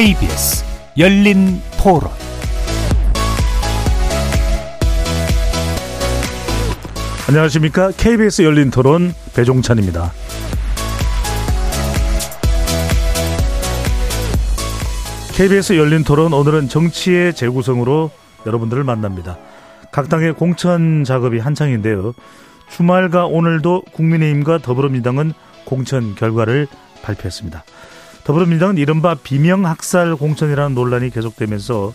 KBS 0.00 0.64
열린 0.96 1.60
토론 1.76 2.10
안녕하십니까. 7.28 7.90
KBS 7.98 8.40
열린 8.40 8.70
토론 8.70 9.12
배종찬입니다. 9.34 10.10
KBS 15.34 15.76
열린 15.76 16.02
토론 16.02 16.32
오늘은 16.32 16.70
정치의 16.70 17.34
재구성으로 17.34 18.10
여러분들을 18.46 18.82
만납니다. 18.82 19.36
각 19.92 20.08
당의 20.08 20.32
공천 20.32 21.04
작업이 21.04 21.40
한창인데요. 21.40 22.14
주말과 22.70 23.26
오늘도 23.26 23.82
국민의힘과 23.92 24.60
더불어민주당은 24.60 25.34
공천 25.66 26.14
결과를 26.14 26.68
발표했습니다. 27.02 27.64
더불어민주당은 28.30 28.78
이른바 28.78 29.16
비명학살 29.16 30.14
공천이라는 30.14 30.72
논란이 30.76 31.10
계속되면서 31.10 31.92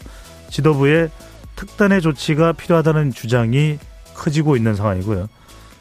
지도부의 0.49 1.09
특단의 1.55 2.01
조치가 2.01 2.51
필요하다는 2.51 3.13
주장이 3.13 3.79
커지고 4.15 4.57
있는 4.57 4.75
상황이고요. 4.75 5.29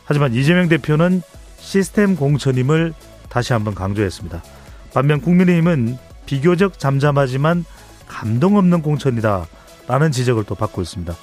하지만 0.05 0.33
이재명 0.33 0.69
대표는 0.69 1.23
시스템 1.59 2.15
공천임을 2.15 2.95
다시 3.29 3.53
한번 3.53 3.75
강조했습니다. 3.75 4.45
반면 4.93 5.21
국민의힘은 5.21 5.99
비교적 6.25 6.79
잠잠하지만 6.79 7.65
감동 8.07 8.57
없는 8.57 8.81
공천이다 8.83 9.47
라는 9.89 10.13
지적을 10.13 10.45
또 10.45 10.55
받고 10.55 10.83
있습니다. 10.83 11.17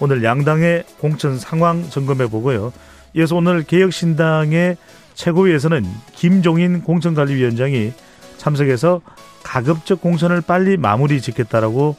오늘 0.00 0.24
양당의 0.24 0.84
공천 0.98 1.38
상황 1.38 1.90
점검해 1.90 2.28
보고요. 2.28 2.72
이어서 3.12 3.36
오늘 3.36 3.64
개혁신당의 3.64 4.78
최고위에서는 5.12 5.84
김종인 6.14 6.82
공천관리위원장이 6.82 7.92
참석해서 8.38 9.02
가급적 9.42 10.00
공천을 10.00 10.40
빨리 10.40 10.76
마무리 10.76 11.20
짓겠다라고 11.20 11.96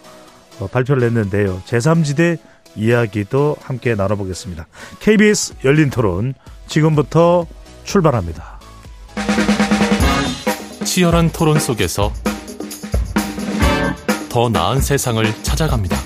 어, 0.59 0.67
발표를 0.67 1.03
했는데요. 1.03 1.61
제3지대 1.65 2.37
이야기도 2.75 3.55
함께 3.61 3.95
나눠보겠습니다. 3.95 4.67
KBS 4.99 5.55
열린 5.65 5.89
토론 5.89 6.33
지금부터 6.67 7.45
출발합니다. 7.83 8.59
치열한 10.83 11.31
토론 11.31 11.59
속에서 11.59 12.11
더 14.29 14.49
나은 14.49 14.81
세상을 14.81 15.25
찾아갑니다. 15.43 15.97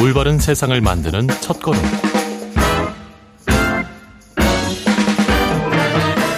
올바른 0.00 0.38
세상을 0.38 0.78
만드는 0.80 1.28
첫 1.40 1.60
걸음. 1.60 1.80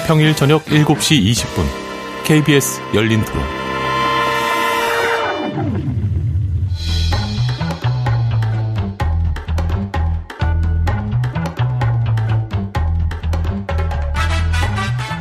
평일 0.06 0.36
저녁 0.36 0.62
7시 0.66 1.32
20분 1.32 1.64
KBS 2.24 2.80
열린 2.94 3.24
토론. 3.24 3.42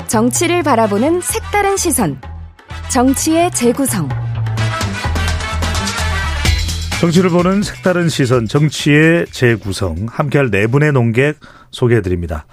정치를 0.07 0.63
바라보는 0.63 1.21
색다른 1.21 1.77
시선. 1.77 2.19
정치의 2.91 3.51
재구성. 3.51 4.09
정치를 6.99 7.29
보는 7.29 7.63
색다른 7.63 8.09
시선, 8.09 8.47
정치의 8.47 9.27
재구성. 9.27 10.07
함께할 10.09 10.51
네 10.51 10.67
분의 10.67 10.91
농객 10.91 11.39
소개해드립니다. 11.71 12.45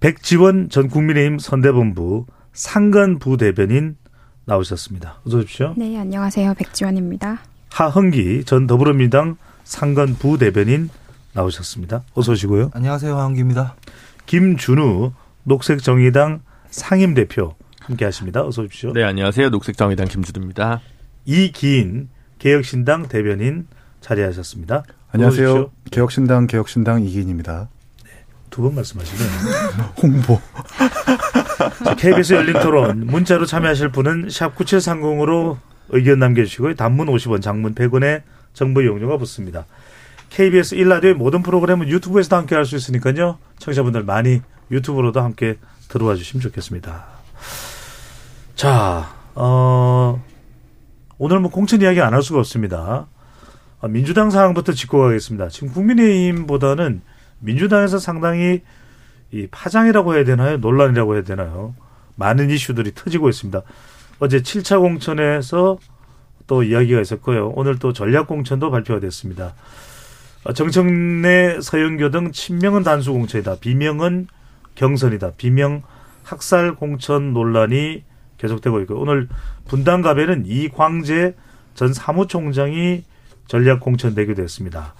백지원 0.00 0.70
전 0.70 0.88
국민의힘 0.88 1.38
선대본부 1.38 2.26
상근 2.52 3.18
부대변인 3.18 3.96
나오셨습니다. 4.46 5.20
어서 5.26 5.38
오십시오. 5.38 5.74
네, 5.76 5.96
안녕하세요. 5.98 6.54
백지원입니다. 6.54 7.40
하흥기 7.70 8.44
전 8.44 8.66
더불어민주당 8.66 9.36
상근 9.62 10.14
부대변인 10.14 10.88
나오셨습니다. 11.34 12.02
어서 12.14 12.32
오시고요. 12.32 12.70
안녕하세요. 12.72 13.16
하흥기입니다. 13.16 13.76
김준우 14.26 15.12
녹색정의당 15.44 16.40
상임대표 16.70 17.54
함께 17.80 18.04
하십니다. 18.06 18.42
어서 18.42 18.62
오십시오. 18.62 18.92
네, 18.94 19.04
안녕하세요. 19.04 19.50
녹색정의당 19.50 20.08
김주두입니다. 20.08 20.80
이기인 21.26 22.08
개혁신당 22.38 23.08
대변인 23.08 23.66
자리하셨습니다. 24.00 24.82
안녕하세요. 25.12 25.70
개혁신당 25.90 26.46
개혁신당 26.46 27.02
이기인입니다. 27.02 27.68
두 28.50 28.62
번 28.62 28.74
말씀하시네요. 28.74 29.28
홍보. 30.02 30.40
KBS 31.98 32.34
열린 32.34 32.54
토론 32.60 33.06
문자로 33.06 33.46
참여하실 33.46 33.90
분은 33.90 34.28
샵 34.30 34.56
9730으로 34.56 35.58
의견 35.90 36.18
남겨주시고요. 36.18 36.74
단문 36.74 37.06
50원, 37.08 37.42
장문 37.42 37.74
100원의 37.74 38.22
정보 38.54 38.82
이용료가 38.82 39.16
붙습니다. 39.18 39.66
KBS 40.30 40.76
1라디오의 40.76 41.14
모든 41.14 41.42
프로그램은 41.42 41.88
유튜브에서도 41.88 42.36
함께 42.36 42.54
할 42.54 42.64
수 42.64 42.76
있으니까요. 42.76 43.38
청취자분들 43.58 44.04
많이 44.04 44.40
유튜브로도 44.70 45.20
함께 45.20 45.56
들어와 45.88 46.14
주시면 46.14 46.40
좋겠습니다. 46.42 47.04
자, 48.54 49.12
어, 49.34 50.22
오늘 51.18 51.40
뭐 51.40 51.50
공천 51.50 51.80
이야기 51.82 52.00
안 52.00 52.14
할 52.14 52.22
수가 52.22 52.38
없습니다. 52.40 53.06
어, 53.80 53.88
민주당 53.88 54.30
상황부터 54.30 54.72
짚고 54.72 54.98
가겠습니다. 55.00 55.48
지금 55.48 55.70
국민의힘보다는 55.72 57.02
민주당에서 57.40 57.98
상당히 57.98 58.62
이 59.32 59.46
파장이라고 59.50 60.14
해야 60.14 60.24
되나요? 60.24 60.56
논란이라고 60.58 61.14
해야 61.14 61.22
되나요? 61.22 61.74
많은 62.16 62.50
이슈들이 62.50 62.92
터지고 62.94 63.28
있습니다. 63.28 63.62
어제 64.18 64.40
7차 64.40 64.80
공천에서 64.80 65.78
또 66.46 66.62
이야기가 66.62 67.00
있었고요. 67.00 67.52
오늘 67.54 67.78
또 67.78 67.92
전략 67.92 68.26
공천도 68.26 68.70
발표가 68.70 69.00
됐습니다. 69.00 69.54
어, 70.44 70.52
정청래, 70.52 71.60
서영교 71.60 72.10
등 72.10 72.32
친명은 72.32 72.82
단수 72.82 73.12
공천이다. 73.12 73.56
비명은 73.60 74.26
경선이다. 74.74 75.32
비명 75.36 75.82
학살 76.24 76.74
공천 76.74 77.32
논란이 77.32 78.04
계속되고 78.38 78.80
있고 78.80 79.00
오늘 79.00 79.28
분당갑에는 79.68 80.44
이광재 80.46 81.34
전 81.74 81.92
사무총장이 81.92 83.04
전략 83.46 83.80
공천되기도 83.80 84.42
했습니다. 84.42 84.94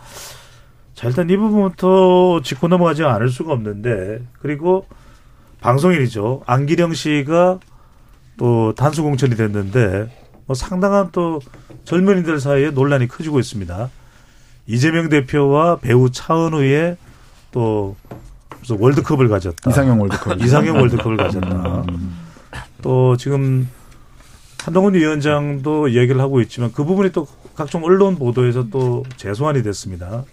자, 1.01 1.09
일단 1.09 1.31
이 1.31 1.37
부분부터 1.39 2.43
짚고 2.43 2.69
넘어가지 2.69 3.05
않을 3.05 3.31
수가 3.31 3.55
없는데, 3.55 4.21
그리고 4.39 4.87
방송인이죠. 5.63 6.43
안기령 6.45 6.93
씨가 6.93 7.59
또 8.37 8.75
단수 8.75 9.03
공천이 9.03 9.35
됐는데, 9.35 10.15
뭐 10.45 10.55
상당한 10.55 11.09
또 11.11 11.41
젊은이들 11.85 12.39
사이에 12.39 12.73
논란이 12.73 13.09
커지고 13.09 13.41
있습니다. 13.41 13.89
이재명 14.67 15.09
대표와 15.09 15.77
배우 15.77 16.11
차은우의 16.11 16.99
또 17.51 17.97
무슨 18.59 18.79
월드컵을 18.79 19.29
가졌다. 19.29 19.71
이상형 19.71 19.99
월드컵. 20.03 20.37
이상형 20.45 20.77
월드컵을 20.77 21.17
가졌다. 21.17 21.85
또 22.83 23.17
지금 23.17 23.67
한동훈 24.63 24.93
위원장도 24.93 25.89
이야기를 25.89 26.21
하고 26.21 26.43
있지만 26.43 26.71
그 26.73 26.85
부분이 26.85 27.13
또 27.13 27.27
각종 27.55 27.85
언론 27.85 28.17
보도에서 28.17 28.69
또 28.69 29.03
재소환이 29.17 29.63
됐습니다. 29.63 30.25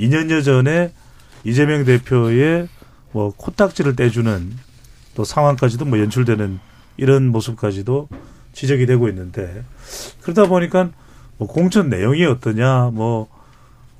2년여 0.00 0.44
전에 0.44 0.92
이재명 1.44 1.84
대표의 1.84 2.68
뭐 3.12 3.32
코딱지를 3.36 3.96
떼주는 3.96 4.52
또 5.14 5.24
상황까지도 5.24 5.84
뭐 5.84 5.98
연출되는 5.98 6.58
이런 6.96 7.28
모습까지도 7.28 8.08
지적이 8.52 8.86
되고 8.86 9.08
있는데 9.08 9.64
그러다 10.22 10.46
보니까 10.46 10.90
뭐 11.38 11.48
공천 11.48 11.88
내용이 11.88 12.24
어떠냐 12.24 12.90
뭐 12.92 13.28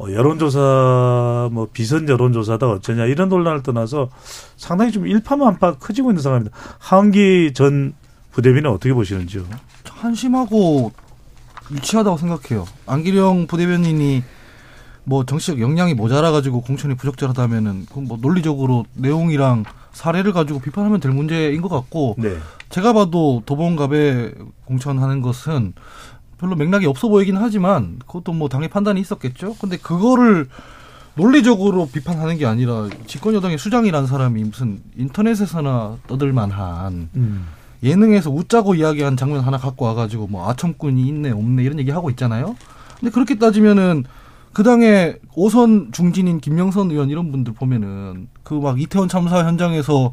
여론조사 0.00 1.50
뭐 1.52 1.68
비선 1.72 2.08
여론조사다 2.08 2.68
어쩌냐 2.68 3.04
이런 3.06 3.28
논란을 3.28 3.62
떠나서 3.62 4.08
상당히 4.56 4.92
좀 4.92 5.06
일파만파 5.06 5.76
커지고 5.78 6.10
있는 6.10 6.22
상황입니다. 6.22 6.56
하은기 6.78 7.52
전 7.54 7.94
부대변인 8.32 8.66
어떻게 8.66 8.94
보시는지요? 8.94 9.44
한심하고 9.84 10.92
유치하다고 11.70 12.16
생각해요. 12.16 12.66
안기령 12.86 13.46
부대변인이 13.46 14.22
뭐 15.04 15.24
정치적 15.24 15.60
역량이 15.60 15.94
모자라가지고 15.94 16.62
공천이 16.62 16.94
부적절하다면은 16.94 17.86
그건 17.86 18.04
뭐 18.04 18.18
논리적으로 18.20 18.84
내용이랑 18.94 19.64
사례를 19.92 20.32
가지고 20.32 20.60
비판하면 20.60 21.00
될 21.00 21.12
문제인 21.12 21.62
것 21.62 21.68
같고 21.68 22.16
네. 22.18 22.36
제가 22.68 22.92
봐도 22.92 23.42
도봉갑에 23.46 24.34
공천하는 24.64 25.20
것은 25.22 25.72
별로 26.38 26.56
맥락이 26.56 26.86
없어 26.86 27.08
보이긴 27.08 27.36
하지만 27.36 27.98
그것도 28.06 28.32
뭐 28.32 28.48
당의 28.48 28.68
판단이 28.68 29.00
있었겠죠. 29.00 29.56
근데 29.60 29.76
그거를 29.76 30.48
논리적으로 31.14 31.86
비판하는 31.86 32.38
게 32.38 32.46
아니라 32.46 32.88
집권 33.06 33.34
여당의 33.34 33.58
수장이라는 33.58 34.06
사람이 34.06 34.44
무슨 34.44 34.80
인터넷에서나 34.96 35.98
떠들 36.06 36.32
만한 36.32 37.10
음. 37.16 37.46
예능에서 37.82 38.30
웃자고 38.30 38.74
이야기한 38.74 39.16
장면 39.16 39.40
하나 39.40 39.58
갖고 39.58 39.86
와가지고 39.86 40.28
뭐 40.28 40.48
아첨꾼이 40.48 41.06
있네 41.08 41.30
없네 41.30 41.62
이런 41.62 41.78
얘기 41.78 41.90
하고 41.90 42.10
있잖아요. 42.10 42.56
근데 42.98 43.10
그렇게 43.10 43.38
따지면은 43.38 44.04
그 44.52 44.62
당의 44.62 45.18
오선 45.34 45.90
중진인 45.92 46.40
김영선 46.40 46.90
의원 46.90 47.08
이런 47.10 47.30
분들 47.30 47.52
보면은 47.54 48.28
그 48.42 48.54
막 48.54 48.80
이태원 48.80 49.08
참사 49.08 49.44
현장에서 49.44 50.12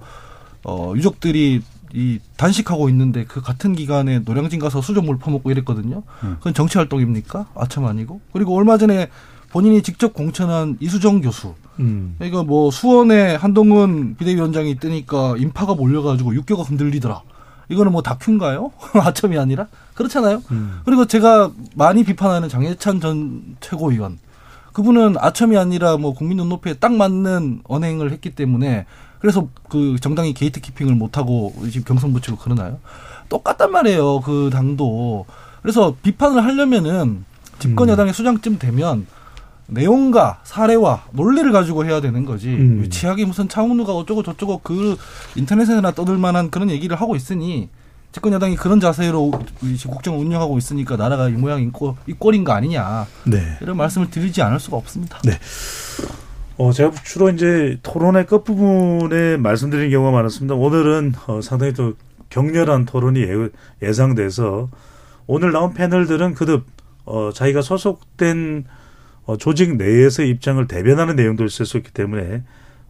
어 0.63 0.93
유족들이 0.95 1.61
이 1.93 2.19
단식하고 2.37 2.89
있는데 2.89 3.23
그 3.25 3.41
같은 3.41 3.73
기간에 3.73 4.19
노량진 4.19 4.59
가서 4.59 4.81
수돗물 4.81 5.17
퍼먹고 5.17 5.49
이랬거든요. 5.51 6.03
그건 6.37 6.53
정치 6.53 6.77
활동입니까? 6.77 7.47
아참 7.55 7.85
아니고. 7.85 8.19
그리고 8.33 8.55
얼마 8.55 8.77
전에 8.77 9.07
본인이 9.49 9.81
직접 9.81 10.13
공천한 10.13 10.77
이수정 10.81 11.21
교수. 11.21 11.55
음. 11.79 12.15
이거 12.21 12.43
뭐 12.43 12.69
수원에 12.69 13.35
한동훈 13.35 14.15
비대위원장이 14.17 14.75
뜨니까 14.75 15.35
인파가 15.37 15.73
몰려가지고 15.75 16.35
육교가 16.35 16.63
흔들리더라. 16.63 17.21
이거는 17.69 17.91
뭐 17.91 18.01
다큐인가요? 18.01 18.71
아첨이 18.93 19.37
아니라 19.37 19.67
그렇잖아요. 19.93 20.43
음. 20.51 20.81
그리고 20.85 21.05
제가 21.05 21.51
많이 21.75 22.03
비판하는 22.03 22.49
장해찬 22.49 22.99
전 22.99 23.55
최고위원 23.61 24.19
그분은 24.77 25.15
아첨이 25.17 25.57
아니라 25.57 25.97
뭐 25.97 26.13
국민 26.13 26.37
눈높이에 26.37 26.75
딱 26.75 26.93
맞는 26.93 27.61
언행을 27.63 28.11
했기 28.11 28.35
때문에 28.35 28.85
그래서 29.17 29.47
그 29.69 29.95
정당이 29.99 30.35
gate 30.35 30.61
keeping을 30.61 30.93
못하고 30.93 31.51
지금 31.71 31.83
경선 31.83 32.13
붙이고 32.13 32.37
그러나요? 32.37 32.77
똑같단 33.27 33.71
말이에요. 33.71 34.21
그 34.21 34.51
당도. 34.53 35.25
그래서 35.63 35.95
비판을 36.03 36.43
하려면은 36.43 37.25
집권 37.57 37.89
여당의 37.89 38.13
수장쯤 38.13 38.59
되면 38.59 39.07
내용과 39.65 40.41
사례와 40.43 41.05
논리를 41.11 41.51
가지고 41.51 41.83
해야 41.83 41.99
되는 41.99 42.23
거지. 42.23 42.49
음. 42.49 42.81
유치하게 42.83 43.25
무슨 43.25 43.49
차은우가 43.49 43.95
어쩌고 43.95 44.21
저쩌고 44.21 44.59
그 44.59 44.95
인터넷에나 45.35 45.89
떠들 45.89 46.19
만한 46.19 46.51
그런 46.51 46.69
얘기를 46.69 46.95
하고 46.95 47.15
있으니 47.15 47.69
집권 48.11 48.33
여당이 48.33 48.55
그런 48.55 48.79
자세로 48.79 49.31
국정을 49.87 50.19
운영하고 50.19 50.57
있으니까 50.57 50.95
나라가 50.95 51.29
이 51.29 51.33
모양인 51.33 51.71
꼴, 51.71 51.93
이 52.07 52.13
꼴인 52.13 52.43
거 52.43 52.53
아니냐. 52.53 53.05
네. 53.25 53.57
이런 53.61 53.77
말씀을 53.77 54.09
드리지 54.09 54.41
않을 54.41 54.59
수가 54.59 54.77
없습니다. 54.77 55.19
네. 55.23 55.33
어, 56.57 56.71
제가 56.71 56.91
주로 57.03 57.29
이제 57.29 57.77
토론의 57.83 58.25
끝부분에 58.25 59.37
말씀드린 59.37 59.91
경우가 59.91 60.11
많았습니다. 60.11 60.55
오늘은 60.55 61.13
어, 61.27 61.41
상당히 61.41 61.73
또 61.73 61.93
격렬한 62.29 62.85
토론이 62.85 63.21
예, 63.21 63.49
예상돼서 63.81 64.69
오늘 65.27 65.51
나온 65.51 65.73
패널들은 65.73 66.33
그듭 66.33 66.65
어, 67.05 67.31
자기가 67.33 67.61
소속된 67.61 68.65
어, 69.25 69.37
조직 69.37 69.75
내에서의 69.77 70.29
입장을 70.29 70.65
대변하는 70.67 71.15
내용들을 71.15 71.49
쓸수 71.49 71.77
있기 71.77 71.91
때문에 71.91 72.43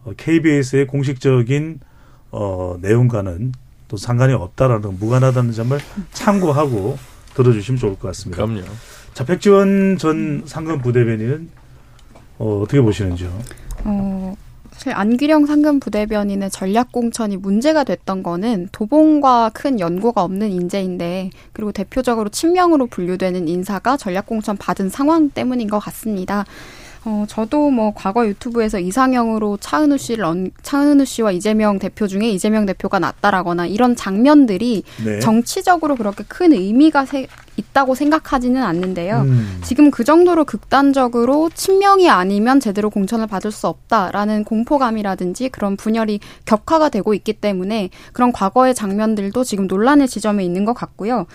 어, 0.04 0.12
KBS의 0.16 0.86
공식적인 0.86 1.80
어, 2.30 2.78
내용과는 2.80 3.52
또 3.88 3.96
상관이 3.96 4.34
없다라는 4.34 4.98
무관하다는 4.98 5.52
점을 5.52 5.78
참고하고 6.12 6.98
들어주시면 7.34 7.78
좋을 7.78 7.98
것 7.98 8.08
같습니다. 8.08 8.44
그럼요. 8.44 8.62
자, 9.14 9.24
백지원 9.24 9.98
전 9.98 10.42
상근 10.46 10.80
부대변인은 10.82 11.48
어, 12.38 12.60
어떻게 12.62 12.80
보시는지요? 12.80 13.32
어, 13.84 14.36
사실 14.70 14.92
안규령 14.92 15.46
상금 15.46 15.80
부대변인의 15.80 16.50
전략 16.50 16.92
공천이 16.92 17.36
문제가 17.36 17.82
됐던 17.82 18.22
거는 18.22 18.68
도봉과 18.70 19.50
큰 19.54 19.80
연고가 19.80 20.22
없는 20.22 20.50
인재인데 20.50 21.30
그리고 21.52 21.72
대표적으로 21.72 22.28
친명으로 22.28 22.86
분류되는 22.86 23.48
인사가 23.48 23.96
전략 23.96 24.26
공천 24.26 24.56
받은 24.56 24.88
상황 24.88 25.30
때문인 25.30 25.68
것 25.68 25.80
같습니다. 25.80 26.44
어, 27.10 27.24
저도 27.26 27.70
뭐 27.70 27.94
과거 27.94 28.26
유튜브에서 28.26 28.78
이상형으로 28.78 29.56
차은우 29.62 29.96
씨를 29.96 30.24
언, 30.24 30.50
차은우 30.62 31.06
씨와 31.06 31.32
이재명 31.32 31.78
대표 31.78 32.06
중에 32.06 32.28
이재명 32.28 32.66
대표가 32.66 32.98
낫다라거나 32.98 33.64
이런 33.64 33.96
장면들이 33.96 34.82
네. 35.02 35.18
정치적으로 35.20 35.96
그렇게 35.96 36.22
큰 36.28 36.52
의미가 36.52 37.06
세, 37.06 37.26
있다고 37.56 37.94
생각하지는 37.94 38.62
않는데요. 38.62 39.22
음. 39.22 39.58
지금 39.64 39.90
그 39.90 40.04
정도로 40.04 40.44
극단적으로 40.44 41.48
친명이 41.54 42.10
아니면 42.10 42.60
제대로 42.60 42.90
공천을 42.90 43.26
받을 43.26 43.50
수 43.52 43.68
없다라는 43.68 44.44
공포감이라든지 44.44 45.48
그런 45.48 45.78
분열이 45.78 46.20
격화가 46.44 46.90
되고 46.90 47.14
있기 47.14 47.32
때문에 47.32 47.88
그런 48.12 48.32
과거의 48.32 48.74
장면들도 48.74 49.44
지금 49.44 49.66
논란의 49.66 50.08
지점에 50.08 50.44
있는 50.44 50.66
것 50.66 50.74
같고요. 50.74 51.26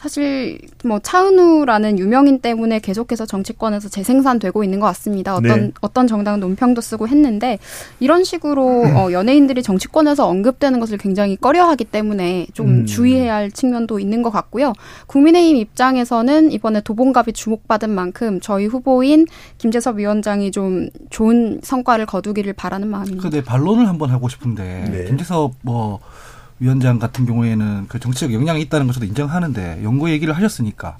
사실 0.00 0.58
뭐 0.82 0.98
차은우라는 0.98 1.98
유명인 1.98 2.38
때문에 2.38 2.78
계속해서 2.78 3.26
정치권에서 3.26 3.90
재생산되고 3.90 4.64
있는 4.64 4.80
것 4.80 4.86
같습니다. 4.86 5.36
어떤 5.36 5.60
네. 5.60 5.72
어떤 5.82 6.06
정당은 6.06 6.40
논평도 6.40 6.80
쓰고 6.80 7.06
했는데 7.06 7.58
이런 8.00 8.24
식으로 8.24 8.84
음. 8.84 8.96
어, 8.96 9.12
연예인들이 9.12 9.62
정치권에서 9.62 10.26
언급되는 10.26 10.80
것을 10.80 10.96
굉장히 10.96 11.36
꺼려하기 11.36 11.84
때문에 11.84 12.46
좀 12.54 12.68
음. 12.68 12.86
주의해야 12.86 13.34
할 13.34 13.50
측면도 13.50 14.00
있는 14.00 14.22
것 14.22 14.30
같고요. 14.30 14.72
국민의힘 15.06 15.56
입장에서는 15.56 16.50
이번에 16.50 16.80
도봉갑이 16.80 17.34
주목받은 17.34 17.90
만큼 17.90 18.40
저희 18.40 18.64
후보인 18.64 19.26
김재섭 19.58 19.98
위원장이 19.98 20.50
좀 20.50 20.88
좋은 21.10 21.60
성과를 21.62 22.06
거두기를 22.06 22.54
바라는 22.54 22.88
마음입니다. 22.88 23.22
근데 23.22 23.44
반론을 23.44 23.86
한번 23.86 24.08
하고 24.08 24.30
싶은데 24.30 24.88
네. 24.90 25.04
김재섭 25.04 25.52
뭐 25.60 26.00
위원장 26.60 26.98
같은 26.98 27.26
경우에는 27.26 27.86
그 27.88 27.98
정치적 27.98 28.32
영향이 28.32 28.60
있다는 28.62 28.86
것도 28.86 29.04
인정하는데 29.04 29.82
연구 29.82 30.10
얘기를 30.10 30.36
하셨으니까 30.36 30.98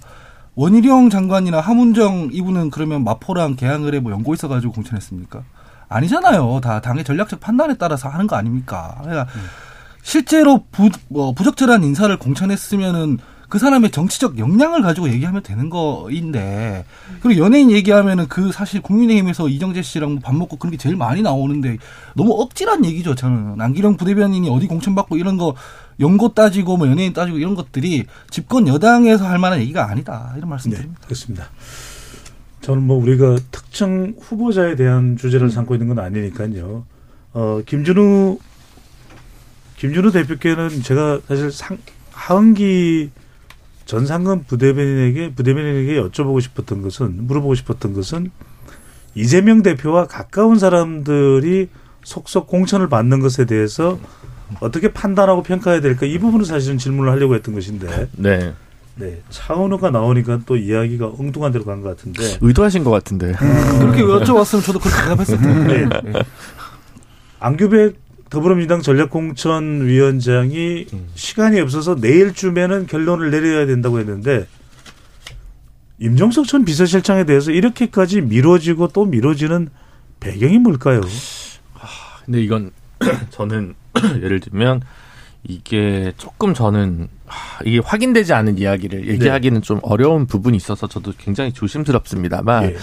원희룡 0.54 1.10
장관이나 1.10 1.60
하문정 1.60 2.30
이분은 2.32 2.70
그러면 2.70 3.04
마포랑 3.04 3.56
개항을에 3.56 4.00
뭐 4.00 4.10
연고 4.10 4.34
있어가지고 4.34 4.72
공천했습니까? 4.72 5.42
아니잖아요. 5.88 6.60
다 6.62 6.80
당의 6.80 7.04
전략적 7.04 7.40
판단에 7.40 7.74
따라서 7.74 8.08
하는 8.08 8.26
거 8.26 8.36
아닙니까? 8.36 8.96
그러니까 9.02 9.26
실제로 10.02 10.64
부, 10.70 10.88
뭐 11.08 11.32
부적절한 11.32 11.84
인사를 11.84 12.16
공천했으면은 12.18 13.18
그 13.50 13.58
사람의 13.58 13.90
정치적 13.90 14.38
역량을 14.38 14.80
가지고 14.82 15.10
얘기하면 15.10 15.42
되는 15.42 15.68
거인데 15.68 16.84
그리고 17.20 17.44
연예인 17.44 17.70
얘기하면은 17.70 18.28
그 18.28 18.52
사실 18.52 18.80
국민의힘에서 18.80 19.48
이정재 19.48 19.82
씨랑 19.82 20.12
뭐밥 20.12 20.34
먹고 20.36 20.56
그런 20.56 20.70
게 20.70 20.76
제일 20.76 20.96
많이 20.96 21.20
나오는데 21.20 21.76
너무 22.14 22.40
억지란 22.40 22.84
얘기죠 22.84 23.14
저는 23.16 23.60
안기령 23.60 23.96
부대변인이 23.96 24.48
어디 24.48 24.66
공천 24.66 24.94
받고 24.94 25.16
이런 25.16 25.36
거 25.36 25.54
연고 25.98 26.32
따지고 26.32 26.76
뭐 26.76 26.88
연예인 26.88 27.12
따지고 27.12 27.38
이런 27.38 27.54
것들이 27.54 28.04
집권 28.30 28.68
여당에서 28.68 29.26
할 29.26 29.38
만한 29.38 29.60
얘기가 29.60 29.90
아니다 29.90 30.32
이런 30.36 30.48
네, 30.48 30.50
말씀드립니다. 30.50 31.00
그렇습니다. 31.04 31.50
저는 32.62 32.82
뭐 32.82 32.96
우리가 33.02 33.36
특정 33.50 34.14
후보자에 34.20 34.76
대한 34.76 35.16
주제를 35.16 35.50
삼고 35.50 35.74
있는 35.74 35.88
건 35.88 35.98
아니니까요. 35.98 36.84
어, 37.32 37.62
김준우 37.66 38.38
김준우 39.76 40.12
대표께는 40.12 40.82
제가 40.82 41.20
사실 41.26 41.50
상, 41.50 41.78
하은기 42.12 43.10
전 43.90 44.06
상근 44.06 44.44
부대변인에게 44.44 45.34
부대변인에게 45.34 46.00
여쭤보고 46.00 46.40
싶었던 46.40 46.80
것은 46.80 47.26
물어보고 47.26 47.56
싶었던 47.56 47.92
것은 47.92 48.30
이재명 49.16 49.62
대표와 49.62 50.06
가까운 50.06 50.60
사람들이 50.60 51.68
속속 52.04 52.46
공천을 52.46 52.88
받는 52.88 53.18
것에 53.18 53.46
대해서 53.46 53.98
어떻게 54.60 54.92
판단하고 54.92 55.42
평가해야 55.42 55.80
될까 55.80 56.06
이 56.06 56.20
부분을 56.20 56.44
사실은 56.46 56.78
질문을 56.78 57.10
하려고 57.10 57.34
했던 57.34 57.52
것인데 57.52 58.08
네. 58.12 58.54
네 58.94 59.22
차은우가 59.28 59.90
나오니까 59.90 60.42
또 60.46 60.56
이야기가 60.56 61.08
엉뚱한 61.18 61.50
데로 61.50 61.64
간 61.64 61.82
것 61.82 61.88
같은데 61.88 62.22
의도하신 62.40 62.84
것 62.84 62.90
같은데. 62.92 63.32
그렇게 63.32 64.02
여쭤봤으면 64.04 64.62
저도 64.62 64.78
그렇게 64.78 65.02
대답했을 65.02 65.36
텐데. 65.38 66.00
네. 66.04 66.22
안규백 67.40 67.96
더불어민주당 68.30 68.80
전략공천 68.80 69.86
위원장이 69.86 70.86
시간이 71.14 71.60
없어서 71.60 71.96
내일쯤에는 71.96 72.86
결론을 72.86 73.30
내려야 73.30 73.66
된다고 73.66 73.98
했는데 73.98 74.46
임종석 75.98 76.46
전 76.46 76.64
비서실장에 76.64 77.24
대해서 77.24 77.50
이렇게까지 77.50 78.22
미뤄지고 78.22 78.88
또 78.88 79.04
미뤄지는 79.04 79.68
배경이 80.20 80.58
뭘까요? 80.58 81.00
근데 82.24 82.40
이건 82.42 82.70
저는 83.30 83.74
예를 84.22 84.40
들면 84.40 84.82
이게 85.42 86.12
조금 86.16 86.54
저는 86.54 87.08
하, 87.26 87.62
이게 87.64 87.78
확인되지 87.78 88.32
않은 88.32 88.58
이야기를 88.58 89.08
얘기하기는 89.08 89.60
좀 89.62 89.80
어려운 89.82 90.26
부분이 90.26 90.56
있어서 90.56 90.86
저도 90.86 91.12
굉장히 91.18 91.52
조심스럽습니다만 91.52 92.64
예. 92.64 92.76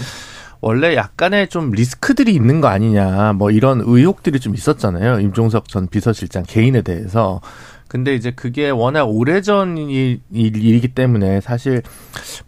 원래 0.60 0.96
약간의 0.96 1.48
좀 1.48 1.70
리스크들이 1.70 2.34
있는 2.34 2.60
거 2.60 2.68
아니냐 2.68 3.32
뭐 3.34 3.50
이런 3.50 3.80
의혹들이 3.84 4.40
좀 4.40 4.54
있었잖아요. 4.54 5.20
임종석 5.20 5.68
전 5.68 5.86
비서실장 5.86 6.44
개인에 6.46 6.82
대해서. 6.82 7.40
근데 7.86 8.14
이제 8.14 8.32
그게 8.32 8.68
워낙 8.68 9.04
오래전 9.04 9.78
일- 9.78 10.20
일이기 10.30 10.88
때문에 10.88 11.40
사실 11.40 11.82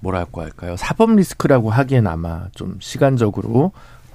뭐랄까 0.01 0.43
할까요? 0.43 0.77
사법 0.77 1.15
리스크라고 1.17 1.71
하기엔 1.71 2.07
아마 2.07 2.49
좀 2.55 2.77
시간적으로 2.81 3.73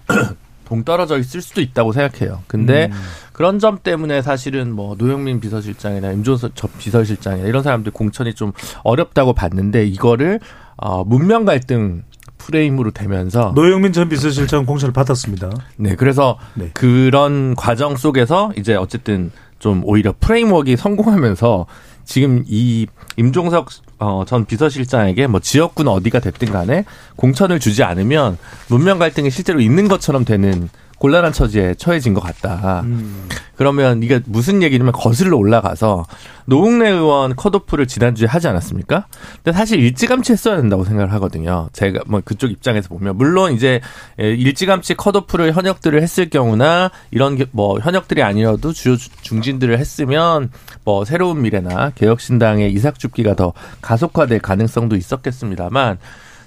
동떨어져 0.66 1.18
있을 1.20 1.42
수도 1.42 1.62
있다고 1.62 1.92
생각해요. 1.94 2.42
근데 2.48 2.90
그런 3.34 3.60
점 3.60 3.80
때문에 3.82 4.22
사실은 4.22 4.72
뭐 4.72 4.96
노영민 4.98 5.40
비서실장이나 5.40 6.12
임종석 6.12 6.56
전 6.56 6.70
비서실장이나 6.80 7.48
이런 7.48 7.62
사람들 7.64 7.92
공천이 7.92 8.34
좀 8.34 8.52
어렵다고 8.84 9.34
봤는데 9.34 9.86
이거를 9.86 10.40
어 10.78 11.04
문명 11.04 11.46
갈등 11.46 12.04
프레임으로 12.38 12.92
되면서 12.92 13.52
노영민 13.56 13.94
전 13.94 14.10
비서실장 14.10 14.66
공천을 14.66 14.94
받았습니다. 14.94 15.50
네, 15.78 15.96
그래서 15.96 16.38
네. 16.54 16.70
그런 16.74 17.56
과정 17.56 17.96
속에서 17.96 18.52
이제 18.58 18.76
어쨌든 18.76 19.32
좀 19.60 19.82
오히려 19.84 20.14
프레임워크가 20.20 20.76
성공하면서 20.78 21.66
지금 22.04 22.44
이 22.48 22.88
임종석 23.18 23.70
어, 23.98 24.24
전 24.28 24.46
비서실장에게 24.46 25.28
뭐 25.28 25.40
지역구는 25.40 25.92
어디가 25.92 26.20
됐든 26.20 26.52
간에 26.52 26.86
공천을 27.16 27.60
주지 27.60 27.84
않으면 27.84 28.38
문명 28.68 29.00
갈등이 29.00 29.32
실제로 29.32 29.60
있는 29.60 29.88
것처럼 29.88 30.26
되는 30.26 30.70
곤란한 30.98 31.34
처지에 31.34 31.76
처해진 31.76 32.14
것 32.14 32.22
같다. 32.22 32.82
음. 32.86 33.28
그러면 33.56 34.04
이게 34.04 34.22
무슨 34.26 34.62
얘기냐면 34.64 34.92
거슬러 34.92 35.38
올라가서 35.38 36.06
노웅래 36.46 36.90
의원 36.90 37.36
컷오프를 37.36 37.88
지난주에 37.88 38.28
하지 38.28 38.48
않았습니까? 38.48 39.08
근데 39.44 39.58
사실 39.58 39.80
일찌감치 39.80 40.34
했어야 40.34 40.58
된다고 40.58 40.84
생각을 40.84 41.12
하거든요. 41.14 41.70
제가 41.74 42.02
뭐 42.08 42.22
그쪽 42.24 42.52
입장에서 42.52 42.90
보면 42.90 43.18
물론 43.18 43.54
이제 43.54 43.82
예, 44.20 44.30
일찌감치 44.32 44.96
컷오프를 44.96 45.54
현역들을 45.54 46.02
했을 46.02 46.30
경우나 46.30 46.92
이런 47.12 47.36
게뭐 47.36 47.80
현역들이 47.80 48.22
아니어도 48.22 48.74
주요 48.74 48.98
중진들을 49.22 49.80
했으면 49.80 50.52
뭐 50.84 51.06
새로운 51.06 51.42
미래나 51.42 51.92
개혁신당의 51.92 52.72
이삭 52.74 53.00
줍기가 53.00 53.36
더 53.36 53.54
가속화될 53.82 54.40
가능성도 54.40 54.96
있었겠습니다만 54.96 55.98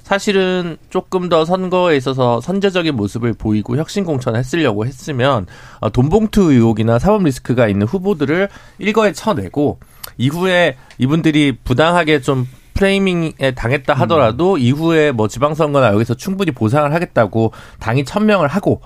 사실은 0.09 0.79
조금 0.89 1.29
더 1.29 1.45
선거에 1.45 1.95
있어서 1.99 2.41
선제적인 2.41 2.97
모습을 2.97 3.35
보이고 3.35 3.77
혁신 3.77 4.05
공천을 4.05 4.39
했으려고 4.39 4.87
했으면 4.87 5.45
어, 5.81 5.91
돈봉투 5.91 6.51
의혹이나 6.51 6.99
사법 6.99 7.25
리스크가 7.25 7.69
있는 7.69 7.87
후보들을 7.87 8.49
일거에 8.79 9.13
쳐내고 9.13 9.81
이후에 10.17 10.77
이분들이 10.97 11.59
부당하게 11.63 12.23
좀 12.23 12.49
프레이밍에 12.73 13.53
당했다 13.55 13.93
하더라도 13.93 14.55
음. 14.55 14.59
이후에 14.61 15.13
뭐 15.13 15.29
지방선거나 15.29 15.93
여기서 15.93 16.15
충분히 16.15 16.53
보상을 16.53 16.91
하겠다고 16.91 17.53
당이 17.79 18.07
천명을 18.07 18.49
하고 18.49 18.81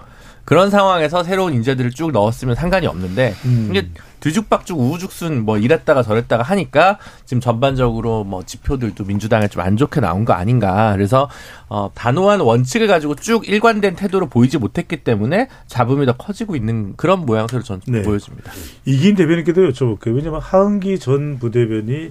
그런 0.44 0.70
상황에서 0.70 1.22
새로운 1.22 1.54
인재들을 1.54 1.92
쭉 1.92 2.10
넣었으면 2.10 2.56
상관이 2.56 2.88
없는데 2.88 3.36
음. 3.44 3.68
이게 3.70 3.86
뒤죽박죽 4.22 4.78
우후죽순 4.78 5.44
뭐 5.44 5.58
이랬다가 5.58 6.02
저랬다가 6.02 6.42
하니까 6.42 6.98
지금 7.24 7.40
전반적으로 7.40 8.24
뭐 8.24 8.44
지표들도 8.44 9.04
민주당에 9.04 9.48
좀 9.48 9.62
안 9.62 9.76
좋게 9.76 10.00
나온 10.00 10.24
거 10.24 10.32
아닌가. 10.32 10.92
그래서 10.94 11.30
어 11.68 11.90
단호한 11.94 12.40
원칙을 12.40 12.88
가지고 12.88 13.14
쭉 13.14 13.48
일관된 13.48 13.94
태도로 13.96 14.26
보이지 14.26 14.58
못했기 14.58 15.04
때문에 15.04 15.48
잡음이 15.68 16.04
더 16.04 16.16
커지고 16.16 16.56
있는 16.56 16.94
그런 16.96 17.24
모양새로 17.24 17.62
저는 17.62 17.82
네. 17.86 18.02
보여집니다. 18.02 18.50
이긴 18.84 19.14
대변인께도 19.14 19.70
여쭤볼게요. 19.70 20.16
왜냐하면 20.16 20.40
하은기 20.40 20.98
전 20.98 21.38
부대변이 21.38 22.10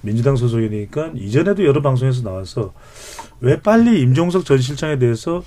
민주당 0.00 0.36
소속이니까 0.36 1.10
이전에도 1.16 1.64
여러 1.64 1.82
방송에서 1.82 2.22
나와서 2.22 2.72
왜 3.40 3.60
빨리 3.60 4.00
임종석 4.00 4.44
전 4.44 4.58
실장에 4.58 4.98
대해서 4.98 5.42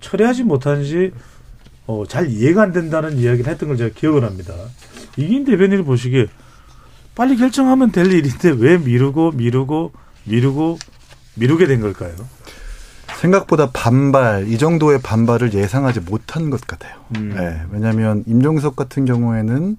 처리하지 0.00 0.44
못하는지 0.44 1.12
어, 1.86 2.04
잘 2.06 2.30
이해가 2.30 2.62
안 2.62 2.72
된다는 2.72 3.18
이야기를 3.18 3.50
했던 3.50 3.68
걸 3.70 3.76
제가 3.78 3.90
기억을 3.94 4.22
합니다. 4.24 4.54
이긴 5.16 5.44
대변인을 5.44 5.84
보시기에 5.84 6.26
빨리 7.14 7.36
결정하면 7.36 7.92
될 7.92 8.12
일인데 8.12 8.50
왜 8.50 8.78
미루고 8.78 9.32
미루고 9.32 9.92
미루고 10.24 10.78
미루게 11.34 11.66
된 11.66 11.80
걸까요? 11.80 12.12
생각보다 13.20 13.70
반발 13.70 14.48
이 14.48 14.58
정도의 14.58 15.00
반발을 15.00 15.54
예상하지 15.54 16.00
못한 16.00 16.50
것 16.50 16.60
같아요. 16.66 16.94
음. 17.16 17.34
네, 17.36 17.62
왜냐하면 17.70 18.24
임종석 18.26 18.74
같은 18.74 19.04
경우에는 19.04 19.76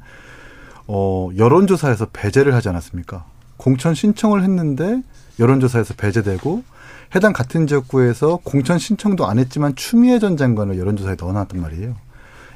어, 0.87 1.29
여론조사에서 1.35 2.07
배제를 2.13 2.53
하지 2.53 2.69
않았습니까? 2.69 3.25
공천 3.57 3.95
신청을 3.95 4.43
했는데 4.43 5.01
여론조사에서 5.39 5.93
배제되고 5.95 6.63
해당 7.15 7.33
같은 7.33 7.67
지역구에서 7.67 8.39
공천 8.43 8.79
신청도 8.79 9.27
안 9.27 9.39
했지만 9.39 9.75
추미애 9.75 10.19
전 10.19 10.37
장관을 10.37 10.77
여론조사에 10.77 11.15
넣어놨단 11.19 11.61
말이에요. 11.61 11.95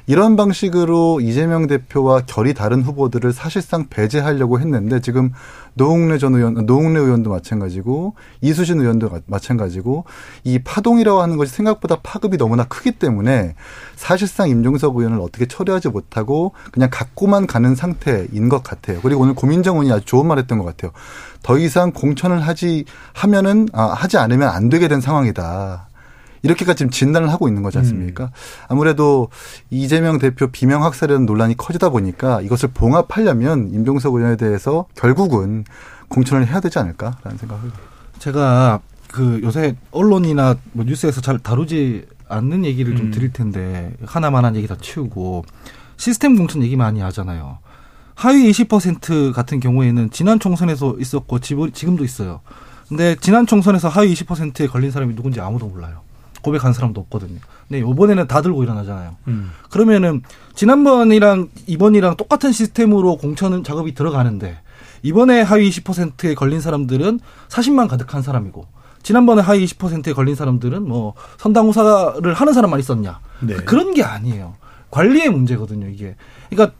이런 0.08 0.36
방식으로 0.36 1.20
이재명 1.20 1.66
대표와 1.66 2.22
결이 2.26 2.54
다른 2.54 2.82
후보들을 2.82 3.30
사실상 3.34 3.88
배제하려고 3.90 4.58
했는데 4.58 5.00
지금 5.00 5.32
노웅래 5.74 6.16
전 6.16 6.34
의원, 6.34 6.64
노웅래 6.64 6.98
의원도 6.98 7.28
마찬가지고 7.28 8.14
이수진 8.40 8.80
의원도 8.80 9.10
마찬가지고 9.26 10.06
이 10.44 10.60
파동이라고 10.60 11.20
하는 11.20 11.36
것이 11.36 11.52
생각보다 11.52 11.96
파급이 12.02 12.38
너무나 12.38 12.64
크기 12.64 12.92
때문에 12.92 13.54
사실상 13.96 14.48
임종석 14.48 14.96
의원을 14.96 15.20
어떻게 15.20 15.44
처리하지 15.44 15.90
못하고 15.90 16.52
그냥 16.72 16.88
갖고만 16.90 17.46
가는 17.46 17.74
상태인 17.74 18.48
것 18.48 18.62
같아요. 18.62 19.00
그리고 19.02 19.20
오늘 19.20 19.34
고민정 19.34 19.74
의원이 19.74 19.92
아주 19.92 20.06
좋은 20.06 20.26
말 20.26 20.38
했던 20.38 20.56
것 20.56 20.64
같아요. 20.64 20.90
더 21.42 21.58
이상 21.58 21.92
공천을 21.92 22.40
하지 22.40 22.86
하면은 23.12 23.68
아, 23.74 23.84
하지 23.88 24.16
않으면 24.16 24.48
안 24.48 24.70
되게 24.70 24.88
된 24.88 25.02
상황이다. 25.02 25.87
이렇게까지 26.42 26.78
지금 26.78 26.90
진단을 26.90 27.30
하고 27.32 27.48
있는 27.48 27.62
거지 27.62 27.78
않습니까? 27.78 28.24
음. 28.24 28.30
아무래도 28.68 29.28
이재명 29.70 30.18
대표 30.18 30.48
비명 30.48 30.84
학살이라는 30.84 31.26
논란이 31.26 31.56
커지다 31.56 31.90
보니까 31.90 32.40
이것을 32.40 32.70
봉합하려면 32.74 33.70
임종석 33.72 34.14
의원에 34.14 34.36
대해서 34.36 34.86
결국은 34.94 35.64
공천을 36.08 36.46
해야 36.46 36.60
되지 36.60 36.78
않을까라는 36.78 37.38
생각을. 37.38 37.70
제가 38.18 38.80
그 39.10 39.40
요새 39.42 39.76
언론이나 39.90 40.56
뭐 40.72 40.84
뉴스에서 40.84 41.20
잘 41.20 41.38
다루지 41.38 42.06
않는 42.28 42.64
얘기를 42.64 42.96
좀 42.96 43.06
음. 43.06 43.10
드릴 43.10 43.32
텐데 43.32 43.92
하나만한 44.04 44.56
얘기 44.56 44.66
다 44.66 44.76
치우고 44.80 45.44
시스템 45.96 46.36
공천 46.36 46.62
얘기 46.62 46.76
많이 46.76 47.00
하잖아요. 47.00 47.58
하위 48.14 48.50
20% 48.50 49.32
같은 49.32 49.60
경우에는 49.60 50.10
지난 50.10 50.40
총선에서 50.40 50.96
있었고 50.98 51.38
지금도 51.38 52.04
있어요. 52.04 52.40
근데 52.88 53.16
지난 53.20 53.46
총선에서 53.46 53.88
하위 53.88 54.12
20%에 54.12 54.66
걸린 54.66 54.90
사람이 54.90 55.14
누군지 55.14 55.40
아무도 55.40 55.66
몰라요. 55.66 56.00
고백한 56.42 56.72
사람도 56.72 57.00
없거든요. 57.02 57.38
근데 57.68 57.80
이번에는 57.80 58.26
다 58.26 58.42
들고 58.42 58.62
일어나잖아요. 58.62 59.16
음. 59.28 59.50
그러면은 59.70 60.22
지난번이랑 60.54 61.48
이번이랑 61.66 62.16
똑같은 62.16 62.52
시스템으로 62.52 63.16
공천 63.16 63.62
작업이 63.64 63.94
들어가는데 63.94 64.60
이번에 65.02 65.42
하위 65.42 65.68
20%에 65.70 66.34
걸린 66.34 66.60
사람들은 66.60 67.20
40만 67.48 67.88
가득한 67.88 68.22
사람이고 68.22 68.66
지난번에 69.02 69.42
하위 69.42 69.64
20%에 69.64 70.12
걸린 70.12 70.34
사람들은 70.34 70.86
뭐 70.86 71.14
선당후사를 71.38 72.34
하는 72.34 72.52
사람만 72.52 72.80
있었냐. 72.80 73.20
네. 73.40 73.54
그런 73.54 73.94
게 73.94 74.02
아니에요. 74.02 74.54
관리의 74.90 75.30
문제거든요, 75.30 75.88
이게. 75.88 76.16
그러니까 76.50 76.74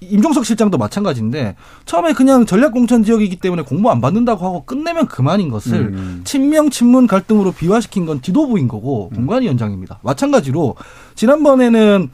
임종석 0.00 0.46
실장도 0.46 0.78
마찬가지인데 0.78 1.56
처음에 1.84 2.12
그냥 2.12 2.46
전략공천 2.46 3.02
지역이기 3.02 3.36
때문에 3.36 3.62
공모 3.62 3.90
안 3.90 4.00
받는다고 4.00 4.44
하고 4.46 4.64
끝내면 4.64 5.06
그만인 5.06 5.50
것을 5.50 5.74
음. 5.92 6.20
친명 6.24 6.70
친문 6.70 7.06
갈등으로 7.06 7.52
비화시킨 7.52 8.06
건 8.06 8.22
지도부인 8.22 8.68
거고 8.68 9.10
음. 9.12 9.16
공관위 9.16 9.48
원장입니다. 9.48 9.98
마찬가지로 10.02 10.76
지난번에는 11.16 12.10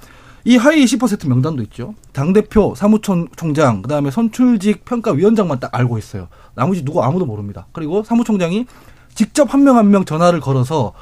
이 0.47 0.57
하위 0.57 0.85
20% 0.85 1.27
명단도 1.29 1.63
있죠. 1.65 1.95
당 2.13 2.33
대표, 2.35 2.75
사무총장, 2.77 3.81
그다음에 3.83 4.11
선출직 4.11 4.85
평가 4.85 5.13
위원장만 5.13 5.59
딱 5.61 5.75
알고 5.75 5.97
있어요. 5.99 6.29
나머지 6.55 6.85
누구 6.85 7.03
아무도 7.03 7.25
모릅니다. 7.27 7.67
그리고 7.73 8.03
사무총장이 8.03 8.67
직접 9.15 9.53
한 9.55 9.63
명 9.65 9.77
한명 9.79 10.05
전화를 10.05 10.41
걸어서 10.41 10.93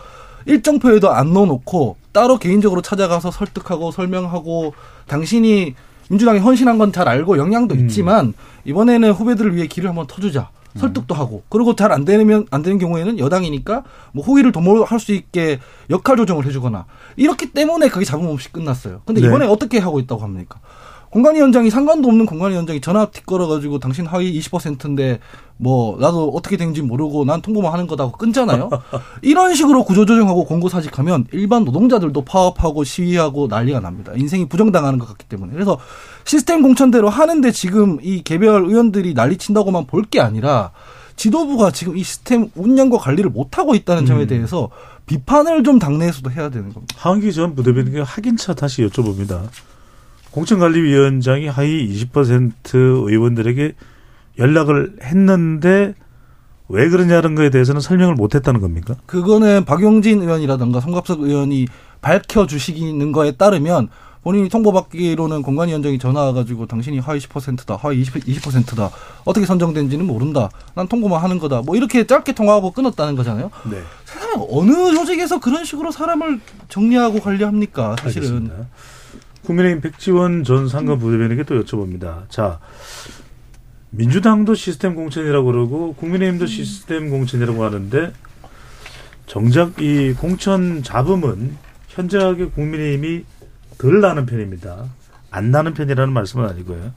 일정표에도 0.47 1.11
안 1.11 1.33
넣어놓고 1.33 1.97
따로 2.13 2.39
개인적으로 2.39 2.83
찾아가서 2.83 3.31
설득하고 3.31 3.91
설명하고 3.91 4.75
당신이 5.07 5.75
민주당이 6.09 6.39
헌신한 6.41 6.79
건 6.79 6.93
잘 6.93 7.09
알고 7.09 7.39
영향도 7.39 7.75
음. 7.75 7.81
있지만 7.81 8.35
이번에는 8.65 9.13
후배들을 9.13 9.55
위해 9.57 9.67
길을 9.67 9.89
한번 9.89 10.07
터주자. 10.07 10.51
설득도 10.75 11.15
하고 11.15 11.43
그리고 11.51 11.77
잘 11.77 11.93
안 11.93 12.07
되면 12.07 12.47
안 12.51 12.63
되는 12.63 12.79
경우에는 12.79 13.19
여당이니까 13.19 13.83
뭐 14.13 14.25
호의를 14.25 14.53
도모할 14.53 14.99
수 14.99 15.13
있게 15.13 15.59
역할 15.91 16.17
조정을 16.17 16.47
해주거나 16.47 16.87
이렇기 17.17 17.53
때문에 17.53 17.91
그게 17.91 18.07
잡음 18.07 18.27
없이 18.29 18.51
끝났어요. 18.51 19.03
근데 19.05 19.21
네. 19.21 19.27
이번에 19.27 19.45
어떻게 19.47 19.79
하고 19.79 20.01
있다고 20.01 20.23
합니까? 20.23 20.61
공관위원장이 21.13 21.69
상관도 21.69 22.09
없는 22.09 22.25
공관위원장이 22.25 22.81
전화 22.81 23.05
틱 23.05 23.27
걸어가지고 23.27 23.79
당신 23.81 24.07
하위 24.07 24.33
20%인데 24.41 25.21
뭐 25.59 25.99
나도 26.01 26.31
어떻게 26.31 26.57
된지 26.57 26.81
모르고 26.81 27.27
난 27.27 27.43
통보만 27.43 27.71
하는 27.71 27.87
거다고 27.87 28.13
끊잖아요. 28.13 28.71
이런 29.21 29.55
식으로 29.55 29.85
구조조정하고 29.85 30.45
공고사직하면 30.47 31.27
일반 31.33 31.65
노동자들도 31.65 32.25
파업하고 32.25 32.83
시위하고 32.85 33.47
난리가 33.47 33.81
납니다. 33.81 34.13
인생이 34.17 34.49
부정당하는 34.49 34.99
것 34.99 35.07
같기 35.07 35.27
때문에. 35.29 35.53
그래서 35.53 35.79
시스템 36.25 36.63
공천대로 36.63 37.11
하는데 37.11 37.51
지금 37.53 37.99
이 38.03 38.23
개별 38.23 38.65
의원들이 38.65 39.13
난리친다고만 39.15 39.87
볼 39.87 40.03
게 40.11 40.21
아니라 40.21 40.73
지도부가 41.17 41.71
지금 41.71 41.97
이 41.97 42.03
시스템 42.03 42.49
운영과 42.55 42.97
관리를 42.97 43.31
못하고 43.31 43.75
있다는 43.75 44.07
점에 44.07 44.23
음. 44.23 44.27
대해서 44.27 44.71
비판을 45.05 45.63
좀 45.63 45.79
당내에서도 45.79 46.31
해야 46.31 46.49
되는 46.49 46.73
겁니다. 46.73 46.95
하은기 46.99 47.33
전 47.35 47.55
부대변인께 47.55 48.01
확인차 48.01 48.55
다시 48.55 48.83
여쭤봅니다. 48.83 49.43
공천관리위원장이 50.33 51.47
하위 51.47 51.89
20% 51.89 53.09
의원들에게 53.09 53.75
연락을 54.39 54.97
했는데 55.03 55.95
왜 56.69 56.89
그러냐는 56.89 57.35
거에 57.35 57.51
대해서는 57.51 57.81
설명을 57.81 58.15
못 58.15 58.35
했다는 58.35 58.61
겁니까? 58.61 58.95
그거는 59.07 59.65
박용진 59.65 60.23
의원이라든가 60.23 60.81
송갑석 60.81 61.21
의원이 61.21 61.67
밝혀 62.01 62.47
주시는 62.47 63.13
거에 63.13 63.33
따르면 63.33 63.89
본인이 64.23 64.49
통보받기로는 64.49 65.43
공관위원장이 65.43 65.99
전화 65.99 66.23
와가지고 66.23 66.67
당신이 66.67 67.01
하위 67.01 67.19
10%다, 67.19 67.77
하위 67.77 68.01
20, 68.01 68.25
20%다, 68.25 68.91
어떻게 69.25 69.45
선정된지는 69.45 70.07
모른다, 70.07 70.49
난 70.75 70.87
통보만 70.87 71.21
하는 71.21 71.41
거다, 71.41 71.63
뭐 71.63 71.77
이렇게 71.77 72.07
짧게 72.07 72.33
통화하고 72.33 72.71
끊었다는 72.71 73.17
거잖아요. 73.17 73.51
네. 73.69 73.79
세상에 74.05 74.47
어느 74.51 74.95
조직에서 74.95 75.41
그런 75.41 75.65
식으로 75.65 75.91
사람을 75.91 76.41
정리하고 76.69 77.19
관리합니까, 77.21 77.97
사실은. 78.01 78.29
알겠습니다. 78.29 78.55
국민의힘 79.45 79.81
백지원 79.81 80.45
전 80.45 80.69
상가 80.69 80.97
부대변인에게 80.97 81.45
또 81.45 81.63
여쭤봅니다. 81.63 82.29
자, 82.29 82.61
민주당도 83.91 84.55
시스템 84.55 84.95
공천이라고 84.95 85.45
그러고 85.45 85.95
국민의힘도 85.95 86.47
시스템 86.47 87.11
공천이라고 87.11 87.63
하는데 87.63 88.13
정작 89.27 89.81
이 89.81 90.15
공천 90.15 90.83
잡음은 90.83 91.57
현저하게 91.89 92.47
국민의힘이 92.47 93.25
덜 93.79 94.01
나는 94.01 94.27
편입니다. 94.27 94.85
안 95.31 95.51
나는 95.51 95.75
편이라는 95.75 96.13
말씀은 96.13 96.49
아니고요. 96.49 96.93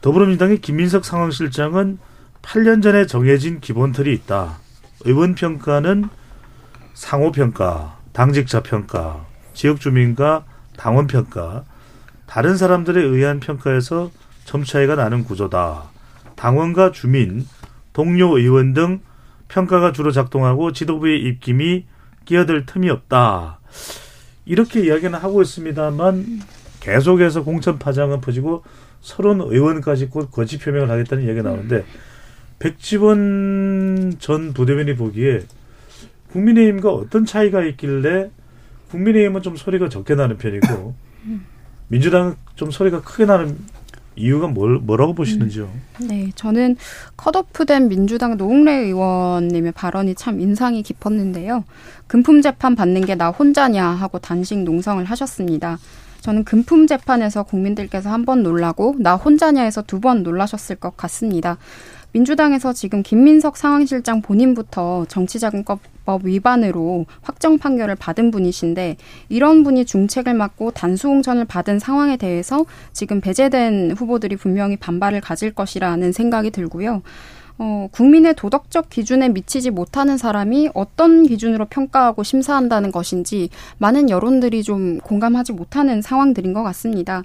더불어민주당의 0.00 0.60
김민석 0.60 1.04
상황실장은 1.04 1.98
8년 2.42 2.82
전에 2.82 3.06
정해진 3.06 3.60
기본 3.60 3.92
틀이 3.92 4.12
있다. 4.12 4.58
의원 5.04 5.34
평가는 5.34 6.08
상호 6.94 7.32
평가, 7.32 7.98
당직자 8.12 8.62
평가, 8.62 9.26
지역 9.54 9.80
주민과 9.80 10.44
당원 10.80 11.06
평가, 11.06 11.64
다른 12.26 12.56
사람들에 12.56 13.02
의한 13.02 13.38
평가에서 13.38 14.10
점 14.46 14.64
차이가 14.64 14.94
나는 14.94 15.24
구조다. 15.24 15.90
당원과 16.36 16.92
주민, 16.92 17.46
동료 17.92 18.38
의원 18.38 18.72
등 18.72 19.00
평가가 19.48 19.92
주로 19.92 20.10
작동하고 20.10 20.72
지도부의 20.72 21.20
입김이 21.20 21.84
끼어들 22.24 22.64
틈이 22.64 22.88
없다. 22.88 23.60
이렇게 24.46 24.86
이야기는 24.86 25.18
하고 25.18 25.42
있습니다만 25.42 26.40
계속해서 26.80 27.44
공천 27.44 27.78
파장은 27.78 28.22
퍼지고 28.22 28.64
서른 29.02 29.42
의원까지 29.42 30.06
곧 30.06 30.30
거짓 30.30 30.64
표명을 30.64 30.88
하겠다는 30.88 31.24
이야기가 31.24 31.42
나오는데 31.42 31.84
백지원 32.58 34.14
전 34.18 34.54
부대변이 34.54 34.96
보기에 34.96 35.42
국민의힘과 36.32 36.90
어떤 36.90 37.26
차이가 37.26 37.62
있길래 37.64 38.30
국민의힘은 38.90 39.42
좀 39.42 39.56
소리가 39.56 39.88
적게 39.88 40.14
나는 40.14 40.36
편이고 40.38 40.94
민주당 41.88 42.36
좀 42.56 42.70
소리가 42.70 43.02
크게 43.02 43.24
나는 43.26 43.56
이유가 44.16 44.48
뭘, 44.48 44.78
뭐라고 44.78 45.14
보시는지요? 45.14 45.70
네, 46.00 46.30
저는 46.34 46.76
컷오프된 47.16 47.88
민주당 47.88 48.36
노웅래 48.36 48.72
의원님의 48.72 49.72
발언이 49.72 50.14
참 50.16 50.40
인상이 50.40 50.82
깊었는데요. 50.82 51.64
금품 52.06 52.42
재판 52.42 52.74
받는 52.74 53.06
게 53.06 53.14
나 53.14 53.28
혼자냐 53.30 53.84
하고 53.86 54.18
단식 54.18 54.58
농성을 54.58 55.02
하셨습니다. 55.04 55.78
저는 56.20 56.44
금품 56.44 56.86
재판에서 56.86 57.44
국민들께서 57.44 58.10
한 58.10 58.24
번 58.26 58.42
놀라고 58.42 58.94
나 58.98 59.14
혼자냐에서 59.14 59.82
두 59.82 60.00
번 60.00 60.22
놀라셨을 60.22 60.76
것 60.76 60.96
같습니다. 60.96 61.56
민주당에서 62.12 62.72
지금 62.72 63.02
김민석 63.02 63.56
상황실장 63.56 64.20
본인부터 64.20 65.04
정치자금법 65.08 65.80
위반으로 66.24 67.06
확정 67.22 67.58
판결을 67.58 67.94
받은 67.94 68.30
분이신데 68.30 68.96
이런 69.28 69.62
분이 69.62 69.84
중책을 69.84 70.34
맡고 70.34 70.72
단수공천을 70.72 71.44
받은 71.44 71.78
상황에 71.78 72.16
대해서 72.16 72.64
지금 72.92 73.20
배제된 73.20 73.92
후보들이 73.92 74.36
분명히 74.36 74.76
반발을 74.76 75.20
가질 75.20 75.54
것이라는 75.54 76.12
생각이 76.12 76.50
들고요. 76.50 77.02
어, 77.62 77.88
국민의 77.92 78.34
도덕적 78.36 78.88
기준에 78.88 79.28
미치지 79.28 79.70
못하는 79.70 80.16
사람이 80.16 80.70
어떤 80.72 81.26
기준으로 81.26 81.66
평가하고 81.66 82.22
심사한다는 82.22 82.90
것인지 82.90 83.50
많은 83.76 84.08
여론들이 84.08 84.62
좀 84.62 84.98
공감하지 85.00 85.52
못하는 85.52 86.00
상황들인 86.00 86.54
것 86.54 86.62
같습니다. 86.62 87.22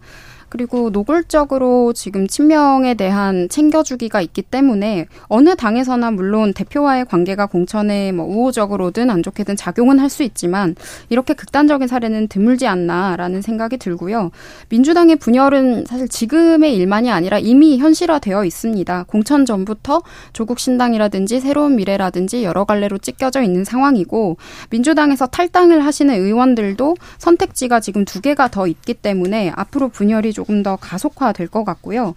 그리고 0.50 0.90
노골적으로 0.90 1.94
지금 1.94 2.28
친명에 2.28 2.96
대한 2.96 3.48
챙겨주기가 3.50 4.22
있기 4.22 4.42
때문에 4.42 5.06
어느 5.28 5.56
당에서나 5.56 6.12
물론 6.12 6.54
대표와의 6.54 7.06
관계가 7.06 7.46
공천에 7.46 8.12
뭐 8.12 8.26
우호적으로든 8.26 9.10
안 9.10 9.22
좋게든 9.22 9.56
작용은 9.56 10.00
할 10.00 10.16
수 10.16 10.24
있지만 10.24 10.76
이렇게 11.10 11.34
극단적인 11.34 11.88
사례는 11.88 12.28
드물지 12.28 12.68
않나라는 12.68 13.42
생각이 13.42 13.78
들고요. 13.78 14.32
민주당의 14.70 15.18
분열은 15.18 15.86
사실 15.86 16.08
지금의 16.08 16.76
일만이 16.76 17.12
아니라 17.12 17.38
이미 17.38 17.78
현실화되어 17.78 18.46
있습니다. 18.46 19.04
공천 19.08 19.46
전부터 19.46 20.02
조국 20.34 20.60
신당이라든지 20.60 21.40
새로운 21.40 21.76
미래라든지 21.76 22.44
여러 22.44 22.64
갈래로 22.66 22.98
찢겨져 23.00 23.42
있는 23.42 23.64
상황이고 23.64 24.38
민주당에서 24.70 25.28
탈당을 25.28 25.86
하시는 25.86 26.14
의원들도 26.14 26.96
선택지가 27.18 27.80
지금 27.80 28.06
두 28.06 28.22
개가 28.22 28.48
더 28.48 28.68
있기 28.68 28.94
때문에 28.94 29.52
앞으로 29.56 29.90
분열이 29.90 30.34
조금 30.36 30.62
더 30.64 30.76
가속화될 30.76 31.48
것 31.48 31.64
같고요. 31.64 32.14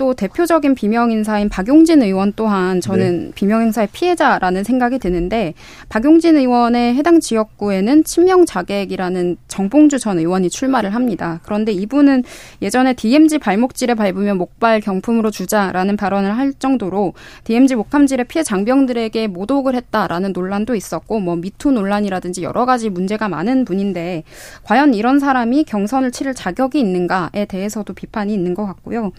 또 0.00 0.14
대표적인 0.14 0.74
비명 0.74 1.12
인사인 1.12 1.50
박용진 1.50 2.02
의원 2.02 2.32
또한 2.34 2.80
저는 2.80 3.26
네. 3.26 3.32
비명 3.34 3.60
행사의 3.60 3.88
피해자라는 3.92 4.64
생각이 4.64 4.98
드는데 4.98 5.52
박용진 5.90 6.38
의원의 6.38 6.94
해당 6.94 7.20
지역구에는 7.20 8.04
친명 8.04 8.46
자객이라는 8.46 9.36
정봉주 9.46 9.98
전 9.98 10.18
의원이 10.18 10.48
출마를 10.48 10.94
합니다. 10.94 11.40
그런데 11.42 11.72
이분은 11.72 12.24
예전에 12.62 12.94
DMZ 12.94 13.40
발목질에 13.40 13.92
밟으면 13.92 14.38
목발 14.38 14.80
경품으로 14.80 15.30
주자라는 15.30 15.98
발언을 15.98 16.34
할 16.34 16.54
정도로 16.54 17.12
DMZ 17.44 17.74
목함질의 17.74 18.24
피해 18.24 18.42
장병들에게 18.42 19.26
모독을 19.26 19.74
했다라는 19.74 20.32
논란도 20.32 20.76
있었고 20.76 21.20
뭐 21.20 21.36
미투 21.36 21.72
논란이라든지 21.72 22.42
여러 22.42 22.64
가지 22.64 22.88
문제가 22.88 23.28
많은 23.28 23.66
분인데 23.66 24.24
과연 24.64 24.94
이런 24.94 25.18
사람이 25.18 25.64
경선을 25.64 26.10
치를 26.10 26.32
자격이 26.32 26.80
있는가에 26.80 27.44
대해서도 27.46 27.92
비판이 27.92 28.32
있는 28.32 28.54
것 28.54 28.64
같고요. 28.64 29.12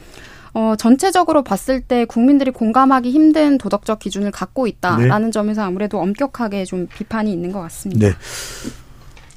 어, 0.54 0.76
전체적으로 0.78 1.44
봤을 1.44 1.82
때 1.82 2.06
국민들이 2.06 2.52
공감하기 2.52 3.10
힘든 3.10 3.58
도덕적 3.58 4.00
기준을 4.00 4.32
갖고 4.32 4.68
있다라는 4.68 5.28
네. 5.28 5.32
점에서 5.32 5.64
아무래도 5.64 6.00
엄격하게 6.00 6.66
좀 6.66 6.88
비판이 6.88 7.32
있는 7.32 7.52
것 7.52 7.62
같습니다. 7.62 8.08
네. 8.08 8.14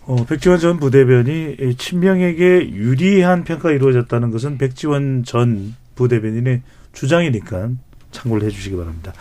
어, 0.06 0.24
백지원 0.26 0.58
전 0.58 0.78
부대변이 0.78 1.76
친명에게 1.78 2.70
유리한 2.70 3.44
평가가 3.44 3.70
이루어졌다는 3.72 4.30
것은 4.30 4.58
백지원 4.58 5.24
전 5.24 5.74
부대변인의 5.94 6.62
주장이니까 6.92 7.70
참고를 8.10 8.46
해 8.46 8.50
주시기 8.50 8.76
바랍니다. 8.76 9.12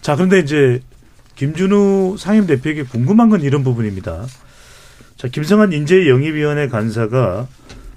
자, 0.00 0.14
그런데 0.16 0.38
이제 0.40 0.80
김준우 1.36 2.16
상임 2.18 2.46
대표에게 2.46 2.84
궁금한 2.84 3.28
건 3.28 3.42
이런 3.42 3.62
부분입니다. 3.62 4.26
자, 5.16 5.28
김성한 5.28 5.72
인재영입위원회 5.72 6.68
간사가 6.68 7.46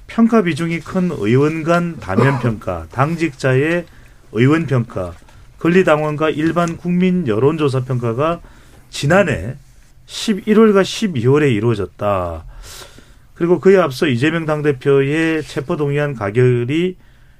평가 0.09 0.41
비중이 0.41 0.81
큰 0.81 1.09
의원 1.11 1.63
간 1.63 1.97
다면 1.99 2.39
평가, 2.43 2.87
당직자의 2.91 3.85
의원 4.33 4.65
평가, 4.65 5.13
권리당원과 5.59 6.31
일반 6.31 6.77
국민 6.77 7.27
여론조사 7.27 7.85
평가가 7.85 8.41
지난해 8.89 9.55
11월과 10.07 10.81
12월에 10.81 11.53
이루어졌다. 11.53 12.45
그리고 13.35 13.59
그에 13.59 13.77
앞서 13.77 14.07
이재명 14.07 14.45
당대표의 14.45 15.43
체포동의안 15.43 16.15
가결이 16.15 16.97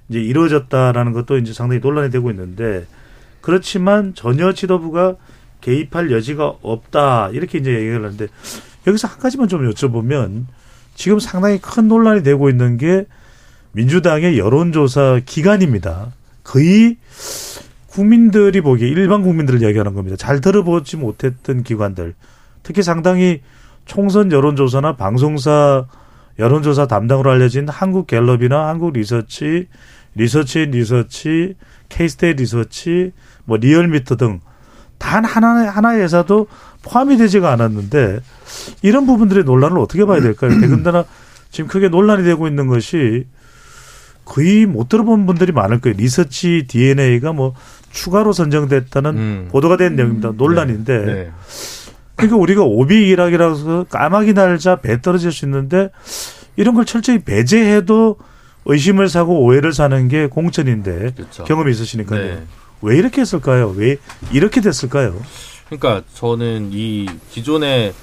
이제 0.07 0.19
이루어졌다라는 0.19 1.11
것도 1.13 1.37
이제 1.37 1.51
상당히 1.51 1.81
논란이 1.81 2.09
되고 2.09 2.29
있는데 2.31 2.85
그렇지만 3.41 4.13
전혀 4.15 4.53
지도부가 4.53 5.15
개입할 5.61 6.11
여지가 6.11 6.53
없다. 6.61 7.29
이렇게 7.33 7.57
이제 7.57 7.73
얘기를 7.73 8.03
하는데 8.03 8.27
여기서 8.87 9.07
한 9.07 9.19
가지만 9.19 9.47
좀 9.47 9.69
여쭤보면 9.69 10.45
지금 10.99 11.17
상당히 11.17 11.59
큰 11.61 11.87
논란이 11.87 12.23
되고 12.23 12.49
있는 12.49 12.75
게 12.75 13.05
민주당의 13.71 14.37
여론조사 14.37 15.21
기관입니다. 15.25 16.11
거의 16.43 16.97
국민들이 17.87 18.59
보기에 18.59 18.89
일반 18.89 19.23
국민들을 19.23 19.61
이야기하는 19.61 19.93
겁니다. 19.93 20.17
잘 20.17 20.41
들어보지 20.41 20.97
못했던 20.97 21.63
기관들, 21.63 22.15
특히 22.63 22.83
상당히 22.83 23.41
총선 23.85 24.33
여론조사나 24.33 24.97
방송사 24.97 25.85
여론조사 26.37 26.87
담당으로 26.87 27.31
알려진 27.31 27.69
한국갤럽이나 27.69 28.67
한국리서치, 28.67 29.69
리서치 30.15 30.65
리서치, 30.65 31.55
케이스탯 31.87 32.33
리서치, 32.33 33.13
뭐 33.45 33.55
리얼미터 33.55 34.17
등 34.17 34.41
단 34.99 35.25
하나 35.25 35.67
하나의 35.69 36.01
회사도 36.03 36.47
포함이 36.83 37.17
되지가 37.17 37.51
않았는데 37.51 38.19
이런 38.81 39.05
부분들의 39.05 39.43
논란을 39.43 39.79
어떻게 39.79 40.05
봐야 40.05 40.21
될까요? 40.21 40.51
더군다나 40.59 41.05
지금 41.51 41.67
크게 41.67 41.89
논란이 41.89 42.23
되고 42.23 42.47
있는 42.47 42.67
것이 42.67 43.25
거의 44.25 44.65
못 44.65 44.89
들어본 44.89 45.25
분들이 45.25 45.51
많을 45.51 45.81
거예요. 45.81 45.97
리서치 45.97 46.65
DNA가 46.67 47.33
뭐 47.33 47.55
추가로 47.91 48.31
선정됐다는 48.31 49.17
음. 49.17 49.47
보도가 49.51 49.77
된 49.77 49.95
내용입니다. 49.95 50.33
논란인데. 50.35 50.97
네. 50.99 51.13
네. 51.13 51.31
그러니까 52.15 52.37
우리가 52.37 52.63
오비 52.63 53.07
일학이라서 53.07 53.85
까마귀 53.89 54.33
날자 54.33 54.77
배 54.77 55.01
떨어질 55.01 55.31
수 55.31 55.45
있는데 55.45 55.89
이런 56.57 56.75
걸 56.75 56.85
철저히 56.85 57.19
배제해도 57.19 58.17
의심을 58.65 59.09
사고 59.09 59.41
오해를 59.41 59.73
사는 59.73 60.07
게 60.09 60.27
공천인데 60.27 61.13
그렇죠. 61.15 61.45
경험이 61.45 61.71
있으시니까요. 61.71 62.21
네. 62.21 62.43
왜 62.81 62.97
이렇게 62.97 63.21
했을까요? 63.21 63.73
왜 63.75 63.97
이렇게 64.31 64.61
됐을까요? 64.61 65.19
그러니까 65.69 66.03
저는 66.13 66.69
이 66.73 67.07
기존에 67.31 67.93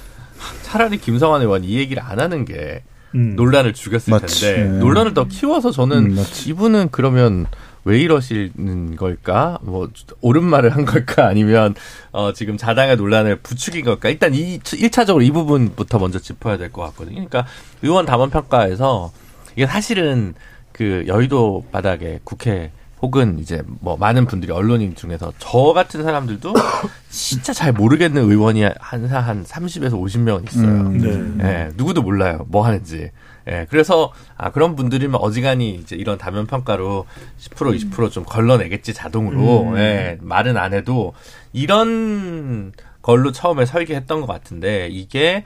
차라리 0.63 0.97
김성환 0.97 1.41
의원 1.41 1.63
이 1.63 1.77
얘기를 1.77 2.01
안 2.03 2.19
하는 2.19 2.45
게 2.45 2.83
음. 3.15 3.35
논란을 3.35 3.73
죽였을 3.73 4.11
맞지. 4.11 4.41
텐데 4.41 4.63
네. 4.63 4.79
논란을 4.79 5.13
더 5.13 5.25
키워서 5.27 5.71
저는 5.71 6.17
음, 6.17 6.25
이분은 6.47 6.89
그러면 6.91 7.45
왜 7.85 7.99
이러시는 8.01 8.97
걸까? 8.97 9.59
뭐 9.61 9.89
옳은 10.21 10.43
말을 10.43 10.75
한 10.75 10.83
걸까? 10.85 11.27
아니면 11.29 11.73
어 12.11 12.33
지금 12.33 12.57
자당의 12.57 12.97
논란을 12.97 13.37
부추긴 13.37 13.85
걸까? 13.85 14.09
일단 14.09 14.33
이 14.33 14.59
1차적으로 14.59 15.23
이 15.25 15.31
부분부터 15.31 15.97
먼저 15.99 16.19
짚어야 16.19 16.57
될 16.57 16.71
것 16.71 16.81
같거든요. 16.83 17.15
그러니까 17.15 17.45
의원 17.81 18.05
담원 18.05 18.29
평가에서 18.29 19.11
이게 19.55 19.65
사실은 19.65 20.33
그 20.73 21.05
여의도 21.07 21.65
바닥에 21.71 22.19
국회 22.23 22.71
혹은 23.01 23.37
이제 23.39 23.61
뭐 23.65 23.95
많은 23.95 24.25
분들이 24.25 24.51
언론인 24.51 24.95
중에서 24.95 25.31
저 25.37 25.73
같은 25.73 26.03
사람들도 26.03 26.53
진짜 27.09 27.53
잘 27.53 27.71
모르겠는 27.71 28.29
의원이 28.29 28.63
한한 28.79 29.23
한 29.23 29.43
30에서 29.43 29.91
50명 29.91 30.47
있어요. 30.49 30.67
음. 30.67 31.37
네. 31.37 31.47
예, 31.47 31.71
누구도 31.75 32.01
몰라요. 32.01 32.45
뭐 32.47 32.65
하는지. 32.65 33.11
예, 33.47 33.67
그래서 33.69 34.11
아 34.35 34.51
그런 34.51 34.75
분들이면 34.75 35.19
어지간히 35.21 35.75
이제 35.75 35.95
이런 35.95 36.17
다면 36.17 36.47
평가로 36.47 37.05
10% 37.39 37.91
20%좀 37.91 38.23
걸러내겠지 38.25 38.93
자동으로. 38.93 39.69
음. 39.71 39.77
예, 39.77 40.17
말은 40.21 40.57
안 40.57 40.73
해도 40.73 41.13
이런 41.53 42.73
걸로 43.03 43.31
처음에 43.31 43.65
설계했던 43.65 44.21
것 44.21 44.27
같은데 44.27 44.87
이게 44.87 45.43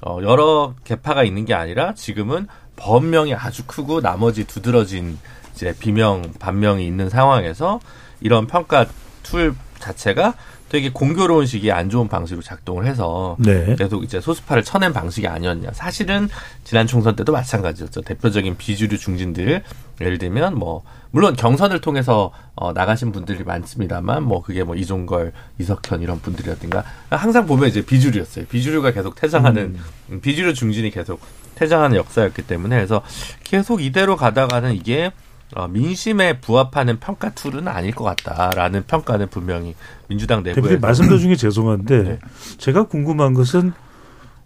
어 0.00 0.18
여러 0.22 0.74
개파가 0.84 1.22
있는 1.22 1.44
게 1.44 1.54
아니라 1.54 1.94
지금은 1.94 2.48
범명이 2.76 3.34
아주 3.34 3.64
크고 3.66 4.00
나머지 4.00 4.44
두드러진 4.46 5.18
이제 5.54 5.74
비명 5.78 6.32
반명이 6.38 6.86
있는 6.86 7.08
상황에서 7.08 7.80
이런 8.20 8.46
평가 8.46 8.86
툴 9.22 9.54
자체가 9.78 10.34
되게 10.68 10.90
공교로운 10.90 11.46
시기에 11.46 11.70
안 11.70 11.88
좋은 11.88 12.08
방식으로 12.08 12.42
작동을 12.42 12.86
해서 12.86 13.36
네. 13.38 13.76
계속 13.76 14.02
이제 14.02 14.20
소수파를 14.20 14.64
쳐낸 14.64 14.92
방식이 14.92 15.28
아니었냐. 15.28 15.70
사실은 15.72 16.28
지난 16.64 16.88
총선 16.88 17.14
때도 17.14 17.30
마찬가지였죠. 17.32 18.00
대표적인 18.00 18.56
비주류 18.56 18.98
중진들 18.98 19.62
예를 20.00 20.18
들면 20.18 20.58
뭐 20.58 20.82
물론 21.12 21.36
경선을 21.36 21.80
통해서 21.80 22.32
어 22.56 22.72
나가신 22.72 23.12
분들이 23.12 23.44
많습니다만 23.44 24.24
뭐 24.24 24.42
그게 24.42 24.64
뭐 24.64 24.74
이종걸, 24.74 25.32
이석현 25.60 26.02
이런 26.02 26.20
분들이라든가 26.20 26.82
항상 27.08 27.46
보면 27.46 27.68
이제 27.68 27.86
비주류였어요. 27.86 28.46
비주류가 28.46 28.90
계속 28.90 29.14
퇴장하는 29.14 29.78
음, 30.10 30.20
비주류 30.20 30.54
중진이 30.54 30.90
계속 30.90 31.20
퇴장하는 31.54 31.96
역사였기 31.96 32.42
때문에 32.42 32.74
그래서 32.74 33.00
계속 33.44 33.80
이대로 33.80 34.16
가다가는 34.16 34.74
이게 34.74 35.12
어, 35.54 35.68
민심에 35.68 36.40
부합하는 36.40 36.98
평가 36.98 37.30
툴은 37.30 37.68
아닐 37.68 37.94
것 37.94 38.04
같다라는 38.04 38.84
평가는 38.86 39.28
분명히 39.28 39.74
민주당 40.08 40.42
내부에서 40.42 40.78
말씀 40.80 41.08
도중에 41.08 41.36
죄송한데 41.36 42.02
네. 42.02 42.18
제가 42.58 42.84
궁금한 42.84 43.34
것은 43.34 43.72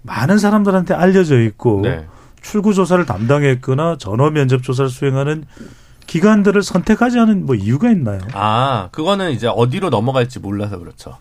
많은 0.02 0.38
사람들한테 0.38 0.94
알려져 0.94 1.40
있고 1.40 1.80
네. 1.82 2.06
출구 2.42 2.74
조사를 2.74 3.04
담당했거나 3.04 3.96
전화 3.98 4.30
면접 4.30 4.62
조사를 4.62 4.90
수행하는 4.90 5.44
기관들을 6.06 6.62
선택하지 6.62 7.18
않은 7.20 7.46
뭐 7.46 7.54
이유가 7.54 7.90
있나요? 7.90 8.20
아, 8.32 8.88
그거는 8.92 9.32
이제 9.32 9.46
어디로 9.46 9.90
넘어갈지 9.90 10.40
몰라서 10.40 10.78
그렇죠. 10.78 11.18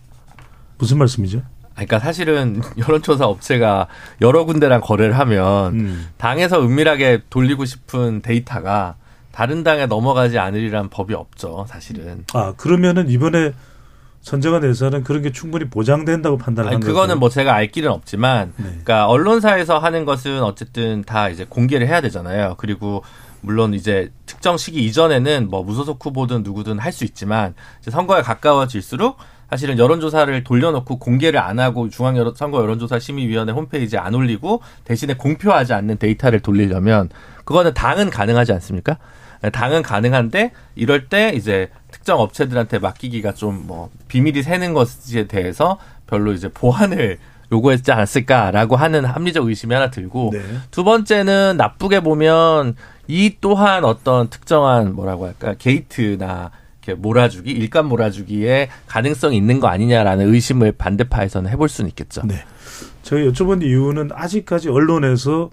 무슨 0.78 0.98
말씀이죠? 0.98 1.42
그러니까 1.74 1.98
사실은 1.98 2.60
여론조사 2.76 3.26
업체가 3.26 3.86
여러 4.20 4.44
군데랑 4.44 4.80
거래를 4.80 5.18
하면 5.18 5.74
음. 5.74 6.08
당에서 6.16 6.62
은밀하게 6.62 7.22
돌리고 7.30 7.64
싶은 7.64 8.20
데이터가 8.22 8.96
다른 9.32 9.62
당에 9.62 9.86
넘어가지 9.86 10.38
않으리란 10.38 10.88
법이 10.90 11.14
없죠, 11.14 11.66
사실은. 11.68 12.24
아 12.34 12.54
그러면은 12.56 13.08
이번에 13.08 13.52
선정한 14.20 14.62
대사는 14.62 15.04
그런 15.04 15.22
게 15.22 15.30
충분히 15.30 15.66
보장된다고 15.66 16.38
판단을 16.38 16.72
한 16.72 16.80
그거는 16.80 17.08
거죠? 17.14 17.18
뭐 17.20 17.28
제가 17.28 17.54
알 17.54 17.68
길은 17.68 17.90
없지만, 17.90 18.52
네. 18.56 18.64
그러니까 18.64 19.06
언론사에서 19.06 19.78
하는 19.78 20.04
것은 20.04 20.42
어쨌든 20.42 21.02
다 21.04 21.28
이제 21.28 21.46
공개를 21.48 21.86
해야 21.86 22.00
되잖아요. 22.00 22.56
그리고 22.58 23.02
물론 23.40 23.74
이제 23.74 24.10
특정 24.26 24.56
시기 24.56 24.84
이전에는 24.84 25.48
뭐 25.48 25.62
무소속 25.62 26.04
후보든 26.04 26.42
누구든 26.42 26.80
할 26.80 26.92
수 26.92 27.04
있지만 27.04 27.54
이제 27.80 27.92
선거에 27.92 28.22
가까워질수록 28.22 29.18
사실은 29.48 29.78
여론조사를 29.78 30.44
돌려놓고 30.44 30.98
공개를 30.98 31.40
안 31.40 31.58
하고 31.60 31.88
중앙 31.88 32.16
여론, 32.18 32.34
선거 32.34 32.60
여론조사 32.60 32.98
심의위원회 32.98 33.52
홈페이지에 33.52 33.98
안 33.98 34.14
올리고 34.14 34.60
대신에 34.84 35.14
공표하지 35.14 35.72
않는 35.72 35.96
데이터를 35.98 36.40
돌리려면 36.40 37.08
그거는 37.48 37.72
당은 37.72 38.10
가능하지 38.10 38.52
않습니까? 38.52 38.98
네, 39.40 39.48
당은 39.48 39.82
가능한데 39.82 40.52
이럴 40.74 41.08
때 41.08 41.32
이제 41.34 41.70
특정 41.90 42.20
업체들한테 42.20 42.78
맡기기가 42.78 43.32
좀 43.32 43.64
뭐 43.66 43.88
비밀이 44.08 44.42
새는 44.42 44.74
것에 44.74 45.26
대해서 45.26 45.78
별로 46.06 46.32
이제 46.32 46.48
보완을 46.48 47.16
요구했지 47.50 47.90
않았을까라고 47.90 48.76
하는 48.76 49.06
합리적 49.06 49.46
의심이 49.46 49.72
하나 49.72 49.88
들고 49.88 50.32
네. 50.34 50.42
두 50.70 50.84
번째는 50.84 51.56
나쁘게 51.56 52.00
보면 52.00 52.76
이 53.06 53.36
또한 53.40 53.86
어떤 53.86 54.28
특정한 54.28 54.94
뭐라고 54.94 55.26
할까 55.26 55.54
게이트나 55.54 56.50
이렇게 56.82 57.00
몰아주기 57.00 57.50
일감 57.50 57.86
몰아주기에 57.86 58.68
가능성이 58.86 59.38
있는 59.38 59.58
거 59.58 59.68
아니냐라는 59.68 60.34
의심을 60.34 60.72
반대파에서는 60.72 61.50
해볼 61.50 61.70
수는 61.70 61.88
있겠죠. 61.88 62.20
네. 62.26 62.44
제가 63.04 63.22
여쭤본 63.22 63.62
이유는 63.62 64.10
아직까지 64.12 64.68
언론에서 64.68 65.48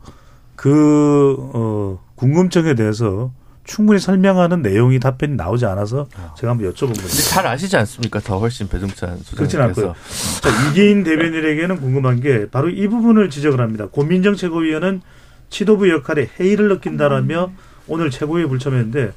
그 0.55 1.35
어, 1.53 1.99
궁금증에 2.15 2.75
대해서 2.75 3.31
충분히 3.65 3.99
설명하는 3.99 4.61
내용이 4.61 4.99
답변이 4.99 5.35
나오지 5.35 5.65
않아서 5.65 6.07
제가 6.37 6.51
한번 6.51 6.71
여쭤본 6.71 6.87
겁니다. 6.87 7.07
잘 7.07 7.47
아시지 7.47 7.75
않습니까? 7.77 8.19
더 8.19 8.37
훨씬 8.37 8.67
배종찬 8.67 9.09
그렇진 9.35 9.59
소장님께서 9.59 9.87
않고요. 9.87 9.95
자, 10.41 10.69
이기인 10.69 11.03
대변인에게는 11.03 11.77
궁금한 11.79 12.19
게 12.19 12.47
바로 12.49 12.69
이 12.69 12.87
부분을 12.87 13.29
지적을 13.29 13.59
합니다. 13.59 13.87
고민정 13.91 14.35
최고위원은 14.35 15.01
지도부 15.49 15.89
역할에 15.89 16.29
해이를 16.39 16.69
느낀다라며 16.69 17.51
오늘 17.87 18.11
최고위에 18.11 18.45
불참했는데 18.45 19.13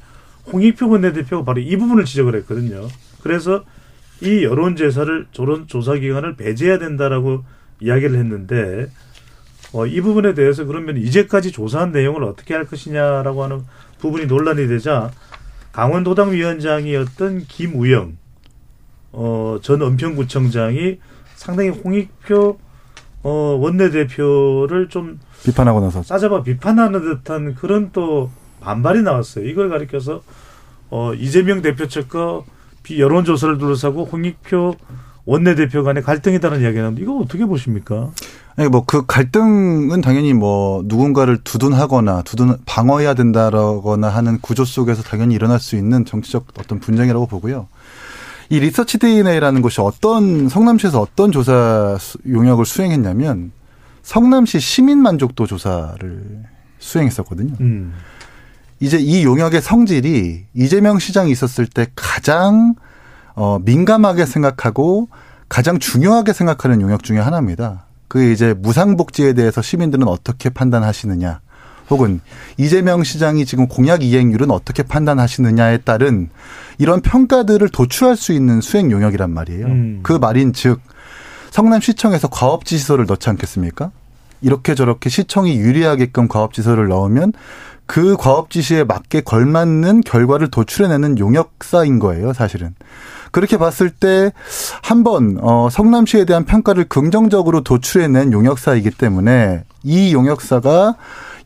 홍익표 0.51 0.89
원내대표가 0.89 1.43
바로 1.43 1.61
이 1.61 1.77
부분을 1.77 2.05
지적을 2.05 2.35
했거든요. 2.37 2.87
그래서 3.21 3.63
이 4.21 4.43
여론조사를 4.43 5.27
저런 5.31 5.67
조사 5.67 5.93
기관을 5.93 6.35
배제해야 6.35 6.79
된다라고 6.79 7.43
이야기를 7.81 8.17
했는데 8.17 8.87
어, 9.71 9.85
이 9.85 10.01
부분에 10.01 10.33
대해서 10.33 10.65
그러면 10.65 10.97
이제까지 10.97 11.51
조사한 11.51 11.91
내용을 11.91 12.23
어떻게 12.23 12.53
할 12.53 12.65
것이냐라고 12.65 13.43
하는 13.43 13.63
부분이 13.99 14.25
논란이 14.25 14.67
되자 14.67 15.11
강원도당 15.71 16.31
위원장이었던 16.31 17.45
김우영 17.47 18.17
어, 19.11 19.57
전 19.61 19.81
은평구청장이 19.81 20.99
상당히 21.35 21.69
홍익표 21.69 22.57
어, 23.21 23.29
원내대표를 23.59 24.89
좀 24.89 25.19
비판하고 25.43 25.81
나서 25.81 26.03
싸잡아 26.03 26.43
비판하는 26.43 27.01
듯한 27.01 27.55
그런 27.55 27.91
또 27.91 28.29
반발이 28.61 29.01
나왔어요. 29.01 29.45
이걸 29.45 29.69
가리켜서 29.69 30.21
어, 30.89 31.13
이재명 31.13 31.61
대표 31.61 31.87
측과 31.87 32.41
비 32.83 32.99
여론조사를 32.99 33.57
둘러싸고 33.57 34.05
홍익표 34.05 34.75
원내대표 35.25 35.83
간의 35.83 36.01
갈등이다는 36.03 36.61
이야기가 36.61 36.81
나는데 36.81 37.03
이거 37.03 37.17
어떻게 37.17 37.45
보십니까? 37.45 38.11
아니 38.59 38.67
뭐그 38.67 39.05
갈등은 39.05 40.01
당연히 40.01 40.33
뭐 40.33 40.81
누군가를 40.85 41.37
두둔하거나 41.45 42.23
두둔 42.23 42.57
방어해야 42.65 43.13
된다라거나 43.13 44.09
하는 44.09 44.37
구조 44.41 44.65
속에서 44.65 45.01
당연히 45.01 45.33
일어날 45.33 45.61
수 45.61 45.77
있는 45.77 46.03
정치적 46.03 46.47
어떤 46.59 46.81
분쟁이라고 46.81 47.25
보고요. 47.27 47.67
이 48.49 48.59
리서치 48.59 48.97
DNA라는 48.97 49.61
곳이 49.61 49.79
어떤 49.79 50.49
성남시에서 50.49 50.99
어떤 50.99 51.31
조사 51.31 51.95
수- 52.01 52.17
용역을 52.29 52.65
수행했냐면 52.65 53.53
성남시 54.01 54.59
시민 54.59 54.99
만족도 55.01 55.47
조사를 55.47 56.43
수행했었거든요. 56.79 57.53
음. 57.61 57.93
이제 58.81 58.97
이 58.99 59.23
용역의 59.23 59.61
성질이 59.61 60.47
이재명 60.53 60.99
시장이 60.99 61.31
있었을 61.31 61.65
때 61.65 61.87
가장 61.95 62.75
어 63.35 63.57
민감하게 63.63 64.25
생각하고 64.25 65.07
가장 65.47 65.79
중요하게 65.79 66.33
생각하는 66.33 66.81
용역 66.81 67.03
중에 67.03 67.19
하나입니다. 67.19 67.85
그 68.09 68.21
이제 68.21 68.53
무상복지에 68.53 69.31
대해서 69.33 69.61
시민들은 69.61 70.07
어떻게 70.07 70.49
판단하시느냐, 70.49 71.39
혹은 71.89 72.19
이재명 72.57 73.03
시장이 73.03 73.45
지금 73.45 73.67
공약 73.67 74.03
이행률은 74.03 74.51
어떻게 74.51 74.83
판단하시느냐에 74.83 75.79
따른 75.79 76.29
이런 76.77 77.01
평가들을 77.01 77.69
도출할 77.69 78.15
수 78.15 78.33
있는 78.33 78.61
수행 78.61 78.91
용역이란 78.91 79.31
말이에요. 79.31 79.65
음. 79.65 79.99
그 80.03 80.13
말인 80.13 80.53
즉 80.53 80.81
성남시청에서 81.51 82.27
과업지시서를 82.27 83.05
넣지 83.05 83.29
않겠습니까? 83.29 83.91
이렇게 84.41 84.75
저렇게 84.75 85.09
시청이 85.09 85.57
유리하게끔 85.57 86.27
과업지시서를 86.27 86.87
넣으면 86.89 87.33
그 87.85 88.15
과업지시에 88.17 88.83
맞게 88.83 89.21
걸맞는 89.21 90.01
결과를 90.01 90.49
도출해내는 90.51 91.17
용역사인 91.17 91.97
거예요, 91.97 92.33
사실은. 92.33 92.75
그렇게 93.31 93.57
봤을 93.57 93.89
때 93.89 94.31
한번 94.81 95.37
어 95.41 95.69
성남시에 95.71 96.25
대한 96.25 96.45
평가를 96.45 96.85
긍정적으로 96.85 97.61
도출해낸 97.61 98.33
용역사이기 98.33 98.91
때문에 98.91 99.63
이 99.83 100.13
용역사가 100.13 100.95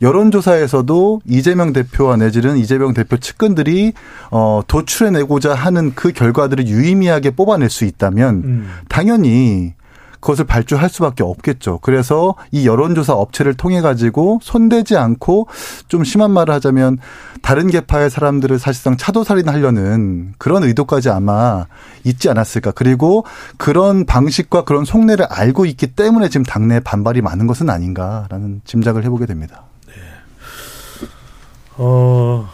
여론조사에서도 0.02 1.22
이재명 1.28 1.72
대표와 1.72 2.18
내지는 2.18 2.58
이재명 2.58 2.94
대표 2.94 3.18
측근들이 3.18 3.94
어 4.32 4.62
도출해내고자 4.68 5.54
하는 5.54 5.94
그 5.96 6.12
결과들을 6.12 6.68
유의미하게 6.68 7.32
뽑아낼 7.32 7.70
수 7.70 7.86
있다면 7.86 8.36
음. 8.44 8.70
당연히 8.90 9.74
그것을 10.24 10.46
발주할 10.46 10.90
수밖에 10.90 11.22
없겠죠. 11.22 11.80
그래서 11.82 12.36
이 12.52 12.66
여론조사 12.66 13.14
업체를 13.14 13.56
통해 13.56 13.82
가지고 13.82 14.40
손대지 14.42 14.96
않고 14.96 15.48
좀 15.90 16.06
심한 16.06 16.32
말을 16.32 16.54
하자면 16.54 16.98
다른 17.42 17.70
계파의 17.70 18.10
사람들을 18.10 18.58
사실상 18.58 18.96
차도살인하려는 18.96 20.34
그런 20.38 20.64
의도까지 20.64 21.10
아마 21.10 21.66
있지 22.06 22.30
않았을까. 22.30 22.72
그리고 22.72 23.26
그런 23.58 24.06
방식과 24.06 24.64
그런 24.64 24.86
속내를 24.86 25.26
알고 25.30 25.66
있기 25.66 25.88
때문에 25.88 26.30
지금 26.30 26.46
당내 26.46 26.80
반발이 26.80 27.22
많은 27.22 27.46
것은 27.46 27.70
아닌가라는 27.70 28.62
짐작을 28.64 29.04
해보게 29.04 29.26
됩니다. 29.26 29.64
어, 31.76 32.48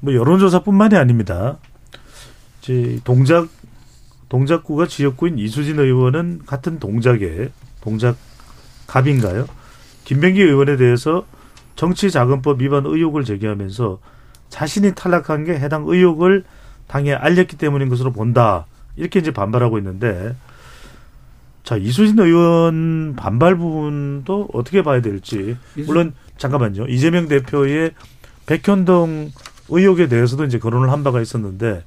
뭐 0.00 0.14
여론조사뿐만이 0.14 0.96
아닙니다. 0.96 1.56
이제 2.60 3.00
동작 3.04 3.48
동작구가 4.28 4.86
지역구인 4.86 5.38
이수진 5.38 5.78
의원은 5.78 6.42
같은 6.46 6.78
동작에 6.78 7.50
동작 7.80 8.16
갑인가요? 8.86 9.46
김병기 10.04 10.42
의원에 10.42 10.76
대해서 10.76 11.26
정치자금법 11.76 12.60
위반 12.60 12.86
의혹을 12.86 13.24
제기하면서 13.24 13.98
자신이 14.48 14.94
탈락한 14.94 15.44
게 15.44 15.54
해당 15.54 15.84
의혹을 15.86 16.44
당에 16.86 17.12
알렸기 17.12 17.56
때문인 17.56 17.88
것으로 17.88 18.12
본다. 18.12 18.66
이렇게 18.96 19.18
이제 19.18 19.32
반발하고 19.32 19.78
있는데 19.78 20.36
자 21.64 21.76
이수진 21.76 22.18
의원 22.18 23.14
반발 23.16 23.56
부분도 23.56 24.48
어떻게 24.52 24.82
봐야 24.82 25.00
될지 25.00 25.56
물론 25.86 26.12
잠깐만요 26.36 26.86
이재명 26.86 27.26
대표의 27.26 27.92
백현동 28.46 29.32
의혹에 29.70 30.08
대해서도 30.08 30.44
이제 30.44 30.58
거론을 30.58 30.92
한 30.92 31.02
바가 31.02 31.20
있었는데 31.20 31.82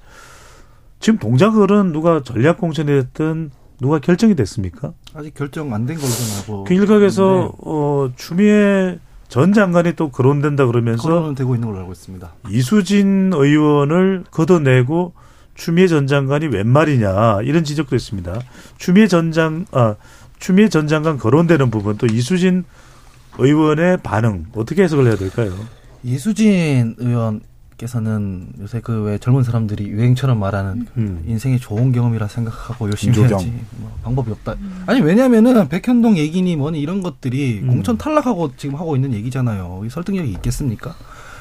지금 1.00 1.20
동작을은 1.20 1.92
누가 1.92 2.22
전략 2.24 2.58
공천이 2.58 2.88
됐든 2.88 3.52
누가 3.80 4.00
결정이 4.00 4.36
됐습니까? 4.36 4.94
아직 5.14 5.34
결정 5.36 5.74
안 5.74 5.86
된 5.86 5.98
걸로 5.98 6.10
알고. 6.40 6.64
그 6.64 6.74
일각에서 6.74 7.54
어 7.60 8.10
추미애 8.16 8.98
전 9.28 9.54
장관이 9.54 9.94
또 9.96 10.10
거론된다 10.10 10.66
그러면서 10.66 11.04
거론은 11.04 11.36
되고 11.36 11.54
있는 11.54 11.68
걸로 11.68 11.80
알고 11.82 11.92
있습니다. 11.92 12.34
이수진 12.50 13.32
의원을 13.34 14.24
걷어내고 14.32 15.14
추미애 15.54 15.88
전 15.88 16.08
장관이 16.08 16.48
웬 16.48 16.68
말이냐 16.68 17.42
이런 17.44 17.64
지적도 17.64 17.96
있습니다. 17.96 18.40
추미애 18.78 19.08
전장 19.08 19.66
아 19.72 19.96
추미애 20.40 20.70
전 20.70 20.88
장관 20.88 21.18
거론되는 21.18 21.70
부분 21.70 21.98
또 21.98 22.08
이수진 22.08 22.64
의원의 23.38 23.98
반응 24.02 24.46
어떻게 24.56 24.84
해석을 24.84 25.06
해야 25.08 25.16
될까요? 25.16 25.54
이수진 26.04 26.96
의원 26.98 27.42
께서는 27.78 28.48
요새 28.60 28.80
그 28.82 29.04
왜 29.04 29.18
젊은 29.18 29.44
사람들이 29.44 29.86
유행처럼 29.88 30.40
말하는 30.40 30.88
음. 30.98 31.24
인생의 31.28 31.60
좋은 31.60 31.92
경험이라 31.92 32.28
생각하고 32.28 32.88
열심히 32.90 33.16
인조경. 33.16 33.40
해야지 33.40 33.54
뭐 33.78 33.92
방법이 34.04 34.32
없다. 34.32 34.56
아니 34.86 35.02
왜냐면은 35.02 35.70
백현동 35.70 36.18
얘기니 36.18 36.56
뭐니 36.56 36.80
이런 36.82 37.02
것들이 37.02 37.60
음. 37.64 37.68
공천 37.68 37.98
탈락하고 37.98 38.54
지금 38.58 38.76
하고 38.76 38.96
있는 38.96 39.14
얘기잖아요. 39.14 39.84
이 39.86 39.90
설득력이 39.90 40.30
있겠습니까? 40.32 40.96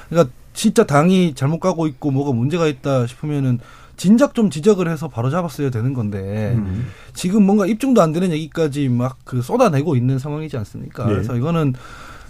그러니까 0.08 0.32
진짜 0.52 0.84
당이 0.84 1.34
잘못 1.34 1.58
가고 1.60 1.86
있고 1.86 2.10
뭐가 2.10 2.32
문제가 2.32 2.66
있다 2.66 3.06
싶으면은 3.06 3.58
진작 3.96 4.34
좀 4.34 4.50
지적을 4.50 4.88
해서 4.90 5.08
바로 5.08 5.30
잡았어야 5.30 5.70
되는 5.70 5.94
건데 5.94 6.52
음. 6.56 6.86
지금 7.14 7.44
뭔가 7.44 7.66
입증도 7.66 8.02
안 8.02 8.12
되는 8.12 8.30
얘기까지 8.30 8.88
막 8.90 9.16
그 9.24 9.40
쏟아내고 9.42 9.96
있는 9.96 10.18
상황이지 10.18 10.56
않습니까? 10.58 11.06
네. 11.06 11.12
그래서 11.14 11.34
이거는 11.34 11.72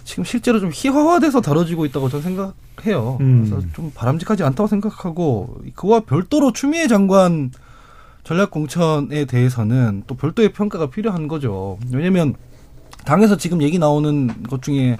지금 0.07 0.23
실제로 0.23 0.61
좀 0.61 0.71
희화화돼서 0.73 1.41
다뤄지고 1.41 1.85
있다고 1.85 2.07
저는 2.07 2.23
생각해요. 2.23 3.17
음. 3.19 3.49
그래서 3.49 3.67
좀 3.73 3.91
바람직하지 3.93 4.41
않다고 4.41 4.67
생각하고 4.67 5.57
그와 5.75 5.99
별도로 5.99 6.53
추미애 6.53 6.87
장관 6.87 7.51
전략 8.23 8.49
공천에 8.49 9.25
대해서는 9.25 10.03
또 10.07 10.15
별도의 10.15 10.53
평가가 10.53 10.89
필요한 10.89 11.27
거죠. 11.27 11.77
왜냐면 11.91 12.35
당에서 13.03 13.35
지금 13.35 13.61
얘기 13.61 13.79
나오는 13.79 14.43
것 14.43 14.61
중에 14.61 14.97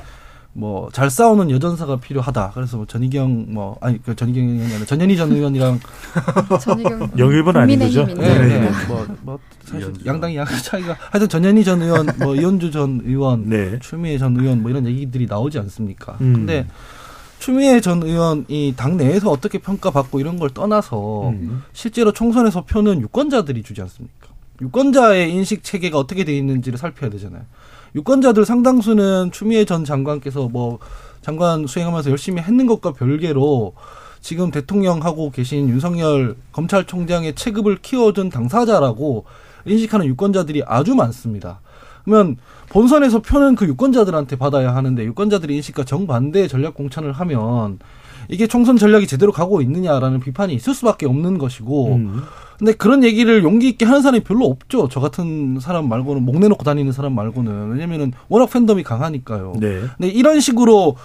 뭐 0.57 0.89
잘 0.91 1.09
싸우는 1.11 1.51
여전사가 1.51 1.97
필요하다. 1.97 2.51
그래서 2.55 2.77
뭐 2.77 2.85
전희경 2.87 3.45
뭐 3.49 3.77
아니 3.79 4.01
그 4.01 4.15
전희경이 4.15 4.63
아니라 4.63 4.85
전현희 4.85 5.15
전 5.15 5.31
의원이랑 5.31 5.79
전희경 6.61 7.11
영입은? 7.17 7.53
국민의힘인데. 7.53 8.13
네, 8.15 8.39
네, 8.39 8.47
네. 8.47 8.59
네. 8.61 8.87
뭐, 8.87 9.05
뭐 9.21 9.39
사실. 9.63 9.93
양당이 10.05 10.35
양 10.35 10.45
차이가 10.63 10.97
하여튼 11.11 11.29
전현희 11.29 11.63
전 11.63 11.81
의원, 11.83 12.07
뭐 12.19 12.35
이현주 12.35 12.71
전 12.71 13.01
의원, 13.05 13.49
네. 13.49 13.77
추미애 13.79 14.17
전 14.17 14.35
의원 14.39 14.61
뭐 14.63 14.71
이런 14.71 14.87
얘기들이 14.87 15.27
나오지 15.27 15.59
않습니까? 15.59 16.17
음. 16.21 16.33
근데 16.33 16.65
추미애 17.37 17.79
전 17.79 18.01
의원이 18.01 18.73
당 18.75 18.97
내에서 18.97 19.29
어떻게 19.29 19.59
평가받고 19.59 20.19
이런 20.19 20.39
걸 20.39 20.49
떠나서 20.49 21.29
음. 21.29 21.61
실제로 21.73 22.11
총선에서 22.11 22.65
표는 22.65 23.01
유권자들이 23.01 23.61
주지 23.61 23.81
않습니까? 23.81 24.29
유권자의 24.59 25.31
인식 25.31 25.63
체계가 25.63 25.99
어떻게 25.99 26.23
돼 26.23 26.35
있는지를 26.35 26.79
살펴야 26.79 27.11
되잖아요. 27.11 27.43
유권자들 27.97 28.45
상당수는 28.45 29.31
추미애 29.31 29.65
전 29.65 29.83
장관께서 29.83 30.49
뭐 30.49 30.77
장관 31.21 31.65
수행하면서 31.65 32.11
열심히 32.11 32.43
했는 32.43 32.67
것과 32.67 32.93
별개로 32.93 33.73
지금 34.21 34.51
대통령하고 34.51 35.31
계신 35.31 35.67
윤석열 35.67 36.35
검찰총장의 36.51 37.33
체급을 37.33 37.79
키워준 37.81 38.29
당사자라고 38.29 39.25
인식하는 39.65 40.05
유권자들이 40.05 40.61
아주 40.67 40.93
많습니다. 40.93 41.59
그러면 42.05 42.37
본선에서 42.69 43.23
표는 43.23 43.55
그 43.55 43.65
유권자들한테 43.65 44.35
받아야 44.35 44.75
하는데 44.75 45.03
유권자들의 45.03 45.55
인식과 45.55 45.83
정반대의 45.83 46.49
전략 46.49 46.75
공천을 46.75 47.11
하면 47.13 47.79
이게 48.29 48.47
총선 48.47 48.77
전략이 48.77 49.07
제대로 49.07 49.31
가고 49.31 49.61
있느냐라는 49.61 50.19
비판이 50.19 50.53
있을 50.53 50.73
수밖에 50.73 51.05
없는 51.05 51.37
것이고 51.37 51.95
음. 51.95 52.23
근데 52.57 52.73
그런 52.73 53.03
얘기를 53.03 53.43
용기 53.43 53.69
있게 53.69 53.85
하는 53.85 54.01
사람이 54.01 54.23
별로 54.23 54.45
없죠. 54.45 54.87
저 54.89 54.99
같은 54.99 55.59
사람 55.59 55.87
말고는 55.89 56.23
목 56.23 56.39
내놓고 56.39 56.63
다니는 56.63 56.91
사람 56.91 57.13
말고는 57.13 57.71
왜냐면은 57.71 58.13
워낙 58.29 58.49
팬덤이 58.49 58.83
강하니까요. 58.83 59.53
네. 59.59 59.81
근데 59.97 60.07
이런 60.09 60.39
식으로 60.39 60.95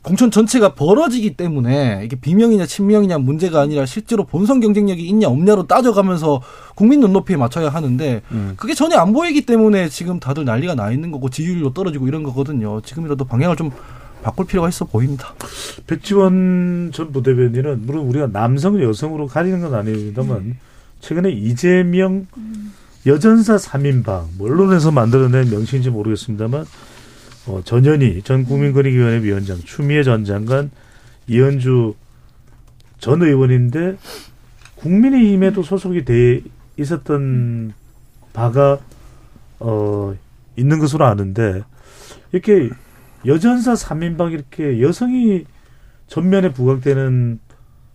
공천 0.00 0.30
전체가 0.30 0.74
벌어지기 0.74 1.36
때문에 1.36 2.02
이게 2.04 2.16
비명이냐 2.16 2.66
친명이냐 2.66 3.18
문제가 3.18 3.60
아니라 3.60 3.84
실제로 3.84 4.24
본선 4.24 4.60
경쟁력이 4.60 5.02
있냐 5.08 5.28
없냐로 5.28 5.66
따져가면서 5.66 6.40
국민 6.74 7.00
눈높이에 7.00 7.36
맞춰야 7.36 7.68
하는데 7.68 8.22
음. 8.30 8.54
그게 8.56 8.74
전혀 8.74 8.96
안 8.98 9.12
보이기 9.12 9.44
때문에 9.44 9.88
지금 9.88 10.18
다들 10.20 10.44
난리가 10.44 10.74
나 10.74 10.90
있는 10.90 11.10
거고 11.10 11.28
지지율도 11.28 11.74
떨어지고 11.74 12.08
이런 12.08 12.22
거거든요. 12.22 12.80
지금이라도 12.80 13.24
방향을 13.24 13.56
좀 13.56 13.70
바꿀 14.22 14.46
필요가 14.46 14.68
있어 14.68 14.84
보입니다. 14.84 15.34
백지원 15.86 16.90
전 16.92 17.12
부대변인은 17.12 17.86
물론 17.86 18.06
우리가 18.06 18.28
남성 18.28 18.80
여성으로 18.80 19.26
가리는 19.26 19.60
건 19.60 19.74
아닙니다만 19.74 20.56
최근에 21.00 21.30
이재명 21.30 22.26
여전사 23.04 23.56
3인방 23.56 24.26
뭐 24.36 24.48
언론에서 24.48 24.92
만들어낸 24.92 25.50
명칭인지 25.50 25.90
모르겠습니다만 25.90 26.64
어, 27.46 27.60
전현희 27.64 28.22
전 28.22 28.44
국민권익위원회 28.44 29.22
위원장 29.22 29.58
추미애 29.58 30.04
전 30.04 30.24
장관 30.24 30.70
이현주 31.26 31.94
전 32.98 33.22
의원인데 33.22 33.96
국민의힘에도 34.76 35.64
소속이 35.64 36.04
돼 36.04 36.42
있었던 36.76 37.72
바가 38.32 38.78
어 39.58 40.14
있는 40.56 40.78
것으로 40.78 41.04
아는데 41.04 41.62
이렇게 42.30 42.70
여전사 43.26 43.74
3인방 43.74 44.32
이렇게 44.32 44.80
여성이 44.80 45.44
전면에 46.06 46.52
부각되는 46.52 47.40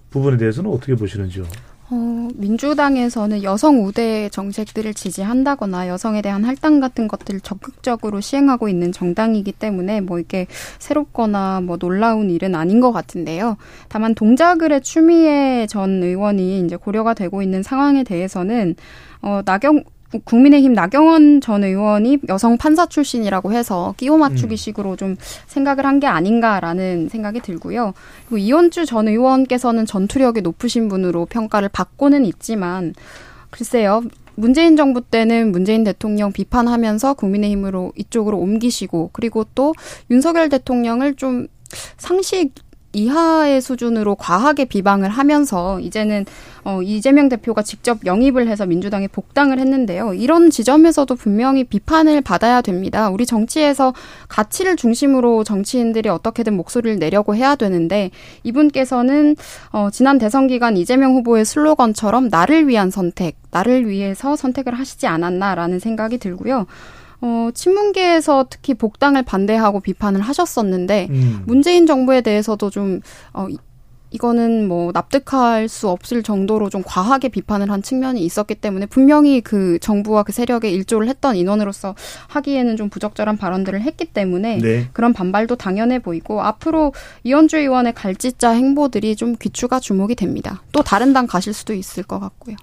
부분에 0.09 0.37
대해서는 0.37 0.71
어떻게 0.71 0.95
보시는지요? 0.95 1.45
어, 1.89 2.27
민주당에서는 2.35 3.43
여성 3.43 3.85
우대 3.85 4.27
정책들을 4.29 4.93
지지한다거나 4.93 5.87
여성에 5.87 6.21
대한 6.21 6.43
할당 6.43 6.81
같은 6.81 7.07
것들을 7.07 7.39
적극적으로 7.39 8.19
시행하고 8.19 8.67
있는 8.67 8.91
정당이기 8.91 9.53
때문에 9.53 10.01
뭐 10.01 10.19
이게 10.19 10.47
새롭거나 10.79 11.61
뭐 11.61 11.77
놀라운 11.77 12.29
일은 12.29 12.55
아닌 12.55 12.81
것 12.81 12.91
같은데요. 12.91 13.55
다만 13.87 14.15
동작을의 14.15 14.81
추미애 14.81 15.65
전 15.69 16.03
의원이 16.03 16.59
이제 16.65 16.75
고려가 16.75 17.13
되고 17.13 17.41
있는 17.41 17.63
상황에 17.63 18.03
대해서는 18.03 18.75
어, 19.21 19.41
나경 19.45 19.83
국민의힘 20.23 20.73
나경원 20.73 21.41
전 21.41 21.63
의원이 21.63 22.19
여성 22.29 22.57
판사 22.57 22.85
출신이라고 22.85 23.51
해서 23.51 23.93
끼워 23.97 24.17
맞추기 24.17 24.55
식으로 24.55 24.95
좀 24.95 25.15
생각을 25.47 25.85
한 25.85 25.97
게 25.99 26.05
아닌가라는 26.07 27.09
생각이 27.09 27.39
들고요. 27.41 27.93
그리고 28.27 28.37
이현주 28.37 28.85
전 28.85 29.07
의원께서는 29.07 29.85
전투력이 29.87 30.41
높으신 30.41 30.89
분으로 30.89 31.25
평가를 31.25 31.69
받고는 31.69 32.23
있지만 32.25 32.93
글쎄요. 33.49 34.03
문재인 34.35 34.77
정부 34.77 35.01
때는 35.01 35.51
문재인 35.51 35.83
대통령 35.83 36.31
비판하면서 36.31 37.15
국민의힘으로 37.15 37.93
이쪽으로 37.95 38.37
옮기시고 38.37 39.09
그리고 39.11 39.45
또 39.55 39.73
윤석열 40.11 40.49
대통령을 40.49 41.15
좀 41.15 41.47
상식 41.97 42.53
이하의 42.97 43.61
수준으로 43.61 44.15
과하게 44.15 44.65
비방을 44.65 45.09
하면서 45.09 45.79
이제는 45.79 46.25
어, 46.63 46.81
이재명 46.81 47.29
대표가 47.29 47.61
직접 47.61 48.05
영입을 48.05 48.47
해서 48.47 48.65
민주당에 48.65 49.07
복당을 49.07 49.59
했는데요. 49.59 50.15
이런 50.15 50.49
지점에서도 50.49 51.15
분명히 51.15 51.63
비판을 51.63 52.21
받아야 52.21 52.61
됩니다. 52.61 53.09
우리 53.09 53.25
정치에서 53.25 53.93
가치를 54.27 54.75
중심으로 54.75 55.43
정치인들이 55.43 56.09
어떻게든 56.09 56.55
목소리를 56.55 56.97
내려고 56.97 57.35
해야 57.35 57.55
되는데 57.55 58.09
이분께서는 58.43 59.35
어, 59.71 59.89
지난 59.91 60.17
대선 60.17 60.47
기간 60.47 60.75
이재명 60.75 61.13
후보의 61.13 61.45
슬로건처럼 61.45 62.29
나를 62.29 62.67
위한 62.67 62.89
선택, 62.89 63.37
나를 63.51 63.87
위해서 63.87 64.35
선택을 64.35 64.73
하시지 64.73 65.05
않았나라는 65.05 65.79
생각이 65.79 66.17
들고요. 66.17 66.65
어, 67.21 67.49
친문계에서 67.53 68.47
특히 68.49 68.73
복당을 68.73 69.23
반대하고 69.23 69.79
비판을 69.79 70.21
하셨었는데 70.21 71.07
음. 71.09 71.43
문재인 71.45 71.85
정부에 71.87 72.21
대해서도 72.21 72.69
좀 72.69 73.01
어, 73.33 73.47
이- 73.49 73.57
이거는 74.09 74.69
뭐 74.69 74.91
납득할 74.93 75.67
수 75.67 75.89
없을 75.89 76.23
정도로 76.23 76.69
좀 76.69 76.81
과하게 76.85 77.27
비판을 77.27 77.69
한 77.69 77.81
측면이 77.81 78.21
있었기 78.23 78.55
때문에 78.55 78.85
분명히 78.85 79.41
그 79.41 79.79
정부와 79.81 80.23
그 80.23 80.31
세력에 80.31 80.69
일조를 80.69 81.09
했던 81.09 81.35
인원으로서 81.35 81.93
하기에는 82.29 82.77
좀 82.77 82.89
부적절한 82.89 83.35
발언들을 83.37 83.81
했기 83.81 84.05
때문에 84.05 84.59
네. 84.59 84.87
그런 84.93 85.11
반발도 85.11 85.57
당연해 85.57 85.99
보이고 85.99 86.41
앞으로 86.41 86.93
이현주 87.25 87.57
의원의 87.57 87.95
갈짓자 87.95 88.51
행보들이 88.51 89.17
좀 89.17 89.35
귀추가 89.41 89.79
주목이 89.81 90.15
됩니다. 90.15 90.63
또 90.71 90.83
다른 90.83 91.11
당 91.11 91.27
가실 91.27 91.51
수도 91.53 91.73
있을 91.73 92.03
것 92.03 92.17
같고요. 92.19 92.55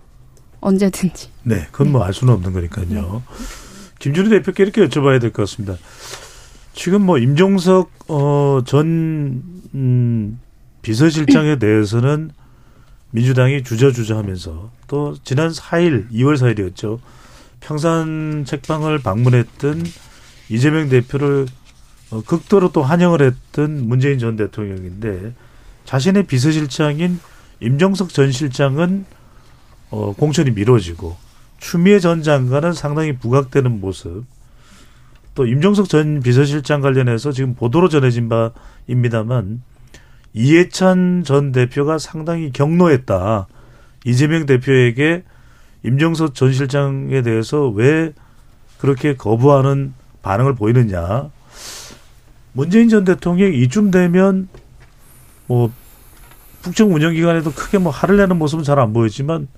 언제든지. 0.61 1.29
네, 1.43 1.67
그건 1.73 1.93
뭐 1.93 2.05
알 2.05 2.15
수는 2.15 2.33
없는 2.33 2.55
거니까요. 2.55 3.23
김준우 4.05 4.29
대표께 4.29 4.63
이렇게 4.63 4.87
여쭤봐야 4.87 5.19
될 5.19 5.33
것 5.33 5.45
같습니다. 5.45 5.79
지금 6.75 7.07
뭐 7.07 7.17
임종석 7.17 7.91
어, 8.09 8.61
전 8.67 9.43
음, 9.75 10.41
비서실장에 10.83 11.59
대해서는 11.59 12.31
민주당이 13.13 13.65
주저주저하면서 13.65 14.71
또 14.89 15.17
지난 15.25 15.49
4일, 15.51 16.11
2월 16.11 16.37
4일이었죠. 16.37 16.99
평산 17.61 18.45
책방을 18.47 18.99
방문했던 18.99 19.83
이재명 20.51 20.91
대표를 20.91 21.47
어, 22.11 22.23
극도로 22.27 22.73
또 22.73 22.83
환영을 22.83 23.23
했던 23.23 23.89
문재인 23.89 24.19
전 24.19 24.37
대통령인데 24.37 25.33
자신의 25.87 26.27
비서실장인 26.27 27.21
임종석 27.61 28.11
전 28.11 28.33
실장은 28.33 29.07
어, 29.89 30.13
공천이 30.13 30.51
미뤄지고 30.51 31.24
추미애 31.65 31.99
전 31.99 32.23
장관은 32.23 32.75
상당히 32.75 33.17
부각되는 33.17 33.81
모습. 33.81 34.27
또 35.35 35.47
임종석 35.47 35.89
전 35.89 36.21
비서실장 36.21 36.83
관련해서 36.83 37.33
지금 37.33 37.55
보도로 37.55 37.89
전해진 37.89 38.29
바입니다만 38.29 39.63
이해찬 40.35 41.23
전 41.25 41.53
대표가 41.53 41.97
상당히 41.97 42.53
경로했다. 42.53 43.47
이재명 44.05 44.45
대표에게 44.45 45.25
임종석 45.85 46.35
전 46.35 46.53
실장에 46.53 47.23
대해서 47.23 47.67
왜 47.69 48.13
그렇게 48.77 49.17
거부하는 49.17 49.95
반응을 50.21 50.55
보이느냐. 50.57 51.31
문재인 52.53 52.91
전 52.91 53.05
대통령이 53.05 53.59
이쯤 53.63 53.91
되면 53.91 54.49
뭐 55.47 55.73
국정 56.63 56.95
운영 56.95 57.15
기간에도 57.15 57.51
크게 57.53 57.79
뭐 57.79 57.91
화를 57.91 58.19
내는 58.19 58.37
모습은 58.37 58.65
잘 58.65 58.79
안 58.79 58.93
보였지만 58.93 59.49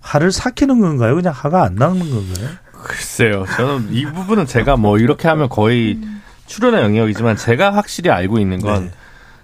화를 0.00 0.32
삭히는 0.32 0.80
건가요? 0.80 1.14
그냥 1.14 1.32
화가 1.36 1.62
안 1.64 1.74
나는 1.74 1.98
건가요? 2.00 2.48
글쎄요. 2.72 3.44
저는 3.56 3.88
이 3.92 4.04
부분은 4.06 4.46
제가 4.46 4.76
뭐 4.76 4.98
이렇게 4.98 5.28
하면 5.28 5.48
거의 5.48 5.98
추론의 6.46 6.82
영역이지만 6.82 7.36
제가 7.36 7.74
확실히 7.74 8.10
알고 8.10 8.38
있는 8.38 8.60
건 8.60 8.84
네. 8.86 8.90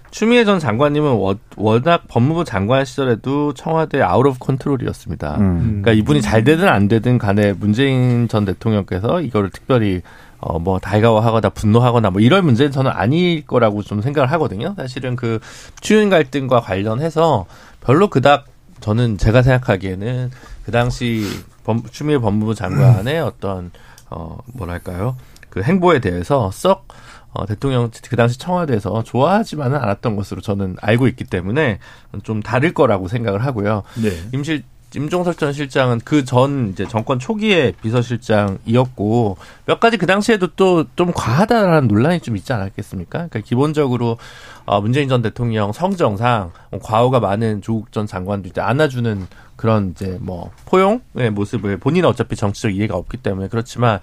추미애 0.09 0.45
전 0.45 0.57
장관님은 0.59 1.11
워- 1.13 1.35
워낙 1.57 2.03
법무부 2.07 2.43
장관 2.45 2.85
시절에도 2.85 3.53
청와대 3.53 4.01
out 4.01 4.25
of 4.25 4.39
control이었습니다. 4.39 5.35
음. 5.37 5.59
그러니까 5.83 5.91
이분이 5.91 6.21
잘 6.21 6.43
되든 6.43 6.67
안 6.67 6.87
되든 6.87 7.17
간에 7.17 7.53
문재인 7.53 8.27
전 8.27 8.45
대통령께서 8.45 9.21
이거를 9.21 9.49
특별히 9.51 10.01
어 10.39 10.59
뭐 10.59 10.79
달가워하거나 10.79 11.49
분노하거나 11.49 12.11
뭐 12.11 12.21
이런 12.21 12.45
문제는 12.45 12.71
저는 12.71 12.91
아닐 12.91 13.45
거라고 13.45 13.81
좀 13.83 14.01
생각을 14.01 14.31
하거든요. 14.33 14.73
사실은 14.77 15.15
그 15.15 15.39
추윤 15.81 16.09
갈등과 16.09 16.61
관련해서 16.61 17.45
별로 17.81 18.07
그닥 18.09 18.45
저는 18.79 19.17
제가 19.17 19.41
생각하기에는 19.41 20.31
그 20.65 20.71
당시 20.71 21.25
범, 21.63 21.83
추미애 21.91 22.17
법무부 22.17 22.55
장관의 22.55 23.19
어떤 23.21 23.71
어 24.09 24.37
뭐랄까요 24.53 25.17
그 25.49 25.61
행보에 25.61 25.99
대해서 25.99 26.51
썩 26.51 26.87
어, 27.33 27.45
대통령 27.45 27.91
그 28.09 28.15
당시 28.15 28.39
청와대에서 28.39 29.03
좋아하지만은 29.03 29.77
않았던 29.77 30.15
것으로 30.15 30.41
저는 30.41 30.75
알고 30.81 31.07
있기 31.09 31.25
때문에 31.25 31.79
좀 32.23 32.41
다를 32.41 32.73
거라고 32.73 33.07
생각을 33.07 33.45
하고요. 33.45 33.83
네. 34.01 34.09
임실 34.33 34.63
임종석 34.95 35.37
전 35.37 35.51
실장은 35.53 35.99
그 35.99 36.23
전 36.23 36.69
이제 36.69 36.87
정권 36.87 37.19
초기에 37.19 37.73
비서실장이었고 37.81 39.37
몇 39.65 39.79
가지 39.79 39.97
그 39.97 40.05
당시에도 40.05 40.47
또 40.55 40.85
좀 40.95 41.11
과하다라는 41.13 41.87
논란이 41.87 42.21
좀 42.21 42.35
있지 42.37 42.53
않았겠습니까? 42.53 43.27
그러니까 43.27 43.39
기본적으로 43.41 44.17
어, 44.65 44.81
문재인 44.81 45.09
전 45.09 45.21
대통령 45.21 45.71
성정상 45.73 46.51
과오가 46.81 47.19
많은 47.19 47.61
조국 47.61 47.91
전 47.91 48.07
장관도 48.07 48.49
이제 48.49 48.61
안아주는 48.61 49.27
그런 49.55 49.91
이제 49.91 50.17
뭐 50.21 50.51
포용의 50.65 51.31
모습을 51.31 51.77
본인은 51.77 52.07
어차피 52.09 52.35
정치적 52.35 52.73
이해가 52.75 52.95
없기 52.95 53.17
때문에 53.17 53.47
그렇지만 53.49 53.99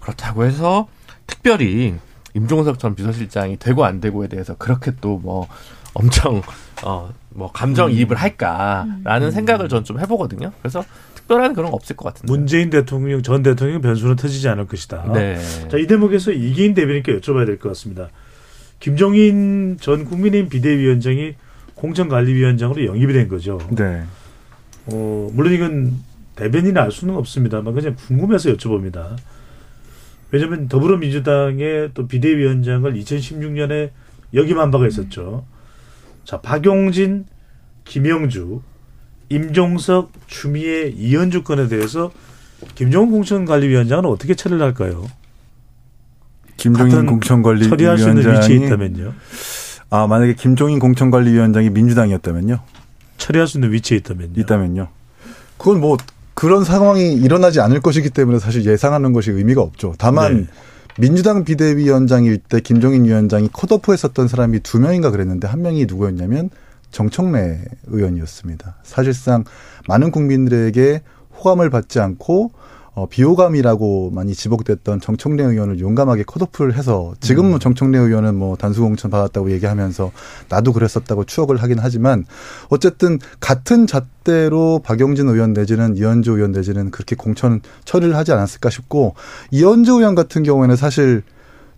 그렇다고 0.00 0.44
해서 0.44 0.88
특별히 1.26 1.94
임종석 2.34 2.78
전 2.78 2.94
비서실장이 2.94 3.58
되고 3.58 3.84
안 3.84 4.00
되고에 4.00 4.28
대해서 4.28 4.54
그렇게 4.56 4.92
또뭐 5.00 5.48
엄청 5.96 6.42
어 6.84 7.10
뭐 7.36 7.52
감정 7.52 7.92
이입을 7.92 8.16
할까라는 8.16 9.30
생각을 9.30 9.68
전 9.68 9.84
좀 9.84 10.00
해보거든요. 10.00 10.52
그래서 10.62 10.82
특별한 11.16 11.52
그런 11.52 11.70
거 11.70 11.76
없을 11.76 11.94
것 11.94 12.06
같은데. 12.06 12.32
문재인 12.32 12.70
대통령 12.70 13.22
전 13.22 13.42
대통령 13.42 13.82
변수는 13.82 14.16
터지지 14.16 14.48
않을 14.48 14.66
것이다. 14.66 15.12
네. 15.12 15.38
자, 15.70 15.76
이 15.76 15.86
대목에서 15.86 16.32
이기인 16.32 16.72
대변인께 16.72 17.20
여쭤봐야 17.20 17.44
될 17.44 17.58
것 17.58 17.68
같습니다. 17.70 18.08
김종인 18.80 19.76
전 19.80 20.06
국민의힘 20.06 20.48
비대위원장이 20.48 21.34
공천관리위원장으로 21.74 22.86
영입이 22.86 23.12
된 23.12 23.28
거죠. 23.28 23.58
네. 23.70 24.04
어, 24.86 25.30
물론 25.34 25.52
이건 25.52 25.92
대변인이 26.36 26.78
알 26.78 26.90
수는 26.90 27.16
없습니다만 27.16 27.74
그냥 27.74 27.96
궁금해서 27.96 28.50
여쭤봅니다. 28.54 29.16
왜냐하면 30.30 30.68
더불어민주당의 30.68 31.90
또 31.92 32.06
비대위원장을 32.06 32.92
2016년에 32.94 33.90
역임한 34.34 34.70
바가 34.70 34.86
있었죠. 34.88 35.44
자, 36.26 36.40
박용진, 36.40 37.24
김영주, 37.84 38.60
임종석, 39.28 40.10
추미애, 40.26 40.88
이현주 40.88 41.44
건에 41.44 41.68
대해서 41.68 42.10
김종훈 42.74 43.12
공천관리위원장은 43.12 44.06
어떻게 44.06 44.34
처리를 44.34 44.60
할까요? 44.60 45.06
김종인 46.56 47.06
공천관리위원장이 47.06 47.70
처리할 47.70 47.98
수 47.98 48.08
있는 48.08 48.38
위치에 48.38 48.56
있다면요. 48.56 49.14
아 49.90 50.06
만약에 50.08 50.34
김종인 50.34 50.80
공천관리위원장이 50.80 51.70
민주당이었다면요. 51.70 52.58
처리할 53.18 53.46
수 53.46 53.58
있는 53.58 53.72
위치에 53.72 53.96
있다면요. 53.98 54.32
있다면요. 54.36 54.88
그건 55.58 55.80
뭐 55.80 55.96
그런 56.34 56.64
상황이 56.64 57.12
일어나지 57.14 57.60
않을 57.60 57.80
것이기 57.80 58.10
때문에 58.10 58.40
사실 58.40 58.64
예상하는 58.64 59.12
것이 59.12 59.30
의미가 59.30 59.62
없죠. 59.62 59.94
다만 59.96 60.42
네. 60.42 60.46
민주당 60.98 61.44
비대위원장일 61.44 62.38
때 62.38 62.60
김종인 62.60 63.04
위원장이 63.04 63.50
컷오프 63.52 63.92
했었던 63.92 64.28
사람이 64.28 64.60
두 64.60 64.80
명인가 64.80 65.10
그랬는데 65.10 65.46
한 65.46 65.60
명이 65.60 65.84
누구였냐면 65.86 66.48
정청래 66.90 67.60
의원이었습니다. 67.88 68.76
사실상 68.82 69.44
많은 69.88 70.10
국민들에게 70.10 71.02
호감을 71.36 71.68
받지 71.68 72.00
않고 72.00 72.52
어, 72.96 73.06
비호감이라고 73.06 74.10
많이 74.10 74.34
지목됐던 74.34 75.02
정청래 75.02 75.44
의원을 75.44 75.80
용감하게 75.80 76.22
컷오프를 76.22 76.74
해서 76.78 77.12
지금은 77.20 77.60
정청래 77.60 77.98
의원은 77.98 78.34
뭐 78.34 78.56
단수공천 78.56 79.10
받았다고 79.10 79.50
얘기하면서 79.50 80.12
나도 80.48 80.72
그랬었다고 80.72 81.24
추억을 81.24 81.58
하긴 81.58 81.76
하지만 81.78 82.24
어쨌든 82.70 83.18
같은 83.38 83.86
잣대로 83.86 84.80
박영진 84.82 85.28
의원 85.28 85.52
내지는 85.52 85.94
이현주 85.94 86.32
의원 86.32 86.52
내지는 86.52 86.90
그렇게 86.90 87.16
공천 87.16 87.60
처리를 87.84 88.16
하지 88.16 88.32
않았을까 88.32 88.70
싶고 88.70 89.14
이현주 89.50 89.92
의원 89.92 90.14
같은 90.14 90.42
경우에는 90.42 90.74
사실 90.76 91.22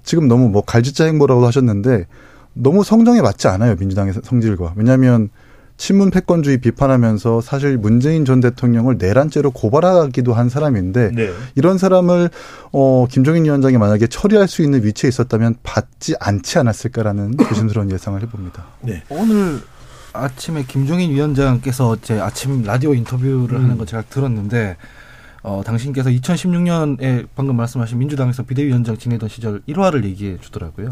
지금 0.04 0.28
너무 0.28 0.48
뭐 0.48 0.62
갈짓자 0.62 1.06
행보라고 1.06 1.44
하셨는데 1.44 2.06
너무 2.54 2.84
성정에 2.84 3.22
맞지 3.22 3.48
않아요 3.48 3.74
민주당의 3.74 4.14
성질과. 4.22 4.74
왜냐하면 4.76 5.30
친문 5.78 6.10
패권주의 6.10 6.58
비판하면서 6.58 7.40
사실 7.40 7.78
문재인 7.78 8.24
전 8.24 8.40
대통령을 8.40 8.96
내란죄로 8.98 9.52
고발하기도 9.52 10.34
한 10.34 10.48
사람인데 10.48 11.12
네. 11.12 11.30
이런 11.54 11.78
사람을 11.78 12.28
어 12.72 13.06
김종인 13.08 13.44
위원장이 13.44 13.78
만약에 13.78 14.08
처리할 14.08 14.48
수 14.48 14.62
있는 14.62 14.84
위치에 14.84 15.08
있었다면 15.08 15.56
받지 15.62 16.14
않지 16.18 16.58
않았을까라는 16.58 17.36
조심스러운 17.48 17.90
예상을 17.92 18.20
해봅니다. 18.20 18.66
네. 18.82 19.04
오늘 19.08 19.60
아침에 20.12 20.64
김종인 20.66 21.12
위원장께서 21.12 21.96
제 22.02 22.18
아침 22.18 22.64
라디오 22.64 22.92
인터뷰를 22.92 23.62
하는 23.62 23.78
거 23.78 23.86
제가 23.86 24.02
들었는데 24.10 24.76
어, 25.44 25.62
당신께서 25.64 26.10
2016년에 26.10 27.28
방금 27.36 27.56
말씀하신 27.56 27.98
민주당에서 27.98 28.42
비대위원장 28.42 28.98
지내던 28.98 29.28
시절 29.28 29.62
일화를 29.66 30.04
얘기해 30.04 30.38
주더라고요. 30.40 30.90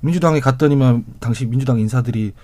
민주당에 0.00 0.38
갔더니만 0.40 1.04
당시 1.18 1.46
민주당 1.46 1.80
인사들이 1.80 2.34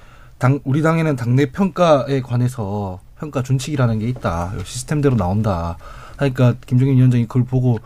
당, 0.44 0.60
우리 0.64 0.82
당에는 0.82 1.16
당내 1.16 1.52
평가에 1.52 2.20
관해서 2.20 3.00
평가 3.18 3.42
준칙이라는 3.42 4.00
게 4.00 4.08
있다. 4.08 4.52
시스템대로 4.62 5.16
나온다. 5.16 5.78
하니까 6.18 6.56
김종인 6.66 6.98
위원장이 6.98 7.24
그걸 7.24 7.44
보고 7.44 7.78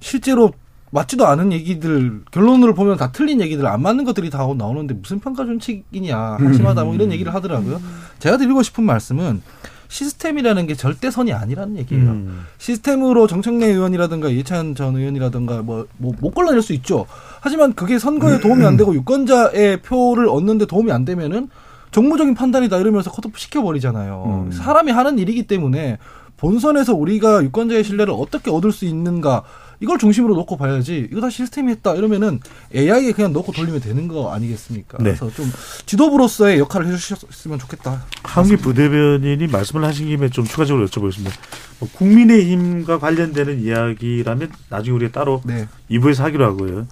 실제로 0.00 0.52
맞지도 0.90 1.26
않은 1.26 1.50
얘기들 1.52 2.20
결론을 2.30 2.74
보면 2.74 2.98
다 2.98 3.10
틀린 3.10 3.40
얘기들 3.40 3.66
안 3.66 3.80
맞는 3.80 4.04
것들이 4.04 4.28
다 4.28 4.46
나오는데 4.54 4.92
무슨 4.92 5.18
평가 5.18 5.46
준칙이냐 5.46 6.18
한심하다 6.40 6.84
뭐 6.84 6.94
이런 6.94 7.10
얘기를 7.10 7.32
하더라고요. 7.32 7.80
제가 8.18 8.36
드리고 8.36 8.62
싶은 8.62 8.84
말씀은 8.84 9.40
시스템이라는 9.88 10.66
게 10.66 10.74
절대선이 10.74 11.32
아니라는 11.32 11.78
얘기예요. 11.78 12.10
음. 12.10 12.44
시스템으로 12.58 13.26
정청래 13.26 13.64
의원이라든가 13.64 14.28
이해찬 14.28 14.74
전 14.74 14.94
의원이라든가 14.94 15.62
뭐, 15.62 15.86
뭐 15.96 16.12
못 16.20 16.34
걸러낼 16.34 16.60
수 16.60 16.74
있죠. 16.74 17.06
하지만 17.40 17.72
그게 17.72 17.98
선거에 17.98 18.40
도움이 18.40 18.62
안 18.66 18.76
되고 18.76 18.94
유권자의 18.94 19.80
표를 19.80 20.28
얻는데 20.28 20.66
도움이 20.66 20.92
안 20.92 21.06
되면은 21.06 21.48
정무적인 21.94 22.34
판단이다 22.34 22.76
이러면서 22.78 23.12
컷오프 23.12 23.38
시켜버리잖아요. 23.38 24.46
음. 24.48 24.52
사람이 24.52 24.90
하는 24.90 25.16
일이기 25.16 25.44
때문에 25.44 25.98
본선에서 26.36 26.92
우리가 26.92 27.44
유권자의 27.44 27.84
신뢰를 27.84 28.12
어떻게 28.12 28.50
얻을 28.50 28.72
수 28.72 28.84
있는가 28.84 29.44
이걸 29.78 29.98
중심으로 29.98 30.34
놓고 30.34 30.56
봐야지 30.56 31.08
이거 31.12 31.20
다 31.20 31.30
시스템이 31.30 31.70
했다 31.70 31.94
이러면은 31.94 32.40
AI에 32.74 33.12
그냥 33.12 33.32
놓고 33.32 33.52
돌리면 33.52 33.80
되는 33.80 34.08
거 34.08 34.32
아니겠습니까? 34.32 34.98
네. 34.98 35.14
그래서 35.14 35.30
좀 35.30 35.48
지도부로서의 35.86 36.58
역할을 36.58 36.88
해주셨으면 36.88 37.60
좋겠다. 37.60 38.02
한기 38.24 38.56
부대변인이 38.56 39.46
말씀을 39.46 39.84
하신 39.84 40.08
김에 40.08 40.30
좀 40.30 40.44
추가적으로 40.44 40.88
여쭤보겠습니다. 40.88 41.30
뭐 41.78 41.88
국민의힘과 41.92 42.98
관련되는 42.98 43.60
이야기라면 43.60 44.50
나중에 44.68 44.96
우리가 44.96 45.12
따로 45.12 45.42
네. 45.44 45.68
2부에서 45.92 46.24
하기로 46.24 46.44
하고요. 46.44 46.88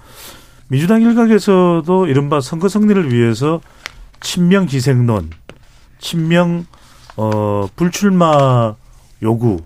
민주당 0.68 1.02
일각에서도 1.02 2.06
이른바 2.06 2.40
선거 2.40 2.68
승리를 2.68 3.12
위해서 3.12 3.60
친명 4.22 4.66
희생론, 4.68 5.30
친명 5.98 6.66
어 7.16 7.68
불출마 7.76 8.74
요구 9.22 9.62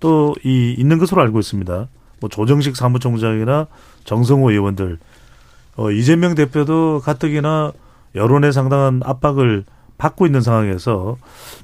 또 0.00 0.34
이 0.44 0.74
있는 0.78 0.98
것으로 0.98 1.22
알고 1.22 1.38
있습니다. 1.38 1.88
뭐 2.20 2.28
조정식 2.28 2.76
사무총장이나 2.76 3.66
정성호 4.04 4.50
의원들, 4.50 4.98
어 5.76 5.90
이재명 5.90 6.34
대표도 6.34 7.00
가뜩이나 7.04 7.72
여론에 8.14 8.52
상당한 8.52 9.00
압박을 9.04 9.64
받고 9.98 10.26
있는 10.26 10.40
상황에서 10.40 11.16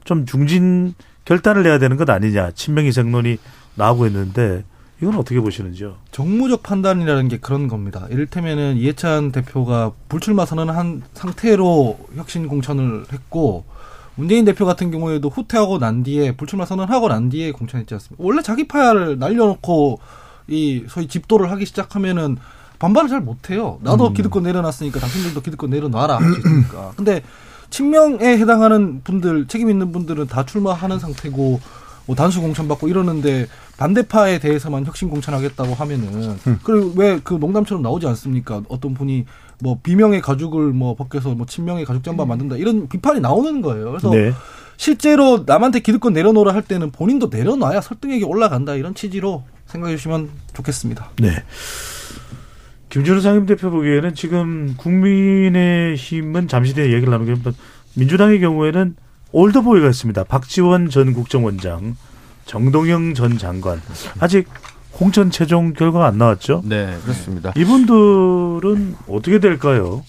좀 0.05 0.27
중진 0.27 0.95
결단을 1.25 1.63
내야 1.63 1.79
되는 1.79 1.97
것 1.97 2.09
아니냐 2.11 2.51
친명 2.53 2.85
희생론이 2.85 3.39
나오고 3.77 4.07
있는데 4.07 4.65
이건 5.03 5.17
어떻게 5.17 5.41
보시는지요? 5.41 5.97
정무적 6.13 6.63
판단이라는 6.63 7.29
게 7.29 7.39
그런 7.39 7.69
겁니다. 7.69 8.07
이를테면은 8.11 8.77
이해찬 8.77 9.33
대표가 9.33 9.93
불출마 10.09 10.47
선언한 10.47 11.03
상태로 11.15 11.99
혁신 12.17 12.49
공천을 12.49 13.05
했고 13.13 13.65
문재인 14.15 14.45
대표 14.45 14.65
같은 14.65 14.91
경우에도 14.91 15.29
후퇴하고 15.29 15.79
난 15.79 16.05
뒤에 16.05 16.37
불출마 16.37 16.65
선언하고 16.65 17.09
난 17.09 17.29
뒤에 17.29 17.51
공천했지 17.53 17.95
않습니까? 17.95 18.23
원래 18.25 18.43
자기 18.43 18.69
파야를 18.69 19.19
날려놓고 19.19 19.99
이 20.47 20.85
소위 20.89 21.09
집도를 21.09 21.51
하기 21.51 21.67
시작하면은 21.67 22.37
반발을 22.79 23.09
잘 23.09 23.21
못해요. 23.21 23.79
나도 23.83 24.13
기득권 24.13 24.43
내려놨으니까 24.43 25.01
당신들도 25.01 25.41
기득권 25.41 25.71
내려놔라 25.71 26.19
있으니까. 26.39 26.93
근데 26.97 27.23
친명에 27.71 28.37
해당하는 28.39 29.01
분들 29.03 29.49
책임 29.49 29.71
있는 29.71 29.91
분들은 29.91 30.29
다 30.29 30.45
출마하는 30.45 30.99
상태고 30.99 31.61
뭐 32.07 32.15
단수 32.15 32.41
공천 32.41 32.69
받고 32.69 32.89
이러는데 32.89 33.47
반대파에 33.79 34.39
대해서만 34.39 34.85
혁신 34.87 35.09
공천하겠다고 35.09 35.75
하면은 35.75 36.37
그리고 36.63 36.93
왜 36.97 37.19
그 37.25 37.35
농담처럼 37.35 37.83
나오지 37.83 38.07
않습니까? 38.09 38.63
어떤 38.69 38.95
분이 38.95 39.25
뭐 39.61 39.79
비명의 39.83 40.21
가죽을 40.21 40.73
뭐 40.73 40.95
벗겨서 40.95 41.31
뭐 41.35 41.47
친명의 41.47 41.85
가죽 41.85 42.03
잠바 42.05 42.25
만든다 42.27 42.57
이런 42.57 42.89
비판이 42.89 43.21
나오는 43.21 43.63
거예요. 43.63 43.91
그래서 43.91 44.11
네. 44.11 44.33
실제로 44.77 45.45
남한테 45.47 45.81
기득권 45.81 46.13
내려놓으라 46.13 46.53
할 46.53 46.63
때는 46.63 46.91
본인도 46.91 47.29
내려놔야 47.31 47.81
설득력이 47.81 48.25
올라간다 48.25 48.75
이런 48.75 48.95
취지로 48.95 49.45
생각해 49.67 49.97
주시면 49.97 50.29
좋겠습니다. 50.53 51.11
네. 51.21 51.31
김준호 52.91 53.21
상임대표 53.21 53.71
보기에는 53.71 54.15
지금 54.15 54.75
국민의 54.77 55.97
힘은 55.97 56.49
잠시 56.49 56.75
뒤에 56.75 56.93
얘기를 56.93 57.11
나누겠지만 57.11 57.55
민주당의 57.95 58.41
경우에는 58.41 58.97
올드보이가 59.35 59.89
있습니다. 59.89 60.25
박지원 60.25 60.91
전 60.91 61.13
국정원장, 61.13 61.97
정동영 62.47 63.15
전 63.15 63.37
장관. 63.37 63.83
아직 64.21 64.49
공천 64.93 65.31
최종 65.31 65.73
결과가 65.73 66.07
안 66.07 66.19
나왔죠? 66.19 66.63
네, 66.65 66.97
그렇습니다. 67.03 67.53
이분들은 67.57 68.95
어떻게 69.09 69.41
될까요? 69.41 70.05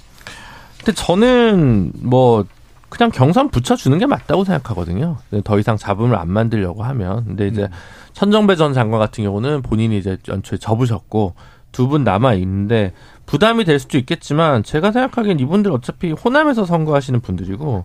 근데 0.77 0.91
저는 0.91 1.91
뭐 2.03 2.45
그냥 2.89 3.09
경선 3.09 3.49
붙여주는 3.49 3.97
게 3.97 4.05
맞다고 4.05 4.43
생각하거든요. 4.45 5.17
더 5.43 5.57
이상 5.57 5.75
잡음을 5.75 6.15
안 6.15 6.29
만들려고 6.29 6.83
하면. 6.83 7.25
근데 7.25 7.47
이제 7.47 7.67
천정배 8.13 8.55
전 8.55 8.73
장관 8.73 8.99
같은 8.99 9.23
경우는 9.23 9.63
본인이 9.63 9.97
이제 9.97 10.17
연초에 10.27 10.59
접으셨고 10.59 11.33
두 11.71 11.87
분 11.89 12.03
남아 12.05 12.35
있는데 12.35 12.93
부담이 13.25 13.65
될 13.65 13.79
수도 13.79 13.97
있겠지만 13.97 14.63
제가 14.63 14.93
생각하기엔 14.93 15.39
이분들 15.41 15.71
어차피 15.73 16.11
호남에서 16.11 16.65
선거하시는 16.65 17.19
분들이고 17.19 17.83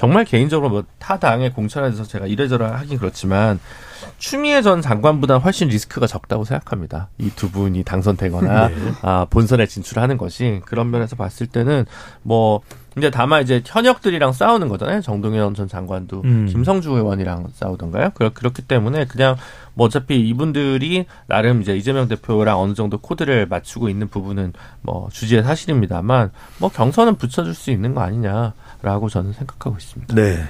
정말 0.00 0.24
개인적으로 0.24 0.70
뭐 0.70 0.82
타 0.98 1.18
당의 1.18 1.52
공천에서 1.52 2.04
제가 2.04 2.26
이래저래 2.26 2.64
하긴 2.64 2.98
그렇지만 2.98 3.58
추미애 4.16 4.62
전 4.62 4.80
장관보다 4.80 5.36
훨씬 5.38 5.68
리스크가 5.68 6.06
적다고 6.06 6.44
생각합니다. 6.44 7.08
이 7.18 7.30
두 7.36 7.50
분이 7.50 7.84
당선되거나 7.84 8.68
네. 8.68 8.74
아, 9.02 9.26
본선에 9.28 9.66
진출하는 9.66 10.16
것이 10.16 10.62
그런 10.64 10.90
면에서 10.90 11.16
봤을 11.16 11.46
때는 11.46 11.84
뭐 12.22 12.60
이제 12.96 13.10
다만 13.10 13.42
이제 13.42 13.62
현역들이랑 13.64 14.32
싸우는 14.32 14.68
거잖아요. 14.68 15.00
정동현 15.00 15.54
전 15.54 15.68
장관도 15.68 16.22
음. 16.24 16.46
김성주 16.50 16.90
의원이랑 16.90 17.48
싸우던가요? 17.52 18.10
그렇, 18.14 18.30
그렇기 18.32 18.62
때문에 18.62 19.04
그냥 19.06 19.36
뭐 19.74 19.86
어차피 19.86 20.20
이분들이 20.28 21.06
나름 21.26 21.60
이제 21.62 21.76
이재명 21.76 22.08
대표랑 22.08 22.58
어느 22.58 22.74
정도 22.74 22.98
코드를 22.98 23.46
맞추고 23.46 23.88
있는 23.88 24.08
부분은 24.08 24.54
뭐 24.82 25.08
주지의 25.12 25.42
사실입니다만 25.44 26.30
뭐 26.58 26.68
경선은 26.70 27.16
붙여줄 27.16 27.54
수 27.54 27.70
있는 27.70 27.94
거 27.94 28.00
아니냐 28.00 28.54
라고 28.82 29.08
저는 29.08 29.32
생각하고 29.32 29.76
있습니다. 29.76 30.14
네. 30.14 30.48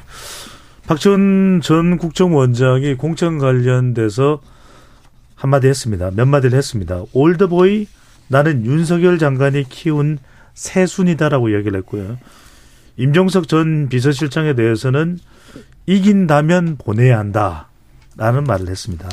박지원 0.87 1.61
전 1.63 1.99
국정원장이 1.99 2.95
공천 2.95 3.39
관련돼서 3.39 4.41
한마디 5.35 5.69
했습니다. 5.69 6.11
몇 6.11 6.27
마디를 6.27 6.57
했습니다. 6.57 7.03
올드보이 7.13 7.87
나는 8.29 8.65
윤석열 8.65 9.19
장관이 9.19 9.69
키운 9.69 10.19
새순이다라고 10.55 11.55
얘기를 11.57 11.79
했고요. 11.79 12.19
임종석 12.97 13.49
전 13.49 13.89
비서실장에 13.89 14.55
대해서는 14.55 15.19
이긴다면 15.87 16.77
보내야 16.77 17.19
한다. 17.19 17.69
라는 18.17 18.45
말을 18.45 18.69
했습니다. 18.69 19.09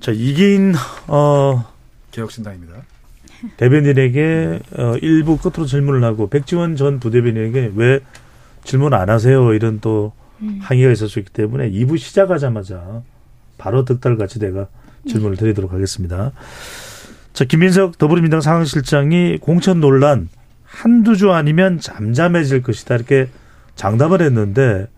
자, 0.00 0.12
이긴, 0.12 0.74
어, 1.06 1.64
개혁신당입니다. 2.10 2.74
대변인에게 3.56 4.60
어, 4.78 4.94
일부 5.02 5.36
끝으로 5.38 5.66
질문을 5.66 6.04
하고 6.04 6.28
백지원 6.28 6.76
전 6.76 7.00
부대변인에게 7.00 7.72
왜 7.74 8.00
질문 8.64 8.94
안 8.94 9.10
하세요 9.10 9.52
이런 9.52 9.80
또 9.80 10.12
항의가 10.60 10.90
있었기 10.90 11.24
때문에 11.32 11.70
2부 11.70 11.98
시작하자마자 11.98 13.02
바로 13.58 13.84
득달같이 13.84 14.38
내가 14.38 14.68
질문을 15.08 15.36
드리도록 15.36 15.72
하겠습니다. 15.72 16.32
자 17.32 17.44
김민석 17.44 17.98
더불어민주당 17.98 18.40
상황실장이 18.40 19.38
공천 19.40 19.80
논란 19.80 20.28
한두 20.64 21.16
주 21.16 21.32
아니면 21.32 21.78
잠잠해질 21.80 22.62
것이다 22.62 22.96
이렇게 22.96 23.28
장담을 23.76 24.20
했는데 24.22 24.88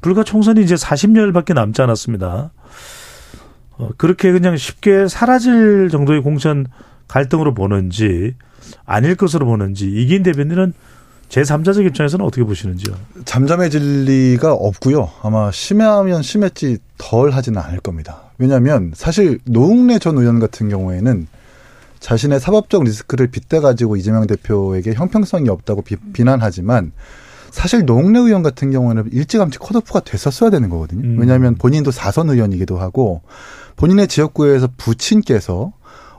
불과 0.00 0.22
총선이 0.22 0.62
이제 0.62 0.74
40여일밖에 0.74 1.54
남지 1.54 1.80
않았습니다. 1.80 2.50
어, 3.76 3.88
그렇게 3.96 4.32
그냥 4.32 4.56
쉽게 4.56 5.08
사라질 5.08 5.88
정도의 5.90 6.22
공천 6.22 6.66
갈등으로 7.08 7.54
보는지 7.54 8.34
아닐 8.84 9.14
것으로 9.14 9.46
보는지 9.46 9.86
이긴 9.86 10.22
대변인은 10.22 10.72
제3자적 11.28 11.84
입장에서는 11.86 12.24
어떻게 12.24 12.44
보시는지요? 12.44 12.94
잠잠해질 13.24 14.04
리가 14.04 14.52
없고요. 14.52 15.10
아마 15.22 15.50
심하면 15.50 16.22
심했지 16.22 16.78
덜 16.98 17.30
하지는 17.30 17.60
않을 17.60 17.80
겁니다. 17.80 18.30
왜냐하면 18.38 18.92
사실 18.94 19.40
노웅래 19.44 19.98
전 19.98 20.18
의원 20.18 20.38
같은 20.38 20.68
경우에는 20.68 21.26
자신의 22.00 22.38
사법적 22.38 22.84
리스크를 22.84 23.28
빗대 23.28 23.60
가지고 23.60 23.96
이재명 23.96 24.26
대표에게 24.26 24.92
형평성이 24.92 25.48
없다고 25.48 25.82
비, 25.82 25.96
비난하지만 26.12 26.92
사실 27.50 27.86
노웅래 27.86 28.18
의원 28.18 28.42
같은 28.42 28.70
경우에는 28.70 29.10
일찌감치 29.12 29.58
컷오프가 29.58 30.00
됐었어야 30.00 30.50
되는 30.50 30.68
거거든요. 30.68 31.02
음. 31.02 31.16
왜냐하면 31.18 31.54
본인도 31.54 31.92
사선 31.92 32.28
의원이기도 32.28 32.78
하고 32.78 33.22
본인의 33.76 34.08
지역구에서 34.08 34.68
부친께서 34.76 35.72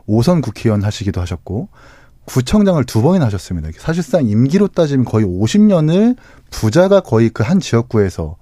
오선 0.07 0.41
국회의원 0.41 0.83
하시기도 0.83 1.21
하셨고 1.21 1.69
구청장을 2.25 2.83
두 2.85 3.01
번이나 3.01 3.25
하셨습니다. 3.25 3.69
사실상 3.77 4.25
임기로 4.27 4.69
따지면 4.69 5.05
거의 5.05 5.25
50년을 5.25 6.15
부자가 6.49 6.99
거의 7.01 7.29
그 7.29 7.43
한 7.43 7.59
지역구에서 7.59 8.37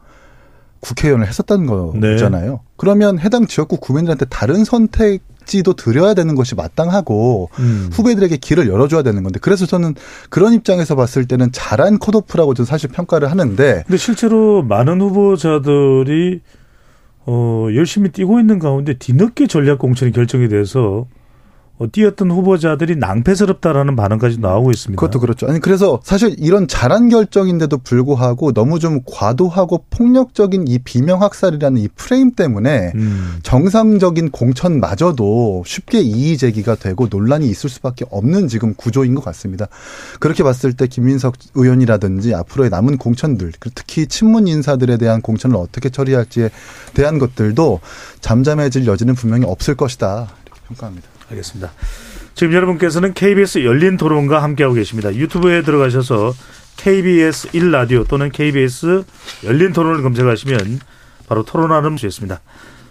국회의원을 0.79 1.27
했었다는 1.27 1.99
네. 1.99 2.11
거잖아요. 2.11 2.61
그러면 2.75 3.17
해당 3.19 3.47
지역구 3.47 3.77
구민들한테 3.77 4.25
다른 4.25 4.65
선택지도 4.65 5.73
드려야 5.73 6.13
되는 6.13 6.35
것이 6.35 6.55
마땅하고 6.55 7.49
음. 7.59 7.89
후배들에게 7.91 8.35
길을 8.37 8.67
열어줘야 8.67 9.01
되는 9.01 9.23
건데 9.23 9.39
그래서 9.41 9.65
저는 9.65 9.95
그런 10.29 10.53
입장에서 10.53 10.95
봤을 10.95 11.25
때는 11.25 11.51
잘한 11.53 11.99
컷오프라고 11.99 12.53
저는 12.53 12.65
사실 12.65 12.89
평가를 12.89 13.31
하는데 13.31 13.83
근데 13.87 13.97
실제로 13.97 14.61
많은 14.61 14.99
후보자들이 15.01 16.41
어, 17.25 17.67
열심히 17.73 18.09
뛰고 18.09 18.39
있는 18.41 18.59
가운데 18.59 18.93
뒤늦게 18.97 19.47
전략 19.47 19.79
공천이 19.79 20.11
결정이 20.11 20.49
돼서 20.49 20.79
뭐 20.79 21.07
뛰었던 21.91 22.31
후보자들이 22.31 22.95
낭패스럽다라는 22.95 23.95
반응까지 23.95 24.39
나오고 24.39 24.71
있습니다. 24.71 24.99
그것도 24.99 25.19
그렇죠. 25.19 25.47
아니 25.47 25.59
그래서 25.59 25.99
사실 26.03 26.35
이런 26.37 26.67
잘한 26.67 27.09
결정인데도 27.09 27.77
불구하고 27.79 28.53
너무 28.53 28.79
좀 28.79 29.01
과도하고 29.05 29.85
폭력적인 29.89 30.67
이 30.67 30.79
비명 30.79 31.21
학살이라는 31.21 31.81
이 31.81 31.87
프레임 31.95 32.31
때문에 32.31 32.91
음. 32.95 33.39
정상적인 33.43 34.31
공천마저도 34.31 35.63
쉽게 35.65 36.01
이의 36.01 36.37
제기가 36.37 36.75
되고 36.75 37.07
논란이 37.09 37.47
있을 37.49 37.69
수밖에 37.69 38.05
없는 38.09 38.47
지금 38.47 38.73
구조인 38.75 39.15
것 39.15 39.23
같습니다. 39.25 39.67
그렇게 40.19 40.43
봤을 40.43 40.73
때 40.73 40.87
김민석 40.87 41.35
의원이라든지 41.55 42.33
앞으로의 42.35 42.69
남은 42.69 42.97
공천들, 42.97 43.51
특히 43.75 44.07
친문 44.07 44.47
인사들에 44.47 44.97
대한 44.97 45.21
공천을 45.21 45.55
어떻게 45.55 45.89
처리할지에 45.89 46.49
대한 46.93 47.19
것들도 47.19 47.79
잠잠해질 48.21 48.87
여지는 48.87 49.15
분명히 49.15 49.45
없을 49.45 49.75
것이다. 49.75 50.27
이렇게 50.45 50.61
평가합니다. 50.67 51.12
알겠습니다. 51.33 51.71
지금 52.35 52.53
여러분께서는 52.53 53.13
KBS 53.13 53.63
열린 53.63 53.97
토론과 53.97 54.41
함께하고 54.41 54.75
계십니다. 54.75 55.13
유튜브에 55.13 55.61
들어가셔서 55.61 56.33
KBS 56.77 57.49
1라디오 57.49 58.07
또는 58.07 58.31
KBS 58.31 59.03
열린 59.45 59.73
토론을 59.73 60.01
검색하시면 60.01 60.79
바로 61.27 61.43
토론하는 61.43 61.97
수 61.97 62.07
있습니다. 62.07 62.39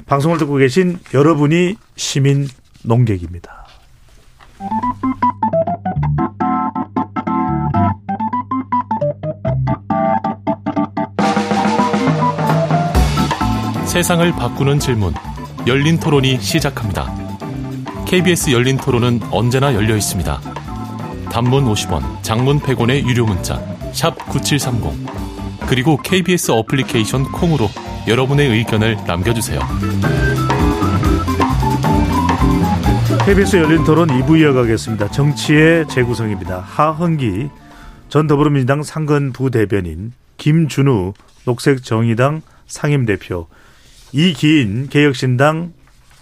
방송을 0.07 0.38
듣고 0.38 0.57
계신 0.57 0.99
여러분이 1.12 1.76
시민 1.97 2.49
농객입니다. 2.82 3.66
세상을 13.86 14.32
바꾸는 14.32 14.78
질문. 14.78 15.12
열린 15.66 16.01
토론이 16.01 16.40
시작합니다. 16.40 17.22
KBS 18.07 18.50
열린 18.50 18.76
토론은 18.76 19.20
언제나 19.30 19.74
열려 19.74 19.96
있습니다. 19.96 20.40
단문 21.30 21.64
50원, 21.64 22.22
장문 22.22 22.61
100원의 22.61 23.07
유료 23.09 23.24
문자 23.24 23.61
샵 23.92 24.16
9730. 24.28 25.07
그리고 25.66 25.96
KBS 25.96 26.50
어플리케이션 26.50 27.24
콩으로 27.32 27.68
여러분의 28.07 28.48
의견을 28.48 28.98
남겨주세요. 29.07 29.61
KBS 33.24 33.57
열린 33.57 33.84
토론 33.84 34.09
2부 34.09 34.38
이어가겠습니다. 34.40 35.11
정치의 35.11 35.88
재구성입니다. 35.88 36.59
하흥기 36.59 37.48
전 38.09 38.26
더불어민주당 38.26 38.82
상근 38.82 39.32
부대변인, 39.32 40.12
김준우 40.36 41.14
녹색정의당 41.46 42.42
상임대표, 42.66 43.46
이기인 44.12 44.88
개혁신당 44.88 45.72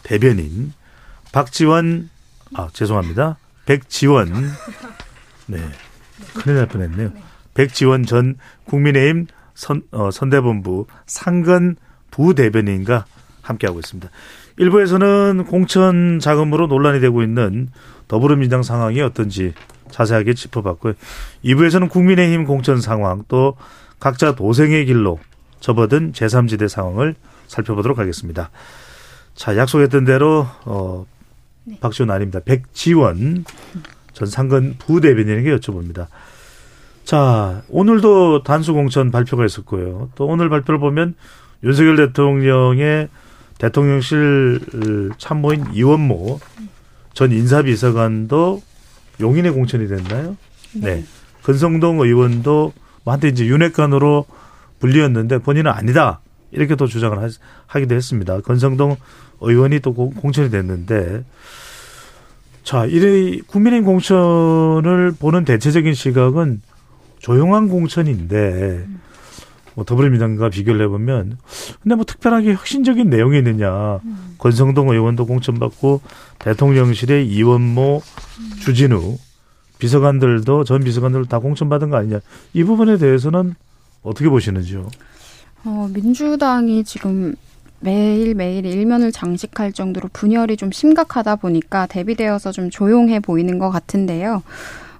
대변인, 0.02 0.72
박지원, 1.32 2.10
아, 2.54 2.68
죄송합니다. 2.72 3.38
백지원, 3.66 4.32
네. 5.46 5.58
큰일 6.34 6.56
날 6.56 6.66
뻔했네요. 6.66 7.12
백지원 7.54 8.04
전 8.04 8.36
국민의힘 8.64 9.26
선, 9.54 9.82
어, 9.92 10.10
선대본부 10.10 10.86
상근 11.06 11.76
부대변인과 12.10 13.04
함께하고 13.42 13.78
있습니다. 13.78 14.08
일부에서는 14.56 15.44
공천 15.48 16.18
자금으로 16.18 16.66
논란이 16.66 17.00
되고 17.00 17.22
있는 17.22 17.68
더불어민주당 18.08 18.62
상황이 18.62 19.00
어떤지 19.00 19.54
자세하게 19.90 20.34
짚어봤고요. 20.34 20.94
2부에서는 21.44 21.88
국민의힘 21.90 22.44
공천 22.44 22.80
상황 22.80 23.24
또 23.28 23.56
각자 23.98 24.34
도생의 24.34 24.86
길로 24.86 25.18
접어든 25.60 26.12
제3지대 26.12 26.68
상황을 26.68 27.14
살펴보도록 27.46 27.98
하겠습니다. 27.98 28.50
자, 29.34 29.56
약속했던 29.56 30.04
대로 30.04 30.46
어 30.64 31.06
박지원 31.80 32.10
아닙니다. 32.10 32.40
백지원 32.44 33.44
전 34.12 34.26
상근 34.26 34.76
부대변인에게 34.78 35.56
여쭤봅니다. 35.56 36.08
자, 37.04 37.62
오늘도 37.68 38.42
단수 38.42 38.72
공천 38.72 39.10
발표가 39.10 39.44
있었고요. 39.44 40.10
또 40.14 40.26
오늘 40.26 40.48
발표를 40.48 40.78
보면 40.80 41.14
윤석열 41.62 41.96
대통령의 41.96 43.08
대통령실 43.58 45.10
참모인 45.18 45.66
이원모 45.72 46.40
전 47.12 47.32
인사비서관도 47.32 48.62
용인의 49.20 49.52
공천이 49.52 49.88
됐나요? 49.88 50.36
네. 50.72 51.04
건성동 51.42 52.00
의원도 52.00 52.72
뭐 53.04 53.12
한때 53.12 53.28
이제 53.28 53.46
윤핵관으로 53.46 54.26
불리었는데 54.78 55.38
본인은 55.38 55.70
아니다. 55.70 56.20
이렇게 56.52 56.74
또 56.76 56.86
주장을 56.86 57.16
하, 57.18 57.28
하기도 57.66 57.94
했습니다. 57.94 58.40
건성동 58.40 58.96
의원이 59.40 59.80
또 59.80 59.94
공- 59.94 60.12
공천이 60.12 60.50
됐는데 60.50 61.24
자, 62.62 62.86
이 62.86 63.40
국민의힘 63.46 63.84
공천을 63.86 65.12
보는 65.18 65.44
대체적인 65.44 65.94
시각은 65.94 66.60
조용한 67.18 67.68
공천인데 67.68 68.86
뭐 69.74 69.84
더불어민주당과 69.84 70.50
비교를 70.50 70.82
해보면 70.86 71.38
근데 71.82 71.94
뭐 71.94 72.04
특별하게 72.04 72.52
혁신적인 72.54 73.08
내용이 73.08 73.38
있느냐 73.38 74.00
권성동 74.38 74.90
의원도 74.90 75.26
공천받고 75.26 76.00
대통령실의 76.40 77.26
이원모 77.28 78.02
주진우 78.60 79.16
비서관들도 79.78 80.64
전 80.64 80.82
비서관들 80.84 81.26
다 81.26 81.38
공천받은 81.38 81.90
거 81.90 81.96
아니냐 81.96 82.20
이 82.52 82.64
부분에 82.64 82.98
대해서는 82.98 83.54
어떻게 84.02 84.28
보시는지요? 84.28 84.88
어, 85.64 85.88
민주당이 85.92 86.84
지금 86.84 87.34
매일매일 87.80 88.66
일면을 88.66 89.12
장식할 89.12 89.72
정도로 89.72 90.08
분열이 90.12 90.56
좀 90.56 90.70
심각하다 90.70 91.36
보니까 91.36 91.86
대비되어서 91.86 92.52
좀 92.52 92.70
조용해 92.70 93.20
보이는 93.20 93.58
것 93.58 93.70
같은데요. 93.70 94.42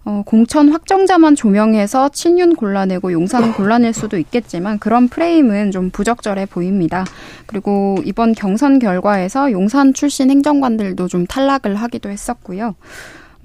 어, 0.04 0.22
공천 0.24 0.70
확정자만 0.70 1.34
조명해서 1.34 2.08
친윤 2.08 2.56
골라내고 2.56 3.12
용산 3.12 3.52
골라낼 3.52 3.92
수도 3.92 4.16
있겠지만 4.16 4.78
그런 4.78 5.08
프레임은 5.08 5.72
좀 5.72 5.90
부적절해 5.90 6.46
보입니다. 6.46 7.04
그리고 7.44 7.98
이번 8.04 8.32
경선 8.32 8.78
결과에서 8.78 9.52
용산 9.52 9.92
출신 9.92 10.30
행정관들도 10.30 11.06
좀 11.08 11.26
탈락을 11.26 11.74
하기도 11.76 12.08
했었고요. 12.08 12.74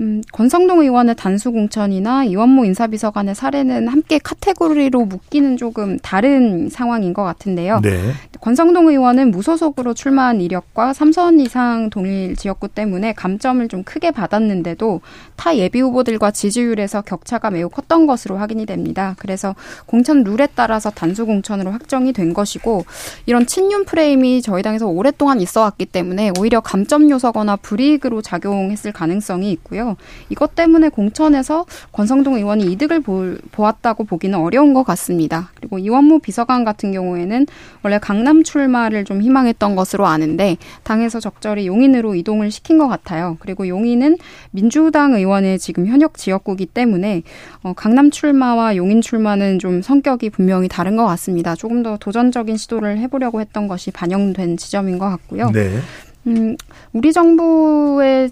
음, 0.02 0.22
권성동 0.34 0.82
의원의 0.82 1.16
단수 1.16 1.54
공천이나 1.54 2.26
이원모 2.26 2.66
인사비서관의 2.66 3.34
사례는 3.34 3.88
함께 3.88 4.20
카테고리로 4.20 5.06
묶기는 5.06 5.56
조금 5.56 5.98
다른 6.00 6.70
상황인 6.70 7.14
것 7.14 7.24
같은데요. 7.24 7.80
네. 7.82 8.12
권성동 8.42 8.90
의원은 8.90 9.32
무소속으로 9.32 9.94
출마한 9.94 10.42
이력과 10.42 10.92
삼선 10.94 11.40
이상 11.40 11.90
동일 11.90 12.36
지역구 12.36 12.68
때문에 12.68 13.14
감점을 13.14 13.66
좀 13.70 13.84
크게 13.84 14.12
받았는데도 14.12 15.00
타 15.38 15.56
예비 15.56 15.80
후보들과 15.80 16.32
지지율에서 16.32 17.02
격차가 17.02 17.50
매우 17.50 17.70
컸던 17.70 18.06
것으로 18.06 18.36
확인이 18.38 18.66
됩니다. 18.66 19.16
그래서 19.18 19.56
공천 19.86 20.24
룰에 20.24 20.48
따라서 20.56 20.90
단수 20.90 21.26
공천으로 21.26 21.72
확정이 21.72 22.12
된 22.12 22.34
것이고 22.34 22.86
이런 23.28 23.46
친윤 23.46 23.86
프레임이 23.86 24.42
저희 24.42 24.62
당에서 24.62 24.88
오랫동안 24.88 25.40
있어 25.40 25.62
왔기 25.62 25.86
때문에 25.86 26.32
오히려 26.38 26.60
감점 26.60 27.10
요소거나 27.10 27.56
불이익으로 27.58 28.22
작용했을 28.22 28.92
가능성이 28.92 29.52
있고요. 29.54 29.85
이것 30.30 30.56
때문에 30.56 30.90
공천에서 30.90 31.66
권성동 31.92 32.36
의원이 32.36 32.72
이득을 32.72 33.02
보, 33.02 33.36
보았다고 33.52 34.06
보기는 34.06 34.38
어려운 34.38 34.74
것 34.74 34.84
같습니다. 34.84 35.52
그리고 35.56 35.78
이원무 35.80 36.20
비서관 36.20 36.64
같은 36.64 36.92
경우에는 36.92 37.46
원래 37.84 38.00
강남 38.00 38.44
출마를 38.44 39.06
좀 39.06 39.22
희망했던 39.22 39.76
것으로 39.76 40.06
아는데 40.08 40.58
당에서 40.84 41.20
적절히 41.20 41.68
용인으로 41.68 42.16
이동을 42.16 42.52
시킨 42.52 42.78
것 42.78 42.88
같아요. 42.88 43.38
그리고 43.40 43.68
용인은 43.68 44.18
민주당 44.52 45.14
의원의 45.14 45.60
지금 45.60 45.88
현역 45.88 46.18
지역구기 46.18 46.68
때문에 46.68 47.24
어, 47.64 47.74
강남 47.76 48.10
출마와 48.10 48.76
용인 48.76 49.02
출마는 49.02 49.60
좀 49.60 49.82
성격이 49.82 50.30
분명히 50.32 50.68
다른 50.68 50.96
것 50.96 51.06
같습니다. 51.06 51.56
조금 51.56 51.84
더 51.84 51.98
도전적인 51.98 52.58
시도를 52.58 52.98
해보려고 53.00 53.42
했던 53.42 53.68
것이 53.68 53.92
반영된 53.92 54.58
지점인 54.58 54.98
것 54.98 55.10
같고요. 55.10 55.52
네. 55.52 55.80
음, 56.28 56.56
우리 56.94 57.14
정부의 57.14 58.32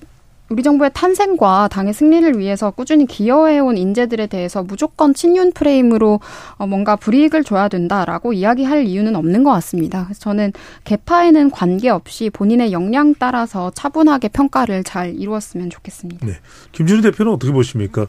우리 0.49 0.61
정부의 0.61 0.91
탄생과 0.93 1.69
당의 1.69 1.93
승리를 1.93 2.37
위해서 2.37 2.69
꾸준히 2.69 3.05
기여해온 3.05 3.77
인재들에 3.77 4.27
대해서 4.27 4.61
무조건 4.61 5.13
친윤 5.13 5.53
프레임으로 5.53 6.19
어, 6.57 6.67
뭔가 6.67 6.95
불이익을 6.95 7.43
줘야 7.43 7.67
된다라고 7.69 8.33
이야기할 8.33 8.85
이유는 8.85 9.15
없는 9.15 9.43
것 9.43 9.51
같습니다. 9.51 10.03
그래서 10.05 10.19
저는 10.19 10.51
개파에는 10.83 11.49
관계없이 11.49 12.29
본인의 12.29 12.71
역량 12.71 13.15
따라서 13.17 13.71
차분하게 13.73 14.27
평가를 14.29 14.83
잘 14.83 15.15
이루었으면 15.15 15.69
좋겠습니다. 15.69 16.25
네. 16.25 16.33
김준우 16.73 17.01
대표는 17.01 17.31
어떻게 17.31 17.51
보십니까? 17.51 18.05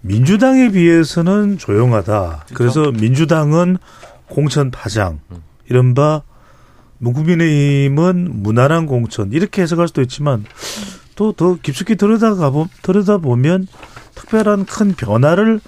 민주당에 0.00 0.70
비해서는 0.70 1.58
조용하다. 1.58 2.46
그래서 2.54 2.90
민주당은 2.90 3.78
공천 4.28 4.70
파장, 4.70 5.20
이른바 5.68 6.22
국민의힘은 7.02 8.42
무난한 8.42 8.86
공천 8.86 9.32
이렇게 9.32 9.62
해석할 9.62 9.88
수도 9.88 10.02
있지만 10.02 10.44
또 11.16 11.32
더 11.32 11.56
깊숙이 11.62 11.96
들여다가 11.96 12.50
보, 12.50 12.66
들여다 12.82 13.18
보면 13.18 13.66
특별한 14.14 14.66
큰 14.66 14.94
변화를 14.94 15.60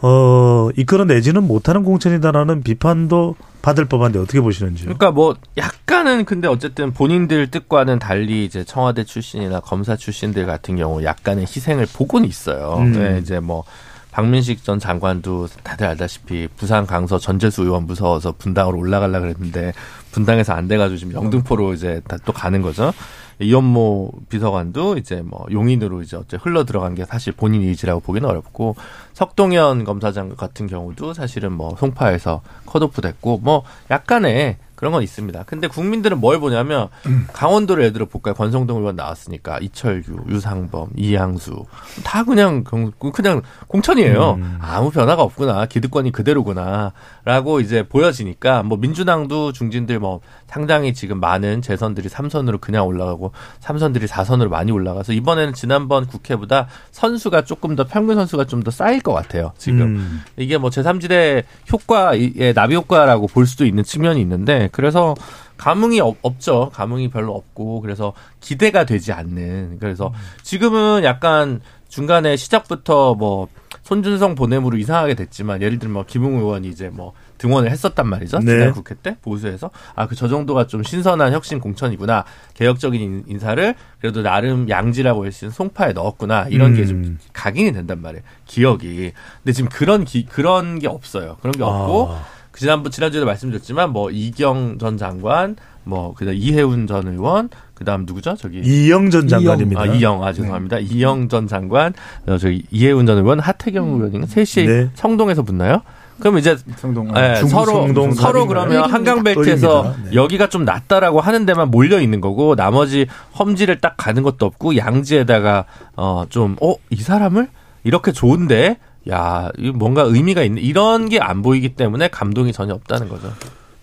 어, 0.00 0.68
이끌어내지는 0.76 1.44
못하는 1.46 1.84
공천이다라는 1.84 2.62
비판도 2.62 3.36
받을 3.62 3.84
법한데 3.84 4.18
어떻게 4.18 4.40
보시는지요? 4.40 4.86
그러니까 4.86 5.12
뭐 5.12 5.36
약간은 5.56 6.24
근데 6.24 6.48
어쨌든 6.48 6.92
본인들 6.92 7.52
뜻과는 7.52 8.00
달리 8.00 8.44
이제 8.44 8.64
청와대 8.64 9.04
출신이나 9.04 9.60
검사 9.60 9.94
출신들 9.96 10.44
같은 10.46 10.76
경우 10.76 11.04
약간의 11.04 11.44
희생을 11.44 11.86
보고는 11.92 12.28
있어요. 12.28 12.78
음. 12.78 12.92
네, 12.92 13.18
이제 13.22 13.38
뭐 13.38 13.62
박민식 14.10 14.64
전 14.64 14.80
장관도 14.80 15.46
다들 15.62 15.86
알다시피 15.86 16.48
부산 16.56 16.84
강서 16.86 17.18
전재수 17.18 17.62
의원 17.62 17.86
무서워서 17.86 18.34
분당으로 18.36 18.76
올라가려 18.78 19.20
그랬는데 19.20 19.72
분당에서 20.10 20.52
안 20.52 20.66
돼가지고 20.66 20.98
지금 20.98 21.12
영등포로 21.14 21.74
이제 21.74 22.00
다 22.08 22.16
또 22.24 22.32
가는 22.32 22.60
거죠. 22.60 22.92
이현모 23.40 24.12
비서관도 24.28 24.98
이제 24.98 25.22
뭐 25.22 25.46
용인으로 25.50 26.02
이제 26.02 26.16
어째 26.16 26.38
흘러 26.40 26.64
들어간 26.64 26.94
게 26.94 27.04
사실 27.04 27.32
본인 27.32 27.62
의지라고 27.62 28.00
보기는 28.00 28.28
어렵고 28.28 28.76
석동현 29.14 29.84
검사장 29.84 30.36
같은 30.36 30.66
경우도 30.66 31.14
사실은 31.14 31.52
뭐 31.52 31.76
송파에서 31.78 32.42
컷오프 32.66 33.00
됐고 33.00 33.38
뭐 33.38 33.62
약간의 33.90 34.56
그런 34.82 34.90
건 34.92 35.04
있습니다. 35.04 35.44
근데 35.46 35.68
국민들은 35.68 36.18
뭘 36.18 36.40
보냐면 36.40 36.88
강원도를 37.32 37.84
예를 37.84 37.92
들어 37.92 38.06
볼까요? 38.06 38.34
권성동 38.34 38.78
의원 38.78 38.96
나왔으니까 38.96 39.60
이철규, 39.60 40.24
유상범, 40.28 40.88
이양수 40.96 41.66
다 42.02 42.24
그냥 42.24 42.64
경- 42.64 42.90
그냥 43.12 43.42
공천이에요. 43.68 44.40
아무 44.60 44.90
변화가 44.90 45.22
없구나. 45.22 45.66
기득권이 45.66 46.10
그대로구나라고 46.10 47.60
이제 47.60 47.86
보여지니까 47.88 48.64
뭐 48.64 48.76
민주당도 48.76 49.52
중진들 49.52 50.00
뭐 50.00 50.18
상당히 50.48 50.92
지금 50.94 51.20
많은 51.20 51.62
재선들이 51.62 52.08
삼선으로 52.08 52.58
그냥 52.58 52.84
올라가고 52.88 53.30
삼선들이 53.60 54.08
사선으로 54.08 54.50
많이 54.50 54.72
올라가서 54.72 55.12
이번에는 55.12 55.54
지난번 55.54 56.06
국회보다 56.08 56.66
선수가 56.90 57.44
조금 57.44 57.76
더 57.76 57.84
평균 57.86 58.16
선수가 58.16 58.46
좀 58.46 58.62
더 58.62 58.70
쌓일 58.72 59.00
것 59.00 59.12
같아요. 59.12 59.52
지금 59.58 59.80
음. 59.80 60.22
이게 60.36 60.56
뭐 60.58 60.70
제3지대 60.70 61.42
효과의 61.72 62.52
나비 62.54 62.74
효과라고 62.76 63.26
볼 63.28 63.44
수도 63.46 63.64
있는 63.66 63.82
측면이 63.84 64.20
있는데 64.20 64.68
그래서 64.72 65.14
감흥이 65.58 66.00
없, 66.00 66.16
없죠. 66.22 66.70
감흥이 66.74 67.10
별로 67.10 67.34
없고 67.34 67.80
그래서 67.82 68.12
기대가 68.40 68.84
되지 68.84 69.12
않는 69.12 69.76
그래서 69.78 70.12
지금은 70.42 71.04
약간 71.04 71.60
중간에 71.88 72.36
시작부터 72.36 73.14
뭐 73.14 73.48
손준성 73.82 74.34
보냄으로 74.34 74.78
이상하게 74.78 75.14
됐지만 75.14 75.60
예를 75.60 75.78
들면 75.78 75.92
뭐 75.92 76.04
김웅 76.06 76.38
의원이 76.38 76.68
이제 76.68 76.88
뭐 76.88 77.12
등원을 77.38 77.70
했었단 77.70 78.06
말이죠. 78.08 78.38
네. 78.38 78.46
지난 78.52 78.72
국회 78.72 78.94
때 78.94 79.16
보수에서 79.20 79.70
아 79.94 80.06
그 80.06 80.14
저 80.14 80.28
정도가 80.28 80.66
좀 80.68 80.82
신선한 80.82 81.32
혁신 81.32 81.58
공천이구나 81.60 82.24
개혁적인 82.54 83.00
인- 83.00 83.24
인사를 83.26 83.74
그래도 84.00 84.22
나름 84.22 84.68
양지라고 84.70 85.24
할수 85.24 85.44
있는 85.44 85.52
송파에 85.54 85.92
넣었구나 85.92 86.46
이런 86.48 86.74
게좀 86.74 86.96
음. 86.96 87.18
각인이 87.32 87.72
된단 87.72 88.00
말이에요. 88.00 88.22
기억이. 88.46 89.12
근데 89.42 89.52
지금 89.52 89.68
그런 89.68 90.04
기, 90.04 90.24
그런 90.24 90.78
게 90.78 90.86
없어요. 90.88 91.36
그런 91.40 91.52
게 91.52 91.62
없고 91.62 92.08
아. 92.12 92.22
그 92.62 92.64
지난번 92.64 92.92
지난주에도 92.92 93.26
말씀드렸지만 93.26 93.90
뭐 93.90 94.10
이경 94.10 94.78
전 94.78 94.96
장관, 94.96 95.56
뭐 95.82 96.14
그다음 96.14 96.36
이해운 96.36 96.86
전 96.86 97.08
의원, 97.08 97.50
그다음 97.74 98.04
누구죠? 98.06 98.36
저기 98.36 98.60
이영 98.60 99.10
전 99.10 99.26
장관입니다. 99.26 99.80
아, 99.80 99.86
이영, 99.86 100.22
아, 100.22 100.32
죄송합니다. 100.32 100.78
이영 100.78 101.28
전 101.28 101.48
장관, 101.48 101.92
어, 102.26 102.38
저기, 102.38 102.62
이해운 102.70 103.04
전 103.04 103.18
의원, 103.18 103.40
하태경 103.40 103.94
의원인가? 103.94 104.28
셋이 104.28 104.68
네. 104.68 104.90
성동에서 104.94 105.42
붙나요? 105.42 105.82
그럼 106.20 106.38
이제, 106.38 106.56
성동. 106.76 107.08
예, 107.16 107.34
중부 107.34 107.50
서로, 107.50 107.72
성동 107.72 108.12
서로? 108.12 108.46
그러면. 108.46 108.88
한강 108.88 109.24
벨트에서 109.24 109.78
의리입니다. 109.78 110.10
네. 110.10 110.14
여기가 110.14 110.48
좀 110.48 110.64
낫다라고 110.64 111.20
하는 111.20 111.44
데만 111.44 111.72
몰려 111.72 112.00
있는 112.00 112.20
거고, 112.20 112.54
나머지 112.54 113.06
험지를 113.36 113.80
딱 113.80 113.96
가는 113.96 114.22
것도 114.22 114.46
없고, 114.46 114.76
양지에다가, 114.76 115.64
어, 115.96 116.26
좀, 116.28 116.54
어, 116.62 116.76
이 116.90 116.96
사람을? 116.96 117.48
이렇게 117.82 118.12
좋은데, 118.12 118.78
야, 119.10 119.50
뭔가 119.74 120.02
의미가 120.02 120.42
있는, 120.42 120.62
이런 120.62 121.08
게 121.08 121.18
안 121.18 121.42
보이기 121.42 121.70
때문에 121.74 122.08
감동이 122.08 122.52
전혀 122.52 122.74
없다는 122.74 123.08
거죠. 123.08 123.32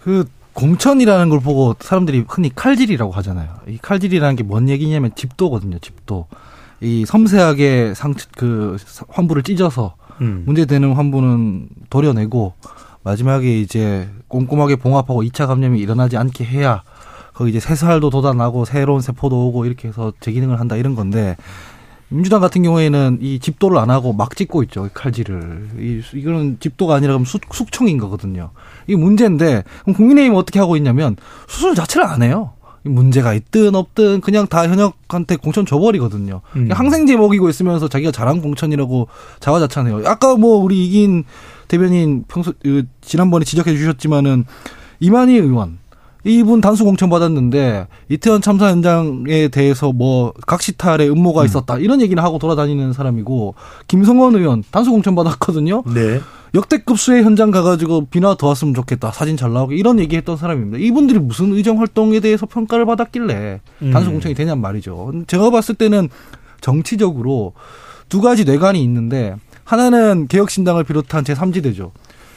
그 0.02 0.26
공천이라는 0.54 1.30
걸 1.30 1.40
보고 1.40 1.76
사람들이 1.80 2.26
흔히 2.28 2.52
칼질이라고 2.54 3.12
하잖아요. 3.12 3.50
이 3.68 3.78
칼질이라는 3.82 4.36
게 4.36 4.44
뭔 4.44 4.70
얘기냐면 4.70 5.12
집도거든요. 5.16 5.80
집도. 5.80 6.28
이 6.82 7.06
섬세하게 7.06 7.94
상, 7.96 8.14
그 8.38 8.78
환부를 9.10 9.44
찢어서 9.44 9.96
음. 10.22 10.44
문제되는 10.46 10.94
환부는 10.94 11.68
도려내고 11.90 12.54
마지막에 13.04 13.60
이제 13.60 14.10
꼼꼼하게 14.28 14.78
봉합하고 14.78 15.24
2차 15.24 15.48
감염이 15.48 15.80
일어나지 15.80 16.18
않게 16.18 16.44
해야 16.46 16.84
거기 17.34 17.52
이제 17.52 17.60
새살도 17.62 18.10
돋아나고 18.10 18.66
새로운 18.66 19.00
세포도 19.02 19.48
오고 19.48 19.66
이렇게 19.66 19.88
해서 19.88 20.12
재기능을 20.20 20.60
한다 20.60 20.76
이런 20.76 20.96
건데 20.96 21.38
민주당 22.10 22.42
같은 22.42 22.64
경우에는 22.64 23.20
이 23.22 23.40
집도를 23.40 23.78
안 23.78 23.90
하고 23.90 24.14
막 24.14 24.36
찍고 24.36 24.64
있죠 24.64 24.88
이 24.88 24.90
칼질을. 24.94 25.70
이 25.80 26.02
이거는 26.14 26.58
집도가 26.60 26.96
아니라 26.96 27.14
그럼 27.14 27.26
숙, 27.26 27.42
숙청인 27.52 27.98
거거든요. 27.98 28.52
이게 28.88 28.98
문제인데 28.98 29.64
그럼 29.84 29.96
국민의힘은 29.96 30.38
어떻게 30.38 30.60
하고 30.60 30.76
있냐면 30.76 31.16
수술 31.48 31.76
자체를 31.76 32.06
안 32.06 32.24
해요. 32.24 32.54
이 32.86 32.90
문제가 32.90 33.34
있든 33.34 33.76
없든 33.76 34.22
그냥 34.22 34.48
다 34.48 34.68
현역한테 34.68 35.36
공천 35.36 35.66
줘버리거든요. 35.66 36.42
음. 36.56 36.70
항생제 36.72 37.18
먹이고 37.18 37.50
있으면서 37.50 37.88
자기가 37.88 38.12
잘한 38.12 38.42
공천이라고 38.42 39.08
자화자찬해요. 39.40 40.04
아까 40.06 40.36
뭐 40.36 40.58
우리 40.58 40.86
이긴 40.86 41.26
대변인 41.68 42.24
평소 42.28 42.54
그 42.64 42.86
지난번에 43.02 43.46
지적해 43.46 43.76
주셨지만은 43.76 44.46
이만희 45.02 45.36
의원 45.36 45.79
이분 46.26 46.60
단수 46.60 46.84
공천 46.84 47.10
받았는데 47.10 47.88
이태원 48.10 48.42
참사 48.42 48.70
현장에 48.70 49.48
대해서 49.48 49.92
뭐 49.94 50.34
각시탈의 50.46 51.10
음모가 51.10 51.46
있었다 51.46 51.78
이런 51.78 52.02
얘기는 52.02 52.22
하고 52.22 52.40
돌아다니는 52.40 52.94
사람이고 52.94 53.56
김성원 53.88 54.36
의원 54.36 54.64
단수 54.72 54.92
공천 54.92 55.16
받았거든요. 55.16 55.84
네. 55.94 56.20
역대급 56.56 57.00
수해 57.00 57.22
현장 57.22 57.52
가가지고 57.52 58.08
비나 58.08 58.36
더 58.36 58.48
왔으면 58.48 58.74
좋겠다 58.74 59.12
사진 59.12 59.38
잘 59.38 59.54
나오게 59.54 59.76
이런 59.76 60.00
얘기했던 60.00 60.36
사람입니다. 60.36 60.80
이분들이 60.80 61.20
무슨 61.20 61.54
의정 61.54 61.80
활동에 61.80 62.20
대해서 62.20 62.46
평가를 62.46 62.86
받았길래 62.86 63.62
음. 63.84 63.92
단수 63.92 64.12
공천이 64.12 64.34
되냔 64.34 64.60
말이죠. 64.60 65.14
제가 65.28 65.52
봤을 65.52 65.76
때는 65.76 66.10
정치적으로 66.60 67.54
두 68.10 68.22
가지 68.22 68.44
뇌관이 68.44 68.82
있는데 68.84 69.36
하나는 69.64 70.28
개혁신당을 70.28 70.84
비롯한 70.84 71.24
제3지대죠. 71.24 71.92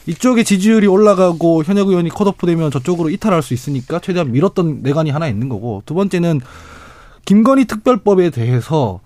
이쪽에 0.06 0.42
지지율이 0.42 0.86
올라가고 0.86 1.62
현역 1.64 1.88
의원이 1.88 2.10
컷오프 2.10 2.46
되면 2.46 2.70
저쪽으로 2.70 3.10
이탈할 3.10 3.42
수 3.42 3.54
있으니까 3.54 4.00
최대한 4.00 4.32
밀었던 4.32 4.80
내관이 4.82 5.10
하나 5.10 5.28
있는 5.28 5.48
거고 5.48 5.82
두 5.86 5.94
번째는 5.94 6.40
김건희 7.24 7.66
특별법에 7.66 8.30
대해서 8.30 9.00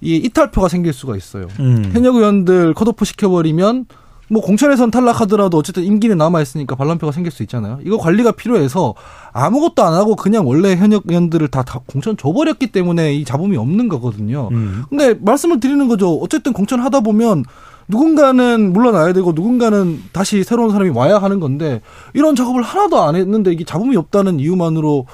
이 0.00 0.16
이탈표가 0.16 0.68
생길 0.68 0.92
수가 0.92 1.16
있어요. 1.16 1.48
음. 1.60 1.90
현역 1.92 2.16
의원들 2.16 2.74
컷오프 2.74 3.04
시켜버리면 3.04 3.86
뭐 4.28 4.40
공천에선 4.40 4.90
탈락하더라도 4.90 5.58
어쨌든 5.58 5.84
임기는 5.84 6.16
남아있으니까 6.16 6.74
반란표가 6.74 7.12
생길 7.12 7.30
수 7.30 7.42
있잖아요. 7.42 7.78
이거 7.84 7.98
관리가 7.98 8.32
필요해서 8.32 8.94
아무것도 9.32 9.82
안 9.82 9.92
하고 9.92 10.16
그냥 10.16 10.48
원래 10.48 10.74
현역 10.74 11.04
의원들을 11.06 11.48
다, 11.48 11.62
다 11.62 11.80
공천 11.86 12.16
줘버렸기 12.16 12.72
때문에 12.72 13.14
이 13.14 13.24
잡음이 13.24 13.56
없는 13.56 13.88
거거든요. 13.88 14.48
음. 14.52 14.84
근데 14.88 15.14
말씀을 15.20 15.60
드리는 15.60 15.86
거죠. 15.86 16.14
어쨌든 16.16 16.52
공천 16.52 16.80
하다 16.80 17.00
보면 17.00 17.44
누군가는 17.88 18.72
물러나야 18.72 19.12
되고 19.12 19.32
누군가는 19.32 20.00
다시 20.12 20.44
새로운 20.44 20.70
사람이 20.70 20.90
와야 20.90 21.18
하는 21.18 21.40
건데 21.40 21.80
이런 22.14 22.36
작업을 22.36 22.62
하나도 22.62 23.02
안 23.02 23.16
했는데 23.16 23.52
이게 23.52 23.64
잡음이 23.64 23.96
없다는 23.96 24.40
이유만으로 24.40 25.06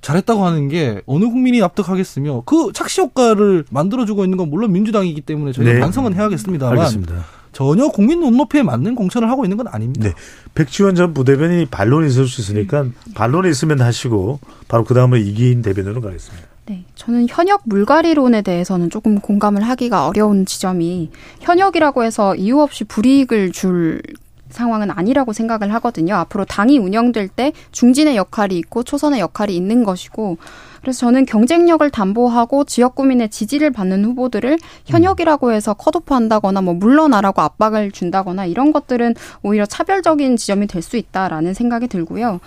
잘했다고 0.00 0.44
하는 0.44 0.68
게 0.68 1.00
어느 1.06 1.24
국민이 1.24 1.58
납득하겠으며 1.60 2.42
그 2.46 2.70
착시 2.72 3.00
효과를 3.00 3.64
만들어주고 3.70 4.24
있는 4.24 4.38
건 4.38 4.50
물론 4.50 4.72
민주당이기 4.72 5.22
때문에 5.22 5.52
저희가 5.52 5.72
네. 5.72 5.80
반성은 5.80 6.14
해야겠습니다만 6.14 6.78
알겠습니다. 6.78 7.24
전혀 7.52 7.88
국민 7.88 8.20
눈높이에 8.20 8.62
맞는 8.62 8.94
공천을 8.94 9.30
하고 9.30 9.44
있는 9.44 9.56
건 9.56 9.66
아닙니다. 9.68 10.08
네. 10.08 10.14
백지원 10.54 10.94
전 10.94 11.14
부대변인이 11.14 11.66
반론이 11.66 12.06
있을 12.08 12.26
수 12.28 12.42
있으니까 12.42 12.84
반론이 13.14 13.48
있으면 13.50 13.80
하시고 13.80 14.40
바로 14.68 14.84
그 14.84 14.92
다음에 14.92 15.18
이기인 15.20 15.62
대변인으로 15.62 16.02
가겠습니다. 16.02 16.46
네, 16.66 16.84
저는 16.96 17.28
현역 17.28 17.62
물갈이론에 17.64 18.42
대해서는 18.42 18.90
조금 18.90 19.20
공감을 19.20 19.62
하기가 19.62 20.08
어려운 20.08 20.44
지점이 20.44 21.10
현역이라고 21.40 22.02
해서 22.02 22.34
이유 22.34 22.60
없이 22.60 22.82
불이익을 22.82 23.52
줄 23.52 24.02
상황은 24.50 24.90
아니라고 24.90 25.32
생각을 25.32 25.72
하거든요. 25.74 26.14
앞으로 26.16 26.44
당이 26.44 26.78
운영될 26.78 27.28
때 27.28 27.52
중진의 27.72 28.16
역할이 28.16 28.56
있고 28.58 28.82
초선의 28.82 29.20
역할이 29.20 29.54
있는 29.54 29.84
것이고 29.84 30.38
그래서 30.80 31.00
저는 31.00 31.26
경쟁력을 31.26 31.88
담보하고 31.90 32.64
지역 32.64 32.94
구민의 32.94 33.28
지지를 33.28 33.72
받는 33.72 34.04
후보들을 34.04 34.58
현역이라고 34.86 35.52
해서 35.52 35.74
컷오프한다거나 35.74 36.62
뭐 36.62 36.74
물러나라고 36.74 37.42
압박을 37.42 37.90
준다거나 37.90 38.46
이런 38.46 38.72
것들은 38.72 39.14
오히려 39.42 39.66
차별적인 39.66 40.36
지점이 40.36 40.66
될 40.68 40.82
수 40.82 40.96
있다라는 40.96 41.52
생각이 41.54 41.88
들고요. 41.88 42.38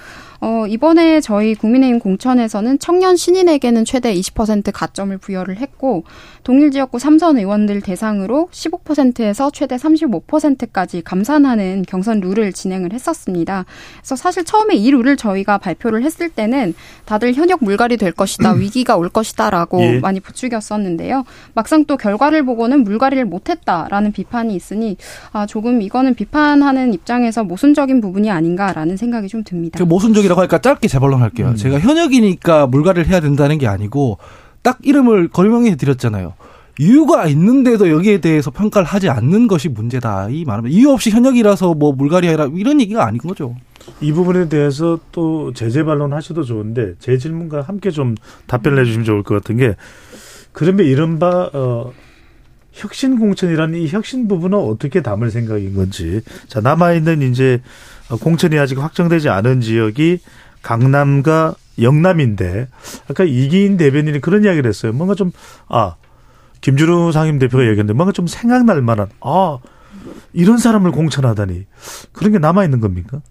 어, 0.41 0.65
이번에 0.67 1.21
저희 1.21 1.53
국민의힘 1.53 1.99
공천에서는 1.99 2.79
청년 2.79 3.17
신인에게는 3.17 3.85
최대 3.85 4.13
20% 4.13 4.71
가점을 4.73 5.15
부여를 5.17 5.57
했고 5.57 6.05
동일 6.43 6.71
지역구 6.71 6.97
삼선 6.97 7.37
의원들 7.37 7.81
대상으로 7.81 8.47
15%에서 8.51 9.51
최대 9.53 9.75
35%까지 9.75 11.01
감산하는 11.01 11.83
경선 11.87 12.21
룰을 12.21 12.53
진행을 12.53 12.93
했었습니다. 12.93 13.65
그래서 13.97 14.15
사실 14.15 14.45
처음에 14.45 14.75
이 14.75 14.89
룰을 14.91 15.17
저희가 15.17 15.57
발표를 15.57 16.03
했을 16.03 16.29
때는 16.29 16.73
다들 17.05 17.33
현역 17.33 17.63
물갈이 17.63 17.97
될 17.97 18.11
것이 18.13 18.29
것이다, 18.29 18.53
위기가 18.53 18.95
올 18.97 19.09
것이다라고 19.09 19.81
예. 19.81 19.99
많이 19.99 20.19
부추겼었는데요. 20.19 21.23
막상 21.53 21.85
또 21.85 21.97
결과를 21.97 22.43
보고는 22.45 22.83
물갈이를 22.83 23.25
못했다라는 23.25 24.11
비판이 24.11 24.55
있으니 24.55 24.97
아, 25.31 25.45
조금 25.45 25.81
이거는 25.81 26.15
비판하는 26.15 26.93
입장에서 26.93 27.43
모순적인 27.43 28.01
부분이 28.01 28.29
아닌가라는 28.29 28.97
생각이 28.97 29.27
좀 29.27 29.43
듭니다. 29.43 29.77
그 29.77 29.83
모순적 29.83 30.25
이라고 30.29 30.41
하니까 30.41 30.59
짧게 30.59 30.87
재반론할게요. 30.87 31.49
음. 31.49 31.55
제가 31.55 31.79
현역이니까 31.79 32.67
물갈이를 32.67 33.07
해야 33.07 33.19
된다는 33.19 33.57
게 33.57 33.67
아니고 33.67 34.19
딱 34.61 34.77
이름을 34.83 35.29
거명해 35.29 35.75
드렸잖아요. 35.75 36.33
이유가 36.77 37.25
있는데도 37.27 37.89
여기에 37.89 38.21
대해서 38.21 38.51
평가를 38.51 38.87
하지 38.87 39.09
않는 39.09 39.47
것이 39.47 39.67
문제다. 39.67 40.29
이 40.29 40.45
말은 40.45 40.69
이유 40.69 40.91
없이 40.91 41.09
현역이라서 41.09 41.73
뭐 41.73 41.91
물갈이해라 41.91 42.51
이런 42.55 42.79
얘기가 42.79 43.05
아닌 43.05 43.19
거죠. 43.19 43.55
이 44.01 44.13
부분에 44.13 44.47
대해서 44.49 44.99
또 45.11 45.51
제재 45.53 45.83
반론 45.83 46.13
하셔도 46.13 46.43
좋은데 46.43 46.93
제 46.99 47.17
질문과 47.17 47.61
함께 47.61 47.89
좀 47.89 48.15
답변을 48.47 48.79
해주시면 48.81 49.05
좋을 49.05 49.23
것 49.23 49.33
같은 49.35 49.57
게 49.57 49.75
그러면 50.53 50.85
이른바 50.85 51.49
어, 51.53 51.91
혁신 52.71 53.17
공천이라는 53.19 53.79
이 53.79 53.87
혁신 53.87 54.27
부분은 54.27 54.57
어떻게 54.57 55.01
담을 55.01 55.31
생각인 55.31 55.73
건지 55.73 56.21
자 56.47 56.61
남아 56.61 56.93
있는 56.93 57.23
이제 57.23 57.61
공천이 58.17 58.57
아직 58.57 58.77
확정되지 58.79 59.29
않은 59.29 59.61
지역이 59.61 60.19
강남과 60.61 61.55
영남인데 61.81 62.67
아까 63.09 63.23
이기인 63.23 63.77
대변인이 63.77 64.19
그런 64.19 64.43
이야기를 64.43 64.67
했어요. 64.67 64.91
뭔가 64.93 65.15
좀 65.15 65.31
아 65.69 65.95
김준우 66.61 67.11
상임 67.11 67.39
대표가 67.39 67.63
얘기했는데 67.63 67.93
뭔가 67.93 68.11
좀 68.11 68.27
생각날 68.27 68.81
만한 68.81 69.07
아 69.21 69.59
이런 70.33 70.57
사람을 70.57 70.91
공천하다니 70.91 71.65
그런 72.11 72.33
게 72.33 72.39
남아 72.39 72.65
있는 72.65 72.79
겁니까? 72.81 73.21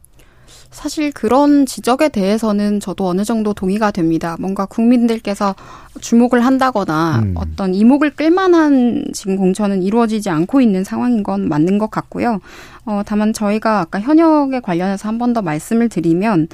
사실 0.71 1.11
그런 1.12 1.64
지적에 1.66 2.11
대해서는 2.11 2.79
저도 2.81 3.07
어느 3.09 3.25
정도 3.25 3.55
동의가 3.55 3.91
됩니다. 3.91 4.37
뭔가 4.39 4.66
국민들께서 4.66 5.55
주목을 6.01 6.45
한다거나 6.45 7.21
음. 7.23 7.35
어떤 7.37 7.75
이목을 7.75 8.11
끌만한 8.14 9.05
지금 9.14 9.37
공천은 9.37 9.83
이루어지지 9.83 10.29
않고 10.31 10.61
있는 10.61 10.85
상황인 10.85 11.23
건 11.23 11.49
맞는 11.49 11.79
것 11.79 11.91
같고요. 11.91 12.41
어, 12.85 13.03
다만 13.07 13.33
저희가 13.33 13.81
아까 13.81 13.99
현역에 14.01 14.61
관련해서 14.61 15.09
한 15.09 15.19
번 15.19 15.33
더 15.33 15.43
말씀을 15.43 15.89
드리면 15.89 16.49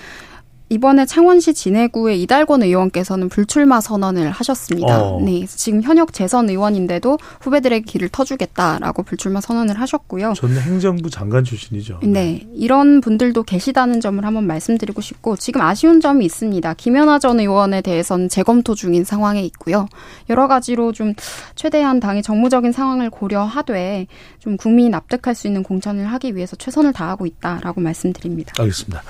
이번에 0.70 1.04
창원시 1.04 1.52
진해구의 1.52 2.22
이달권 2.22 2.62
의원께서는 2.62 3.28
불출마 3.28 3.80
선언을 3.80 4.30
하셨습니다. 4.30 5.02
어. 5.02 5.20
네, 5.20 5.46
지금 5.46 5.82
현역 5.82 6.12
재선 6.12 6.48
의원인데도 6.48 7.18
후배들에게 7.40 7.84
길을 7.84 8.08
터주겠다라고 8.08 9.02
불출마 9.02 9.40
선언을 9.40 9.78
하셨고요. 9.78 10.32
전 10.34 10.56
행정부 10.56 11.10
장관 11.10 11.44
출신이죠. 11.44 12.00
네, 12.02 12.46
이런 12.54 13.02
분들도 13.02 13.42
계시다는 13.42 14.00
점을 14.00 14.24
한번 14.24 14.46
말씀드리고 14.46 15.02
싶고 15.02 15.36
지금 15.36 15.60
아쉬운 15.60 16.00
점이 16.00 16.24
있습니다. 16.24 16.74
김연아 16.74 17.18
전 17.18 17.40
의원에 17.40 17.82
대해서는 17.82 18.30
재검토 18.30 18.74
중인 18.74 19.04
상황에 19.04 19.42
있고요. 19.42 19.86
여러 20.30 20.48
가지로 20.48 20.92
좀 20.92 21.12
최대한 21.54 22.00
당의 22.00 22.22
정무적인 22.22 22.72
상황을 22.72 23.10
고려하되 23.10 24.06
좀 24.38 24.56
국민이 24.56 24.88
납득할 24.88 25.34
수 25.34 25.46
있는 25.46 25.62
공천을 25.62 26.06
하기 26.06 26.34
위해서 26.36 26.56
최선을 26.56 26.94
다하고 26.94 27.26
있다라고 27.26 27.82
말씀드립니다. 27.82 28.54
알겠습니다. 28.58 29.02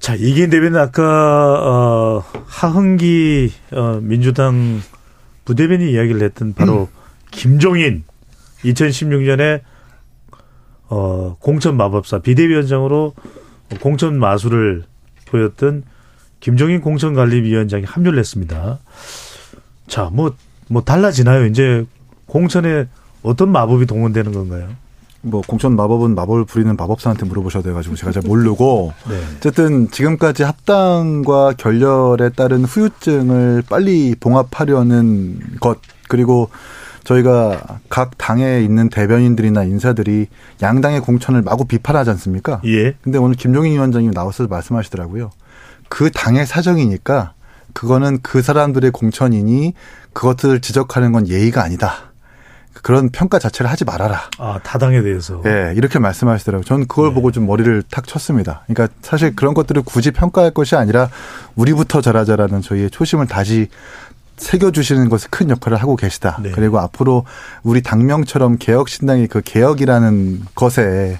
자, 0.00 0.14
이기인 0.14 0.48
대변인 0.48 0.78
아까 0.78 1.02
어, 1.04 2.24
하흥기 2.46 3.52
어, 3.72 4.00
민주당 4.02 4.80
부대변인 5.44 5.90
이야기를 5.90 6.22
했던 6.22 6.54
바로 6.54 6.88
김종인 7.30 8.04
2016년에 8.64 9.60
어, 10.88 11.36
공천 11.38 11.76
마법사 11.76 12.20
비대위원장으로 12.20 13.14
공천 13.80 14.18
마술을 14.18 14.84
보였던 15.26 15.84
김종인 16.40 16.80
공천관리위원장이 16.80 17.84
합류를 17.84 18.18
했습니다. 18.18 18.78
자, 19.86 20.08
뭐, 20.10 20.34
뭐 20.68 20.82
달라지나요? 20.82 21.44
이제 21.44 21.84
공천에 22.24 22.88
어떤 23.22 23.52
마법이 23.52 23.84
동원되는 23.84 24.32
건가요? 24.32 24.70
뭐 25.22 25.42
공천 25.46 25.76
마법은 25.76 26.14
마법을 26.14 26.44
부리는 26.44 26.74
마법사한테 26.76 27.26
물어보셔야 27.26 27.62
돼가지고 27.62 27.96
제가 27.96 28.12
잘 28.12 28.22
모르고 28.24 28.92
네. 29.08 29.20
어쨌든 29.36 29.90
지금까지 29.90 30.42
합당과 30.42 31.54
결렬에 31.58 32.30
따른 32.30 32.64
후유증을 32.64 33.64
빨리 33.68 34.14
봉합하려는 34.18 35.40
것 35.60 35.78
그리고 36.08 36.48
저희가 37.04 37.78
각 37.88 38.18
당에 38.18 38.60
있는 38.62 38.88
대변인들이나 38.88 39.64
인사들이 39.64 40.26
양당의 40.62 41.00
공천을 41.00 41.42
마구 41.42 41.64
비판하지 41.64 42.10
않습니까? 42.10 42.60
예. 42.66 42.94
근데 43.02 43.18
오늘 43.18 43.36
김종인 43.36 43.72
위원장님 43.72 44.12
나와서 44.12 44.46
말씀하시더라고요. 44.46 45.30
그 45.88 46.10
당의 46.10 46.46
사정이니까 46.46 47.32
그거는 47.72 48.18
그 48.22 48.42
사람들의 48.42 48.90
공천이니 48.90 49.74
그것들을 50.12 50.60
지적하는 50.60 51.12
건 51.12 51.28
예의가 51.28 51.62
아니다. 51.62 52.09
그런 52.82 53.10
평가 53.10 53.38
자체를 53.38 53.70
하지 53.70 53.84
말아라. 53.84 54.22
아, 54.38 54.58
타당에 54.62 55.02
대해서. 55.02 55.42
예, 55.46 55.72
이렇게 55.76 55.98
말씀하시더라고요. 55.98 56.64
저는 56.64 56.86
그걸 56.86 57.08
네. 57.08 57.14
보고 57.14 57.30
좀 57.30 57.46
머리를 57.46 57.82
탁 57.90 58.06
쳤습니다. 58.06 58.62
그러니까 58.66 58.94
사실 59.02 59.34
그런 59.36 59.54
것들을 59.54 59.82
굳이 59.82 60.10
평가할 60.12 60.52
것이 60.52 60.76
아니라 60.76 61.10
우리부터 61.56 62.00
잘하자라는 62.00 62.62
저희의 62.62 62.90
초심을 62.90 63.26
다시 63.26 63.68
새겨주시는 64.38 65.10
것에 65.10 65.28
큰 65.30 65.50
역할을 65.50 65.76
하고 65.76 65.96
계시다. 65.96 66.38
네. 66.42 66.50
그리고 66.52 66.78
앞으로 66.78 67.26
우리 67.62 67.82
당명처럼 67.82 68.56
개혁신당의 68.58 69.28
그 69.28 69.42
개혁이라는 69.44 70.42
것에 70.54 71.18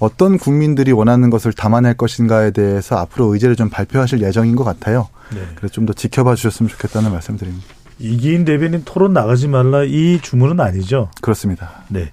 어떤 0.00 0.38
국민들이 0.38 0.92
원하는 0.92 1.30
것을 1.30 1.52
담아낼 1.52 1.94
것인가에 1.94 2.50
대해서 2.50 2.96
앞으로 2.96 3.32
의제를 3.34 3.54
좀 3.54 3.68
발표하실 3.68 4.22
예정인 4.22 4.56
것 4.56 4.64
같아요. 4.64 5.08
네. 5.32 5.42
그래서 5.54 5.72
좀 5.72 5.86
더 5.86 5.92
지켜봐 5.92 6.34
주셨으면 6.34 6.68
좋겠다는 6.70 7.12
말씀 7.12 7.36
드립니다. 7.36 7.66
이기인 8.00 8.44
대변인 8.44 8.82
토론 8.84 9.12
나가지 9.12 9.46
말라 9.46 9.84
이 9.84 10.18
주문은 10.20 10.58
아니죠. 10.58 11.10
그렇습니다. 11.20 11.82
네. 11.88 12.10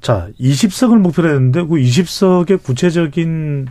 자, 0.00 0.28
20석을 0.40 0.98
목표로 0.98 1.28
했는데 1.28 1.62
그 1.62 1.76
20석의 1.76 2.62
구체적인 2.62 3.68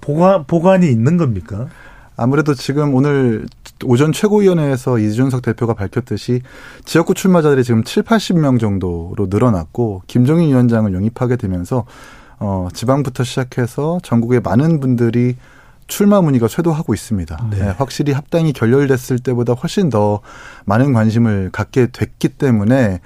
보관 0.00 0.44
보관이 0.46 0.88
있는 0.88 1.16
겁니까? 1.16 1.68
아무래도 2.16 2.54
지금 2.54 2.94
오늘 2.94 3.46
오전 3.84 4.12
최고위원회에서 4.12 4.98
이준석 4.98 5.42
대표가 5.42 5.74
밝혔듯이 5.74 6.42
지역구 6.84 7.12
출마자들이 7.14 7.64
지금 7.64 7.82
7, 7.82 8.04
80명 8.04 8.60
정도로 8.60 9.26
늘어났고 9.28 10.02
김종인 10.06 10.50
위원장을 10.50 10.92
영입하게 10.94 11.36
되면서 11.36 11.84
어 12.38 12.68
지방부터 12.72 13.24
시작해서 13.24 13.98
전국의 14.02 14.40
많은 14.40 14.78
분들이 14.78 15.36
출마 15.86 16.20
문의가 16.20 16.48
쇄도하고 16.48 16.94
있습니다. 16.94 17.48
네. 17.50 17.58
네, 17.58 17.74
확실히 17.76 18.12
합당이 18.12 18.52
결렬됐을 18.52 19.18
때보다 19.18 19.52
훨씬 19.52 19.90
더 19.90 20.20
많은 20.64 20.92
관심을 20.92 21.50
갖게 21.52 21.88
됐기 21.92 22.28
때문에 22.30 23.00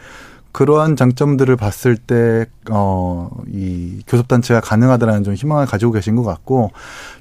그러한 0.53 0.97
장점들을 0.97 1.55
봤을 1.57 1.97
때, 1.97 2.47
어, 2.71 3.31
이 3.53 4.03
교섭단체가 4.09 4.61
가능하다라는 4.61 5.23
좀 5.23 5.35
희망을 5.35 5.67
가지고 5.67 5.93
계신 5.93 6.17
것 6.17 6.25
같고, 6.25 6.73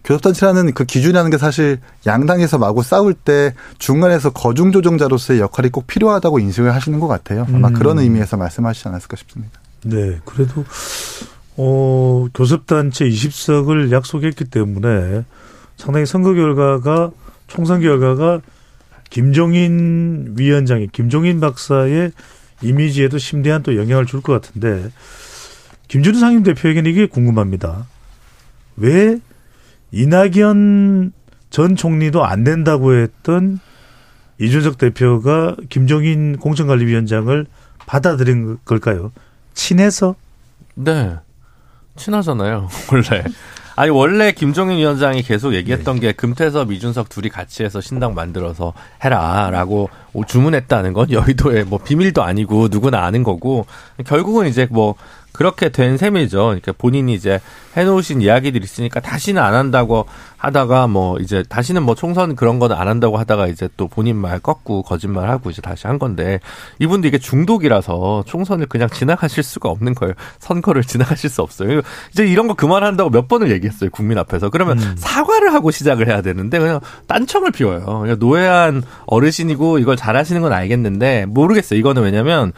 교섭단체라는 0.05 0.73
그 0.73 0.85
기준이라는 0.85 1.29
게 1.29 1.37
사실 1.37 1.79
양당에서 2.07 2.57
마구 2.57 2.81
싸울 2.81 3.13
때 3.13 3.53
중간에서 3.77 4.31
거중조정자로서의 4.31 5.39
역할이 5.39 5.69
꼭 5.69 5.85
필요하다고 5.85 6.39
인식을 6.39 6.73
하시는 6.73 6.99
것 6.99 7.07
같아요. 7.07 7.45
아마 7.53 7.67
음. 7.67 7.73
그런 7.73 7.99
의미에서 7.99 8.37
말씀하시지 8.37 8.87
않았을까 8.87 9.17
싶습니다. 9.17 9.59
네. 9.83 10.17
그래도 10.25 10.65
어, 11.57 12.27
교섭단체 12.33 13.07
20석을 13.07 13.91
약속했기 13.91 14.45
때문에 14.45 15.25
상당히 15.77 16.05
선거 16.05 16.33
결과가 16.33 17.11
총선 17.47 17.81
결과가 17.81 18.41
김종인 19.09 20.33
위원장이 20.37 20.87
김종인 20.91 21.39
박사의 21.39 22.11
이미지에도 22.61 23.17
심대한 23.17 23.63
또 23.63 23.77
영향을 23.77 24.05
줄 24.05 24.21
것 24.21 24.33
같은데 24.33 24.89
김준우 25.87 26.19
상임 26.19 26.43
대표에게는 26.43 26.91
이게 26.91 27.05
궁금합니다. 27.05 27.87
왜 28.75 29.19
이낙연 29.91 31.13
전 31.49 31.75
총리도 31.77 32.25
안 32.25 32.43
된다고 32.43 32.93
했던 32.93 33.59
이준석 34.39 34.77
대표가 34.77 35.55
김종인 35.69 36.37
공천관리위원장을 36.37 37.45
받아들인 37.85 38.57
걸까요? 38.65 39.11
친해서? 39.53 40.15
네. 40.75 41.15
친하잖아요, 41.95 42.67
원래. 42.91 43.23
아니, 43.79 43.91
원래 43.91 44.31
김종인 44.31 44.79
위원장이 44.79 45.21
계속 45.21 45.53
얘기했던 45.53 45.99
게 45.99 46.11
금태섭, 46.11 46.71
이준석 46.71 47.09
둘이 47.09 47.29
같이 47.29 47.63
해서 47.63 47.79
신당 47.79 48.15
만들어서 48.15 48.73
해라, 49.05 49.49
라고 49.51 49.87
주문했다는 50.25 50.93
건 50.93 51.11
여의도에 51.11 51.63
뭐 51.63 51.77
비밀도 51.77 52.23
아니고 52.23 52.69
누구나 52.71 53.05
아는 53.05 53.21
거고, 53.21 53.67
결국은 54.03 54.47
이제 54.47 54.67
뭐, 54.71 54.95
그렇게 55.37 55.69
된 55.69 55.97
셈이죠. 55.97 56.45
그러니까 56.45 56.73
본인이 56.75 57.13
이제 57.13 57.39
해놓으신 57.75 58.23
이야기들이 58.23 58.63
있으니까 58.63 58.99
다시는 58.99 59.39
안 59.39 59.53
한다고 59.53 60.07
하다가 60.37 60.87
뭐 60.87 61.19
이제 61.19 61.43
다시는 61.47 61.83
뭐 61.83 61.93
총선 61.93 62.35
그런 62.35 62.57
거는 62.57 62.75
안 62.75 62.87
한다고 62.87 63.17
하다가 63.17 63.45
이제 63.45 63.69
또 63.77 63.87
본인 63.87 64.15
말 64.15 64.39
꺾고 64.39 64.81
거짓말 64.81 65.29
하고 65.29 65.51
이제 65.51 65.61
다시 65.61 65.85
한 65.85 65.99
건데 65.99 66.39
이분도 66.79 67.07
이게 67.07 67.19
중독이라서 67.19 68.23
총선을 68.25 68.65
그냥 68.65 68.89
지나가실 68.89 69.43
수가 69.43 69.69
없는 69.69 69.93
거예요. 69.93 70.15
선거를 70.39 70.81
지나가실 70.83 71.29
수 71.29 71.43
없어요. 71.43 71.81
이제 72.11 72.25
이런 72.25 72.47
거 72.47 72.55
그만한다고 72.55 73.11
몇 73.11 73.27
번을 73.27 73.51
얘기했어요. 73.51 73.91
국민 73.91 74.17
앞에서. 74.17 74.49
그러면 74.49 74.79
음. 74.79 74.95
사과를 74.97 75.53
하고 75.53 75.69
시작을 75.69 76.07
해야 76.07 76.23
되는데 76.23 76.57
그냥 76.57 76.79
딴청을 77.05 77.51
피워요. 77.51 77.99
그냥 78.01 78.17
노예한 78.17 78.81
어르신이고 79.05 79.77
이걸 79.77 79.97
잘하시는 79.97 80.41
건 80.41 80.51
알겠는데 80.51 81.27
모르겠어요. 81.27 81.77
이거는 81.77 82.01
왜냐면 82.01 82.53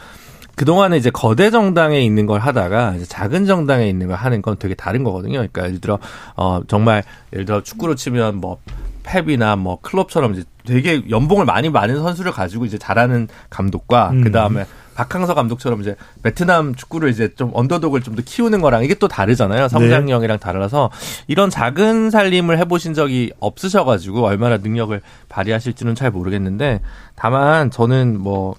그동안에 0.60 0.98
이제 0.98 1.10
거대 1.10 1.52
정당에 1.52 2.02
있는 2.02 2.26
걸 2.26 2.42
하다가 2.42 2.96
이제 2.98 3.06
작은 3.06 3.46
정당에 3.46 3.88
있는 3.88 4.08
걸 4.08 4.18
하는 4.18 4.42
건 4.42 4.58
되게 4.60 4.76
다른 4.76 5.06
거거든요. 5.06 5.36
그러니까 5.36 5.64
예를 5.64 5.80
들어 5.80 6.00
어 6.36 6.60
정말 6.68 7.02
예를 7.32 7.46
들어 7.46 7.64
축구로 7.64 7.96
치면 7.96 8.36
뭐 8.36 8.58
펩이나 9.04 9.56
뭐 9.56 9.80
클럽처럼 9.82 10.34
이제 10.34 10.44
되게 10.66 11.02
연봉을 11.10 11.46
많이 11.46 11.70
많은 11.70 11.96
선수를 12.04 12.34
가지고 12.34 12.66
이제 12.66 12.78
잘하는 12.78 13.30
감독과 13.50 14.10
음. 14.10 14.22
그다음에 14.26 14.66
박항서 14.96 15.34
감독처럼 15.34 15.80
이제 15.80 15.96
베트남 16.24 16.76
축구를 16.76 17.10
이제 17.10 17.34
좀 17.36 17.52
언더독을 17.54 18.02
좀 18.02 18.18
더 18.18 18.22
키우는 18.26 18.60
거랑 18.60 18.84
이게 18.84 18.96
또 18.96 19.08
다르잖아요. 19.08 19.70
성장형이랑 19.70 20.40
달라서 20.40 20.90
이런 21.28 21.50
작은 21.50 22.10
살림을 22.10 22.58
해보신 22.58 22.94
적이 22.94 23.32
없으셔가지고 23.40 24.26
얼마나 24.26 24.58
능력을 24.58 25.00
발휘하실지는 25.30 25.96
잘 25.96 26.12
모르겠는데 26.12 26.82
다만 27.16 27.72
저는 27.72 28.20
뭐 28.20 28.56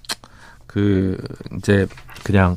그 0.71 1.17
이제 1.59 1.89
그냥 2.23 2.57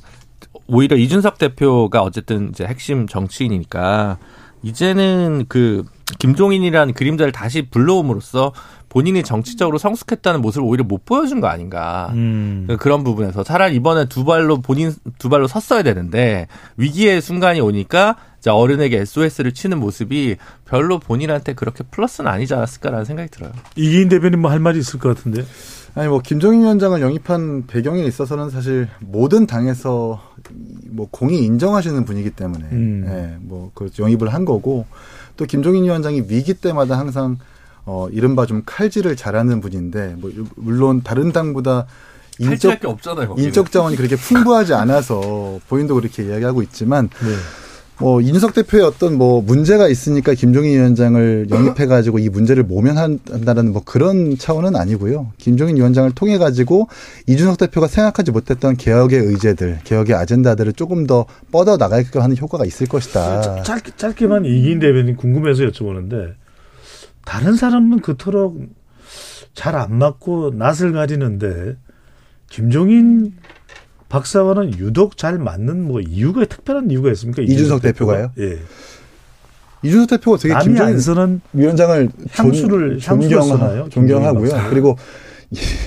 오히려 0.67 0.95
이준석 0.95 1.39
대표가 1.39 2.03
어쨌든 2.03 2.49
이제 2.49 2.63
핵심 2.63 3.07
정치인이니까 3.07 4.19
이제는 4.61 5.45
그 5.49 5.83
김종인이라는 6.19 6.93
그림자를 6.93 7.31
다시 7.31 7.63
불러옴으로써 7.71 8.53
본인이 8.87 9.23
정치적으로 9.23 9.79
성숙했다는 9.79 10.41
모습을 10.41 10.67
오히려 10.67 10.83
못 10.83 11.05
보여준 11.05 11.41
거 11.41 11.47
아닌가. 11.47 12.11
음. 12.13 12.67
그런 12.79 13.03
부분에서 13.03 13.43
차라리 13.43 13.75
이번에 13.77 14.05
두 14.05 14.25
발로 14.25 14.61
본인 14.61 14.93
두 15.17 15.29
발로 15.29 15.47
섰어야 15.47 15.81
되는데 15.81 16.45
위기의 16.77 17.19
순간이 17.19 17.61
오니까 17.61 18.17
어른에게 18.47 18.99
SOS를 18.99 19.55
치는 19.55 19.79
모습이 19.79 20.35
별로 20.65 20.99
본인한테 20.99 21.53
그렇게 21.53 21.83
플러스는 21.89 22.29
아니지 22.29 22.53
않았을까라는 22.53 23.05
생각이 23.05 23.31
들어요. 23.31 23.53
이기인 23.75 24.07
대변인 24.09 24.39
뭐 24.39 24.51
할 24.51 24.59
말이 24.59 24.77
있을 24.77 24.99
것 24.99 25.15
같은데. 25.17 25.45
아니 25.95 26.07
뭐 26.07 26.19
김종인 26.19 26.61
위원장을 26.61 26.99
영입한 27.01 27.67
배경에 27.67 28.03
있어서는 28.03 28.49
사실 28.49 28.87
모든 28.99 29.45
당에서 29.45 30.21
뭐 30.89 31.07
공이 31.11 31.43
인정하시는 31.43 32.03
분이기 32.05 32.31
때문에 32.31 32.65
음. 32.71 33.05
예, 33.07 33.37
뭐그 33.41 33.91
영입을 33.99 34.33
한 34.33 34.45
거고 34.45 34.85
또 35.37 35.45
김종인 35.45 35.83
위원장이 35.83 36.23
위기 36.27 36.55
때마다 36.55 36.97
항상 36.97 37.37
어 37.85 38.07
이른바 38.11 38.45
좀 38.45 38.63
칼질을 38.65 39.15
잘하는 39.15 39.61
분인데 39.61 40.15
뭐 40.17 40.31
물론 40.55 41.01
다른 41.03 41.31
당보다 41.31 41.85
인적 42.39 42.79
게 42.79 42.87
없잖아요. 42.87 43.27
거기는. 43.27 43.47
인적 43.47 43.71
자원이 43.71 43.95
그렇게 43.95 44.15
풍부하지 44.15 44.73
않아서 44.73 45.59
본인도 45.69 45.95
그렇게 45.95 46.23
이야기하고 46.23 46.63
있지만 46.63 47.09
네. 47.09 47.35
뭐 47.99 48.21
이준석 48.21 48.53
대표의 48.53 48.83
어떤 48.83 49.17
뭐 49.17 49.41
문제가 49.41 49.87
있으니까 49.87 50.33
김종인 50.33 50.73
위원장을 50.73 51.47
영입해 51.49 51.85
가지고 51.85 52.19
이 52.19 52.27
문제를 52.27 52.63
모면한다라는 52.63 53.71
뭐 53.71 53.83
그런 53.85 54.37
차원은 54.37 54.75
아니고요. 54.75 55.31
김종인 55.37 55.77
위원장을 55.77 56.11
통해 56.11 56.37
가지고 56.37 56.89
이준석 57.27 57.57
대표가 57.57 57.87
생각하지 57.87 58.31
못했던 58.31 58.75
개혁의 58.75 59.19
의제들, 59.19 59.81
개혁의 59.83 60.15
아젠다들을 60.15 60.73
조금 60.73 61.05
더 61.05 61.25
뻗어 61.51 61.77
나가게끔 61.77 62.21
하는 62.21 62.35
효과가 62.37 62.65
있을 62.65 62.87
것이다. 62.87 63.63
짧게, 63.63 63.91
짧게만 63.95 64.45
이기인 64.45 64.79
대변인 64.79 65.15
궁금해서 65.15 65.63
여쭤보는데 65.63 66.33
다른 67.25 67.55
사람은 67.55 68.01
그토록 68.01 68.59
잘 69.53 69.75
안 69.75 69.97
맞고 69.99 70.53
낯을 70.55 70.93
가리는데 70.93 71.77
김종인 72.49 73.33
박사와는 74.13 74.77
유독 74.77 75.17
잘 75.17 75.39
맞는 75.39 75.87
뭐 75.87 75.99
이유가 75.99 76.45
특별한 76.45 76.91
이유가 76.91 77.09
있습니까? 77.13 77.41
이준석 77.41 77.81
대표가요? 77.81 78.31
예. 78.37 78.59
이준석 79.81 80.07
대표가 80.07 80.37
되게 80.37 80.53
안 80.53 80.99
쓰는 80.99 81.41
위원장을 81.51 82.11
향수를 82.29 82.99
향수를 83.01 83.41
쓰나요? 83.41 83.89
존경, 83.89 84.21
존경하고요. 84.21 84.69
그리고 84.69 84.97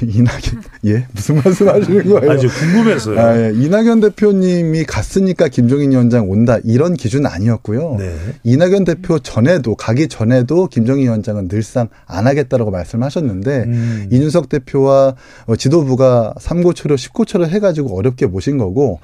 이낙연 0.03 0.63
예 0.87 1.07
무슨 1.13 1.37
말씀하시는 1.37 2.09
거예요? 2.09 2.31
아주 2.31 2.49
궁금해서요. 2.49 3.21
아, 3.21 3.39
예. 3.39 3.53
이낙연 3.55 4.01
대표님이 4.01 4.85
갔으니까 4.85 5.49
김종인 5.49 5.91
위원장 5.91 6.31
온다 6.31 6.59
이런 6.65 6.95
기준은 6.95 7.27
아니었고요. 7.27 7.97
네. 7.99 8.17
이낙연 8.45 8.85
대표 8.85 9.19
전에도 9.19 9.75
가기 9.75 10.09
전에도 10.09 10.67
김종인 10.67 11.05
위원장은 11.05 11.49
늘상 11.49 11.89
안 12.07 12.27
하겠다라고 12.27 12.71
말씀하셨는데 12.71 13.65
음. 13.67 14.07
이준석 14.11 14.49
대표와 14.49 15.15
어, 15.47 15.57
지도부가 15.57 16.35
삼고초려 16.39 16.97
십고초려 16.97 17.47
해가지고 17.47 17.97
어렵게 17.97 18.27
모신 18.27 18.59
거고 18.59 19.01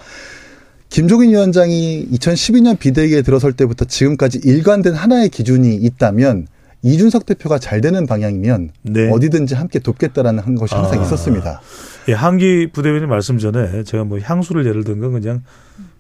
김종인 0.89 1.31
위원장이 1.31 2.09
2012년 2.13 2.79
비대위에 2.79 3.23
들어설 3.23 3.55
때부터 3.55 3.87
지금까지 3.87 4.41
일관된 4.45 4.93
하나의 4.93 5.31
기준이 5.31 5.75
있다면 5.75 6.47
이준석 6.83 7.27
대표가 7.27 7.59
잘 7.59 7.81
되는 7.81 8.07
방향이면 8.07 8.71
네. 8.83 9.11
어디든지 9.11 9.55
함께 9.55 9.79
돕겠다라는 9.79 10.43
한 10.43 10.55
것이 10.57 10.75
항상 10.75 11.01
아. 11.01 11.03
있었습니다. 11.05 11.61
예, 12.09 12.13
한기 12.13 12.69
부대변인 12.73 13.09
말씀 13.09 13.39
전에 13.39 13.85
제가 13.85 14.05
뭐 14.05 14.19
향수를 14.19 14.67
예를 14.67 14.83
든 14.85 15.01
건 15.01 15.13
그냥 15.13 15.43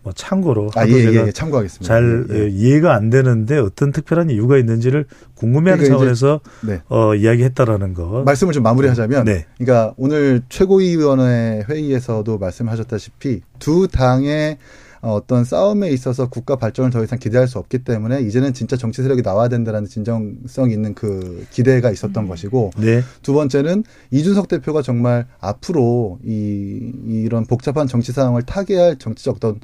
뭐 0.02 0.12
참고로 0.12 0.70
아, 0.74 0.86
예, 0.88 0.92
제가 1.02 1.22
예, 1.22 1.26
예, 1.28 1.32
참고하겠습니다. 1.32 1.86
잘 1.86 2.26
예, 2.30 2.34
예. 2.34 2.38
예, 2.44 2.48
이해가 2.48 2.92
안 2.94 3.08
되는데 3.10 3.58
어떤 3.58 3.92
특별한 3.92 4.30
이유가 4.30 4.58
있는지를 4.58 5.06
궁금해하는 5.36 5.84
그러니까 5.84 5.98
차원에서 5.98 6.40
네. 6.66 6.80
어, 6.88 7.14
이야기했다라는 7.14 7.94
거. 7.94 8.24
말씀을 8.26 8.52
좀 8.52 8.64
마무리하자면, 8.64 9.24
네. 9.24 9.46
그러니까 9.58 9.94
오늘 9.96 10.42
최고위원회 10.48 11.62
회의에서도 11.68 12.36
말씀하셨다시피 12.36 13.42
두 13.60 13.86
당의 13.86 14.58
어, 15.03 15.14
어떤 15.14 15.44
싸움에 15.44 15.90
있어서 15.90 16.28
국가 16.28 16.55
발전을 16.57 16.90
더 16.90 17.03
이상 17.03 17.18
기대할 17.18 17.48
수 17.48 17.59
없기 17.59 17.78
때문에 17.80 18.20
이제는 18.22 18.55
진짜 18.55 18.76
정치 18.76 19.03
세력이 19.03 19.22
나와야 19.22 19.48
된다라는 19.48 19.88
진정성 19.88 20.70
있는 20.70 20.94
그 20.94 21.44
기대가 21.50 21.90
있었던 21.90 22.28
것이고 22.28 22.70
네. 22.78 23.03
두 23.20 23.32
번째는 23.34 23.82
이준석 24.12 24.46
대표가 24.46 24.80
정말 24.82 25.26
앞으로 25.40 26.18
이 26.24 26.92
이런 27.07 27.44
복잡한 27.46 27.88
정치 27.88 28.12
상황을 28.12 28.42
타개할 28.42 28.96
정치적 28.98 29.36
어떤 29.36 29.59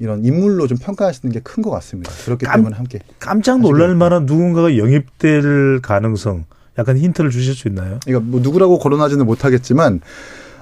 이런 0.00 0.24
인물로 0.24 0.66
좀 0.68 0.78
평가하시는 0.78 1.32
게 1.34 1.40
큰 1.40 1.62
것 1.62 1.70
같습니다. 1.70 2.10
그렇기 2.24 2.46
깜- 2.46 2.60
때문에 2.60 2.76
함께 2.76 3.00
깜짝 3.18 3.60
놀랄 3.60 3.94
만한 3.94 4.24
누군가가 4.24 4.76
영입될 4.78 5.80
가능성 5.82 6.44
약간 6.78 6.96
힌트를 6.96 7.30
주실 7.30 7.54
수 7.54 7.68
있나요? 7.68 7.98
그러니까 8.06 8.30
뭐 8.30 8.40
누구라고 8.40 8.78
거론하지는 8.78 9.26
못하겠지만 9.26 10.00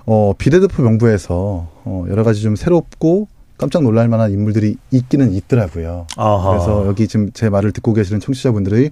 어 0.07 0.33
비례대표 0.37 0.83
명부에서 0.83 1.71
어 1.85 2.05
여러 2.09 2.25
가지 2.25 2.41
좀 2.43 2.57
새롭고 2.57 3.29
깜짝 3.59 3.83
놀랄 3.83 4.09
만한 4.09 4.31
인물들이 4.33 4.77
있기는 4.91 5.33
있더라고요. 5.33 6.07
아하. 6.17 6.51
그래서 6.51 6.87
여기 6.87 7.09
지금 7.09 7.31
제 7.33 7.49
말을 7.49 7.73
듣고 7.73 7.95
계시는 7.95 8.21
청취자분들이 8.21 8.91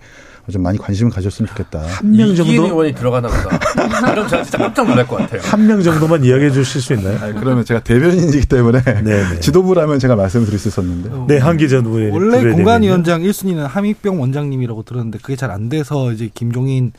좀 0.51 0.63
많이 0.63 0.77
관심을 0.79 1.11
가졌으면 1.11 1.49
좋겠다. 1.49 1.81
한 1.87 2.13
명 2.13 2.35
정도 2.35 2.53
의원이 2.67 2.95
들어가나 2.95 3.29
보다. 3.29 3.59
그럼 4.13 4.29
제가 4.29 4.43
진짜 4.43 4.59
깜짝 4.59 4.87
놀랄 4.87 5.07
것 5.07 5.17
같아요. 5.17 5.41
한 5.43 5.67
명 5.67 5.83
정도만 5.83 6.25
이야기해 6.25 6.51
주실 6.51 6.81
수 6.83 6.93
있나요? 6.95 7.19
아니, 7.23 7.35
그러면 7.39 7.65
제가 7.65 7.81
대변인이기 7.81 8.47
때문에 8.47 8.83
네. 9.03 9.25
지도부라면 9.41 9.99
제가 9.99 10.17
말씀을 10.17 10.47
드릴 10.47 10.59
수 10.59 10.69
있었는데. 10.69 11.35
네, 11.35 11.39
한기 11.41 11.69
전 11.69 11.87
의원. 11.87 12.13
원래 12.13 12.53
공간위원장 12.53 13.23
1순위는 13.23 13.67
함익병 13.67 14.21
원장님이라고 14.21 14.83
들었는데 14.83 15.19
그게 15.23 15.37
잘 15.37 15.51
안 15.51 15.69
돼서 15.69 16.13
이제 16.13 16.29
김종인 16.35 16.93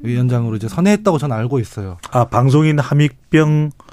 위원장으로 0.00 0.56
이제 0.56 0.68
선회했다고 0.68 1.18
저는 1.18 1.34
알고 1.36 1.58
있어요. 1.58 1.98
아, 2.10 2.24
방송인 2.26 2.78
함익병 2.78 3.70
이- 3.74 3.87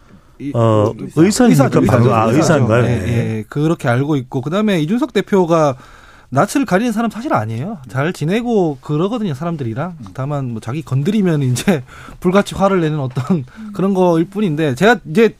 어, 0.53 0.93
의사- 1.15 1.45
의사입니까? 1.45 1.79
의사죠, 1.79 2.13
아. 2.13 2.25
의사인가요? 2.31 2.83
예, 2.83 2.87
네. 2.87 3.07
예, 3.07 3.43
그렇게 3.49 3.87
알고 3.87 4.15
있고 4.17 4.41
그다음에 4.41 4.79
이준석 4.81 5.13
대표가 5.13 5.75
낯을 6.29 6.65
가리는 6.65 6.91
사람 6.91 7.09
사실 7.09 7.33
아니에요. 7.33 7.77
잘 7.87 8.11
지내고 8.11 8.77
그러거든요, 8.81 9.33
사람들이랑. 9.33 9.97
다만 10.13 10.51
뭐 10.51 10.59
자기 10.59 10.81
건드리면 10.81 11.43
이제 11.43 11.83
불같이 12.19 12.55
화를 12.55 12.81
내는 12.81 12.99
어떤 12.99 13.45
그런 13.73 13.93
거일 13.93 14.25
뿐인데 14.25 14.75
제가 14.75 14.99
이제 15.09 15.35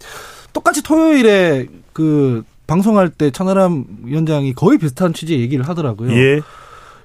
똑같이 0.54 0.82
토요일에 0.84 1.68
그 1.92 2.44
방송할 2.68 3.10
때 3.10 3.30
천하람 3.32 3.86
위원장이 4.04 4.54
거의 4.54 4.78
비슷한 4.78 5.14
취지의 5.14 5.42
얘기를 5.42 5.68
하더라고요. 5.68 6.12
예. 6.16 6.42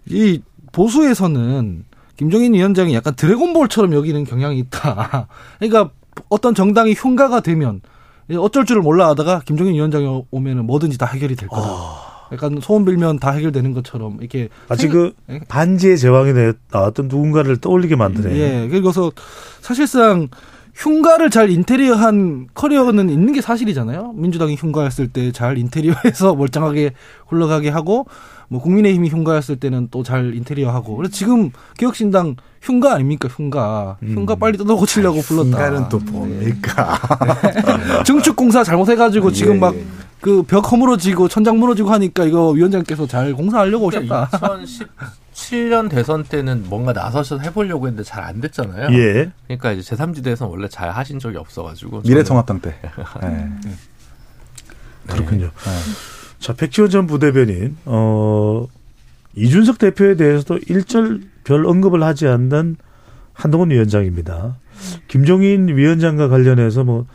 이 0.07 0.41
보수에서는 0.73 1.85
김종인 2.17 2.55
위원장이 2.55 2.95
약간 2.95 3.15
드래곤볼처럼 3.17 3.93
여기는 3.95 4.25
경향이 4.25 4.59
있다. 4.59 5.27
그러니까 5.59 5.91
어떤 6.29 6.55
정당이 6.55 6.95
흉가가 6.95 7.41
되면 7.41 7.81
어쩔 8.39 8.65
줄을 8.65 8.83
몰라 8.83 9.09
하다가 9.09 9.43
김종인 9.45 9.75
위원장이 9.75 10.25
오면은 10.31 10.67
뭐든지 10.67 10.99
다 10.99 11.07
해결이 11.07 11.35
될 11.37 11.49
거다. 11.49 11.69
약간 12.33 12.61
소원 12.63 12.85
빌면 12.85 13.19
다 13.19 13.33
해결되는 13.33 13.73
것처럼 13.75 14.19
이렇게 14.21 14.49
마치 14.69 14.83
생- 14.83 14.93
그 14.93 15.13
예. 15.31 15.41
반지의 15.49 15.99
제왕이 15.99 16.33
내- 16.33 16.53
나왔던 16.71 17.09
누군가를 17.09 17.57
떠올리게 17.57 17.97
만드네. 17.97 18.37
예, 18.37 18.69
그래서 18.69 19.11
사실상 19.61 20.29
흉가를 20.75 21.31
잘 21.31 21.51
인테리어한 21.51 22.47
커리어는 22.55 23.11
있는 23.11 23.33
게 23.33 23.41
사실이잖아요. 23.41 24.13
민주당이 24.15 24.55
흉가였을 24.55 25.09
때 25.09 25.33
잘 25.33 25.59
인테리어해서 25.59 26.35
멀쩡하게 26.37 26.93
흘러가게 27.27 27.69
하고 27.69 28.07
뭐 28.51 28.61
국민의힘이 28.61 29.09
흉가였을 29.09 29.57
때는 29.61 29.89
또 29.91 30.03
잘 30.03 30.35
인테리어하고. 30.35 30.97
그래서 30.97 31.13
지금 31.13 31.51
개혁신당 31.79 32.35
흉가 32.61 32.95
아닙니까 32.95 33.29
흉가. 33.29 33.97
흉가 34.03 34.35
빨리 34.35 34.59
뜯어 34.59 34.75
고치려고 34.75 35.21
불렀다. 35.23 35.51
흉가는 35.51 35.89
또 35.89 35.99
뭡니까? 36.01 36.99
증축공사 38.05 38.65
잘못해가지고 38.65 39.31
지금 39.33 39.55
예, 39.55 39.59
막 39.61 39.75
예. 39.77 39.85
그벽 40.21 40.71
허물어지고 40.73 41.29
천장 41.29 41.59
무너지고 41.59 41.91
하니까 41.93 42.25
이거 42.25 42.49
위원장께서 42.51 43.07
잘 43.07 43.33
공사하려고 43.35 43.87
오셨다. 43.87 44.29
2017년 45.33 45.89
대선 45.89 46.25
때는 46.25 46.65
뭔가 46.69 46.93
나서셔서 46.93 47.41
해보려고 47.43 47.87
했는데 47.87 48.03
잘 48.03 48.25
안 48.25 48.41
됐잖아요. 48.41 48.89
예. 48.99 49.31
그러니까 49.47 49.73
이제 49.73 49.95
제3지대에서 49.95 50.51
원래 50.51 50.69
잘 50.69 50.91
하신 50.91 51.21
적이 51.21 51.37
없어가지고. 51.39 52.03
미래통합당 52.05 52.61
때. 52.61 52.75
네. 53.23 53.49
그렇군요. 55.07 55.51
자, 56.41 56.55
백지원 56.55 56.91
전 56.91 57.07
부대변인, 57.07 57.77
어, 57.85 58.67
이준석 59.37 59.79
대표에 59.79 60.17
대해서도 60.17 60.59
일절 60.69 61.21
별 61.45 61.67
언급을 61.67 62.03
하지 62.03 62.27
않는 62.27 62.77
한동훈 63.35 63.71
위원장입니다. 63.71 64.59
김종인 65.07 65.69
위원장과 65.69 66.29
관련해서 66.29 66.83
뭐, 66.85 67.07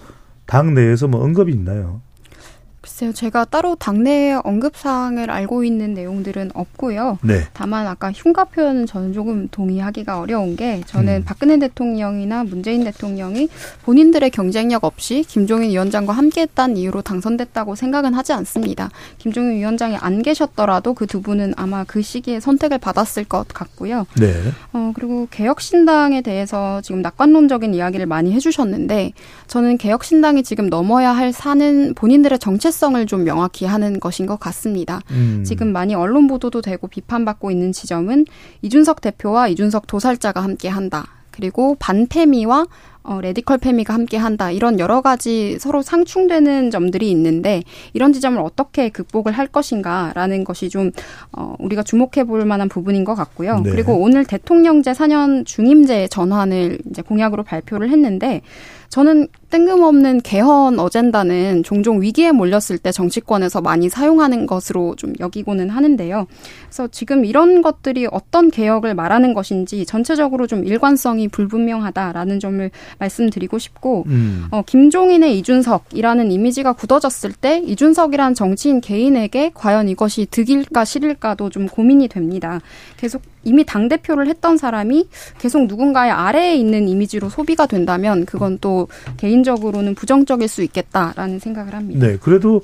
당 0.46 0.76
내에서 0.76 1.08
뭐 1.08 1.24
언급이 1.24 1.52
있나요? 1.52 2.02
글쎄요, 2.86 3.14
제가 3.14 3.46
따로 3.46 3.76
당내 3.76 4.34
언급사항을 4.44 5.32
알고 5.32 5.64
있는 5.64 5.96
내용들은 5.96 6.52
없고요. 6.54 7.18
네. 7.24 7.42
다만 7.54 7.88
아까 7.88 8.12
흉가 8.12 8.44
표현은 8.44 8.86
저는 8.86 9.12
조금 9.12 9.48
동의하기가 9.50 10.20
어려운 10.20 10.56
게 10.56 10.84
저는 10.86 11.16
음. 11.16 11.24
박근혜 11.26 11.58
대통령이나 11.58 12.44
문재인 12.44 12.84
대통령이 12.84 13.50
본인들의 13.86 14.30
경쟁력 14.30 14.84
없이 14.84 15.26
김종인 15.28 15.72
위원장과 15.72 16.14
함께했다는 16.14 16.78
이유로 16.78 17.02
당선됐다고 17.02 17.74
생각은 17.74 18.14
하지 18.14 18.34
않습니다. 18.34 18.92
김종인 19.18 19.58
위원장이 19.58 19.96
안 19.98 20.22
계셨더라도 20.22 20.94
그 20.94 21.06
두 21.08 21.22
분은 21.22 21.54
아마 21.56 21.86
그 21.86 22.02
시기에 22.02 22.40
선택을 22.42 22.78
받았을 22.78 23.24
것 23.24 23.48
같고요. 23.48 24.06
네. 24.20 24.34
어, 24.74 24.92
그리고 24.94 25.28
개혁신당에 25.32 26.22
대해서 26.22 26.82
지금 26.82 27.02
낙관론적인 27.02 27.74
이야기를 27.74 28.06
많이 28.06 28.34
해주셨는데, 28.34 29.14
저는 29.48 29.78
개혁신당이 29.78 30.44
지금 30.44 30.68
넘어야 30.68 31.14
할 31.14 31.32
산은 31.32 31.94
본인들의 31.94 32.38
정체성을 32.40 33.06
좀 33.08 33.24
명확히 33.24 33.66
하는 33.66 34.00
것인 34.00 34.26
것 34.26 34.40
같습니다. 34.40 35.02
음. 35.12 35.44
지금 35.46 35.72
많이 35.72 35.96
언론 35.96 36.28
보도도 36.28 36.62
되고 36.62 36.88
비판받고 36.88 37.52
있는 37.52 37.72
지점은 37.72 38.26
이준석 38.62 39.02
대표와 39.02 39.48
이준석 39.48 39.88
도살자가 39.88 40.42
함께 40.42 40.70
한다. 40.70 41.08
그리고 41.32 41.76
반페미와 41.80 42.66
어, 43.08 43.22
radical 43.22 43.60
페미가 43.60 43.94
함께 43.94 44.18
한다. 44.18 44.50
이런 44.50 44.80
여러 44.80 45.02
가지 45.02 45.60
서로 45.60 45.84
상충되는 45.84 46.72
점들이 46.72 47.12
있는데 47.12 47.62
이런 47.94 48.14
지점을 48.14 48.40
어떻게 48.42 48.90
극복을 48.90 49.32
할 49.32 49.46
것인가라는 49.46 50.44
것이 50.44 50.70
좀 50.70 50.92
어, 51.32 51.56
우리가 51.60 51.84
주목해 51.84 52.24
볼 52.26 52.46
만한 52.46 52.68
부분인 52.68 53.06
것 53.06 53.14
같고요. 53.14 53.60
네. 53.60 53.70
그리고 53.70 53.94
오늘 53.94 54.26
대통령제 54.26 54.94
4년 54.94 55.46
중임제 55.46 56.08
전환을 56.08 56.80
이제 56.90 57.04
공약으로 57.04 57.44
발표를 57.44 57.92
했는데 57.92 58.42
저는 58.90 59.28
뜬금없는 59.56 60.20
개헌 60.20 60.80
어젠다는 60.80 61.64
종종 61.64 62.02
위기에 62.02 62.34
몰렸을 62.34 62.78
때 62.78 62.92
정치권에서 62.92 63.62
많이 63.62 63.88
사용하는 63.88 64.48
것으로 64.48 64.96
좀 64.98 65.14
여기고는 65.22 65.70
하는데요. 65.70 66.28
그래서 66.66 66.90
지금 66.92 67.24
이런 67.24 67.62
것들이 67.62 68.06
어떤 68.12 68.52
개혁을 68.52 68.96
말하는 68.96 69.34
것인지 69.34 69.86
전체적으로 69.86 70.46
좀 70.46 70.66
일관성이 70.66 71.30
불분명하다라는 71.30 72.42
점을 72.42 72.70
말씀드리고 73.00 73.58
싶고 73.58 74.04
음. 74.08 74.48
어, 74.52 74.62
김종인의 74.66 75.40
이준석이라는 75.40 76.34
이미지가 76.34 76.74
굳어졌을 76.74 77.32
때 77.32 77.62
이준석이란 77.66 78.34
정치인 78.34 78.82
개인에게 78.82 79.52
과연 79.54 79.88
이것이 79.88 80.28
득일까 80.32 80.84
실일까도 80.84 81.50
좀 81.50 81.68
고민이 81.68 82.10
됩니다. 82.10 82.60
계속 82.98 83.22
이미 83.46 83.64
당 83.64 83.88
대표를 83.88 84.28
했던 84.28 84.58
사람이 84.58 85.08
계속 85.38 85.68
누군가의 85.68 86.12
아래에 86.12 86.56
있는 86.56 86.90
이미지로 86.90 87.30
소비가 87.30 87.68
된다면 87.68 88.26
그건 88.26 88.58
또 88.60 88.88
개인 89.18 89.44
적으로는 89.46 89.96
부정적일 89.96 90.50
수 90.50 90.62
있겠다라는 90.64 91.40
생각을 91.40 91.74
합니다. 91.74 92.06
네. 92.06 92.18
그래도, 92.18 92.62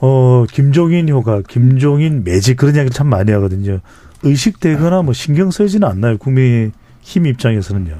어, 0.00 0.46
김종인 0.50 1.10
효과, 1.10 1.42
김종인 1.42 2.24
매직 2.24 2.56
그런 2.56 2.74
이야기를 2.74 2.94
참 2.94 3.08
많이 3.08 3.30
하거든요. 3.32 3.80
의식되거나 4.22 5.02
뭐 5.02 5.12
신경 5.12 5.50
쓰이지는 5.50 5.86
않나요? 5.86 6.16
국민 6.16 6.72
힘 7.02 7.26
입장에서는요. 7.26 7.96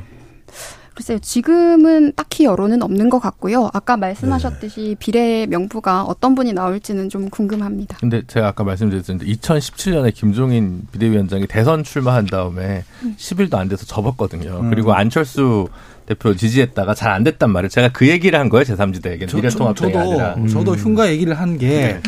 글쎄요, 0.96 1.18
지금은 1.18 2.14
딱히 2.16 2.44
여론은 2.44 2.82
없는 2.82 3.10
것 3.10 3.18
같고요. 3.18 3.68
아까 3.74 3.98
말씀하셨듯이 3.98 4.96
비례 4.98 5.44
명부가 5.44 6.04
어떤 6.04 6.34
분이 6.34 6.54
나올지는 6.54 7.10
좀 7.10 7.28
궁금합니다. 7.28 7.98
근데 7.98 8.22
제가 8.26 8.48
아까 8.48 8.64
말씀드렸는데 8.64 9.26
2017년에 9.26 10.14
김종인 10.14 10.86
비대위원장이 10.92 11.48
대선 11.48 11.84
출마한 11.84 12.24
다음에 12.24 12.84
10일도 13.18 13.56
안 13.56 13.68
돼서 13.68 13.84
접었거든요. 13.84 14.60
음. 14.60 14.70
그리고 14.70 14.94
안철수 14.94 15.68
대표 16.06 16.34
지지했다가 16.34 16.94
잘 16.94 17.16
안 17.16 17.24
됐단 17.24 17.50
말이에요. 17.50 17.68
제가 17.70 17.88
그 17.92 18.06
얘기를 18.08 18.38
한 18.38 18.48
거예요. 18.48 18.64
제3지대에게. 18.64 19.26
저, 19.28 19.36
미래통합당이 19.38 19.92
도 19.92 19.98
아니라. 19.98 20.34
음. 20.36 20.46
저도 20.48 20.74
흉가 20.74 21.08
얘기를 21.08 21.34
한게 21.38 21.68
네. 21.68 22.00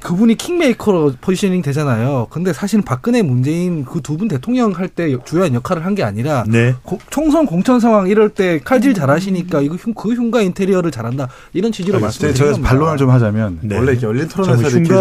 그분이 0.00 0.34
킹메이커로 0.36 1.14
포지셔닝 1.20 1.62
되잖아요. 1.62 2.26
근데 2.30 2.52
사실은 2.52 2.84
박근혜, 2.84 3.22
문재인 3.22 3.84
그 3.84 4.00
두 4.02 4.16
분 4.16 4.28
대통령 4.28 4.72
할 4.72 4.88
때 4.88 5.16
주요한 5.24 5.54
역할을 5.54 5.84
한 5.86 5.94
게 5.94 6.02
아니라 6.02 6.44
네. 6.46 6.74
고- 6.82 6.98
총선 7.10 7.46
공천 7.46 7.80
상황 7.80 8.08
이럴 8.08 8.28
때 8.28 8.58
칼질 8.62 8.94
잘하시니까 8.94 9.60
이거 9.62 9.74
흉, 9.76 9.94
그 9.94 10.12
흉가 10.14 10.40
인테리어를 10.42 10.90
잘한다 10.90 11.28
이런 11.52 11.72
취지로 11.72 11.98
네, 11.98 12.02
말씀드린 12.02 12.34
제가. 12.34 12.58
반론을 12.68 12.96
좀 12.98 13.10
하자면 13.10 13.58
네. 13.62 13.76
원래 13.76 13.92
이렇게 13.92 14.06
열린 14.06 14.28
토론에서 14.28 14.68
이렇게 14.78 14.94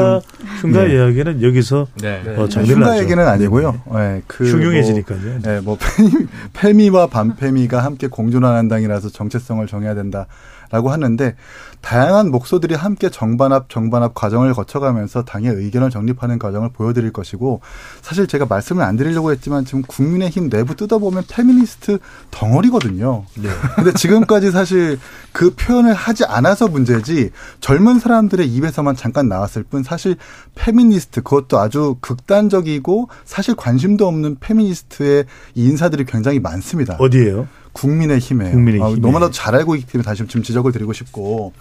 흉가, 0.61 0.83
네. 0.83 0.95
이야기는 0.95 1.41
여기서 1.41 1.87
네. 2.01 2.21
어, 2.37 2.47
정리를 2.47 2.75
흉가. 2.75 2.99
얘기는 2.99 3.27
아니고요. 3.27 3.81
네, 3.93 4.21
그 4.27 4.43
흉흉해지니까요. 4.45 5.19
뭐, 5.19 5.39
네, 5.41 5.59
뭐 5.61 5.77
페미, 5.79 6.27
페미와 6.53 7.07
반페미가 7.07 7.83
함께 7.83 8.07
공존하는 8.07 8.67
당이라서 8.67 9.09
정체성을 9.09 9.65
정해야 9.67 9.95
된다 9.95 10.27
라고 10.71 10.89
하는데 10.89 11.35
다양한 11.81 12.31
목소들이 12.31 12.75
함께 12.75 13.09
정반합 13.09 13.69
정반합 13.69 14.13
과정을 14.13 14.53
거쳐가면서 14.53 15.23
당의 15.23 15.51
의견을 15.51 15.89
정립하는 15.89 16.39
과정을 16.39 16.69
보여드릴 16.69 17.11
것이고 17.11 17.59
사실 18.01 18.27
제가 18.27 18.45
말씀을 18.45 18.83
안 18.83 18.95
드리려고 18.95 19.31
했지만 19.31 19.65
지금 19.65 19.81
국민의힘 19.81 20.49
내부 20.49 20.75
뜯어보면 20.75 21.23
페미니스트 21.27 21.99
덩어리거든요. 22.29 23.25
네. 23.35 23.49
근데 23.75 23.91
지금까지 23.93 24.51
사실 24.51 24.99
그 25.33 25.53
표현을 25.55 25.93
하지 25.93 26.23
않아서 26.25 26.67
문제지 26.67 27.31
젊은 27.59 27.99
사람들의 27.99 28.47
입에서만 28.47 28.95
잠깐 28.95 29.27
나왔을 29.27 29.63
뿐 29.63 29.83
사실 29.83 30.15
페미니스트 30.55 31.23
그것도 31.23 31.59
아주 31.59 31.97
극단적이고 31.99 33.09
사실 33.25 33.55
관심도 33.55 34.07
없는 34.07 34.37
페미니스트의 34.39 35.25
이 35.55 35.65
인사들이 35.65 36.05
굉장히 36.05 36.39
많습니다. 36.39 36.95
어디에요? 36.99 37.47
국민의힘에 37.73 38.51
국민의힘에. 38.51 38.99
너무나도 38.99 39.31
잘 39.31 39.55
알고 39.55 39.75
있기 39.75 39.91
때문에 39.91 40.05
다시 40.05 40.25
좀 40.27 40.43
지적을 40.43 40.71
드리고 40.71 40.93
싶고 40.93 41.53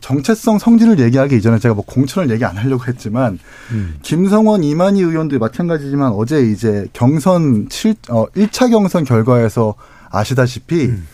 정체성 0.00 0.58
성진을 0.58 0.98
얘기하기 0.98 1.36
이전에 1.36 1.58
제가 1.58 1.74
뭐 1.74 1.84
공천을 1.86 2.28
얘기 2.30 2.44
안 2.44 2.56
하려고 2.56 2.84
했지만 2.86 3.38
음. 3.70 3.96
김성원 4.02 4.64
이만희 4.64 5.00
의원도 5.00 5.38
마찬가지지만 5.38 6.12
어제 6.12 6.42
이제 6.42 6.86
경선 6.92 7.68
7, 7.70 7.94
어, 8.10 8.26
1차 8.26 8.70
경선 8.70 9.04
결과에서 9.04 9.74
아시다시피 10.10 10.86
음. 10.86 11.06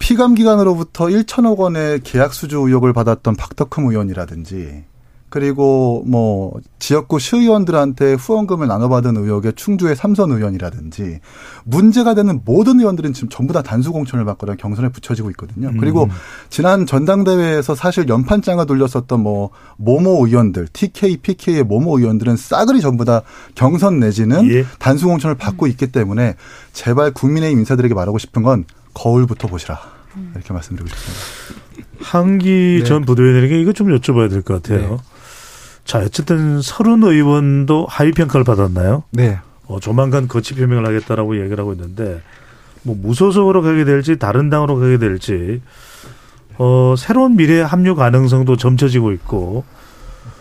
피감 0.00 0.34
기관으로부터 0.34 1.06
1천억 1.06 1.58
원의 1.58 2.00
계약 2.02 2.34
수주 2.34 2.58
의혹을 2.58 2.92
받았던 2.92 3.36
박덕흠 3.36 3.88
의원이라든지 3.88 4.84
그리고 5.32 6.04
뭐 6.06 6.52
지역구 6.78 7.18
시의원들한테 7.18 8.12
후원금을 8.14 8.66
나눠받은 8.66 9.16
의혹의 9.16 9.54
충주의 9.56 9.96
삼선 9.96 10.30
의원이라든지 10.30 11.20
문제가 11.64 12.12
되는 12.12 12.42
모든 12.44 12.78
의원들은 12.80 13.14
지금 13.14 13.30
전부 13.30 13.54
다 13.54 13.62
단수 13.62 13.92
공천을 13.92 14.26
받거나 14.26 14.56
경선에 14.56 14.90
붙여지고 14.90 15.30
있거든요. 15.30 15.68
음. 15.70 15.78
그리고 15.78 16.06
지난 16.50 16.84
전당대회에서 16.84 17.74
사실 17.74 18.10
연판장을 18.10 18.66
돌렸었던 18.66 19.20
뭐 19.20 19.48
모모 19.78 20.26
의원들, 20.26 20.68
TK, 20.70 21.16
PK의 21.22 21.62
모모 21.62 21.98
의원들은 21.98 22.36
싸그리 22.36 22.82
전부 22.82 23.06
다 23.06 23.22
경선 23.54 24.00
내지는 24.00 24.50
예. 24.50 24.66
단수 24.78 25.06
공천을 25.06 25.34
받고 25.34 25.66
있기 25.68 25.92
때문에 25.92 26.34
제발 26.74 27.10
국민의힘 27.12 27.58
인사들에게 27.60 27.94
말하고 27.94 28.18
싶은 28.18 28.42
건 28.42 28.66
거울부터 28.92 29.48
보시라. 29.48 29.80
이렇게 30.34 30.52
말씀드리고 30.52 30.94
싶습니다. 30.94 31.62
한기 32.02 32.80
네. 32.80 32.84
전 32.84 33.06
부대변인에게 33.06 33.58
이거 33.62 33.72
좀 33.72 33.88
여쭤봐야 33.96 34.28
될 34.28 34.42
것 34.42 34.62
같아요. 34.62 34.90
네. 34.90 35.11
자, 35.84 35.98
어쨌든 35.98 36.62
서른 36.62 37.02
의원도 37.02 37.86
하위 37.88 38.12
평가를 38.12 38.44
받았나요? 38.44 39.04
네. 39.10 39.38
어, 39.66 39.80
조만간 39.80 40.28
거치 40.28 40.54
표명을 40.54 40.86
하겠다라고 40.86 41.40
얘기를 41.40 41.58
하고 41.58 41.72
있는데 41.72 42.20
뭐 42.82 42.96
무소속으로 43.00 43.62
가게 43.62 43.84
될지 43.84 44.18
다른 44.18 44.50
당으로 44.50 44.78
가게 44.78 44.98
될지 44.98 45.60
어, 46.58 46.94
새로운 46.98 47.36
미래 47.36 47.60
합류 47.60 47.94
가능성도 47.94 48.56
점쳐지고 48.56 49.12
있고 49.12 49.64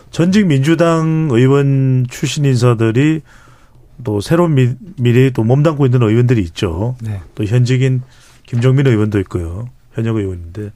전직 0.09 0.47
민주당 0.47 1.29
의원 1.31 2.05
출신 2.09 2.45
인사들이 2.45 3.21
또 4.03 4.19
새로운 4.19 4.55
미, 4.55 4.73
미래에 4.97 5.29
또 5.29 5.43
몸담고 5.43 5.85
있는 5.85 6.01
의원들이 6.01 6.41
있죠. 6.41 6.95
네. 7.01 7.21
또 7.35 7.45
현직인 7.45 8.01
김정민 8.45 8.87
의원도 8.87 9.19
있고요. 9.21 9.69
현역 9.93 10.17
의원인데 10.17 10.71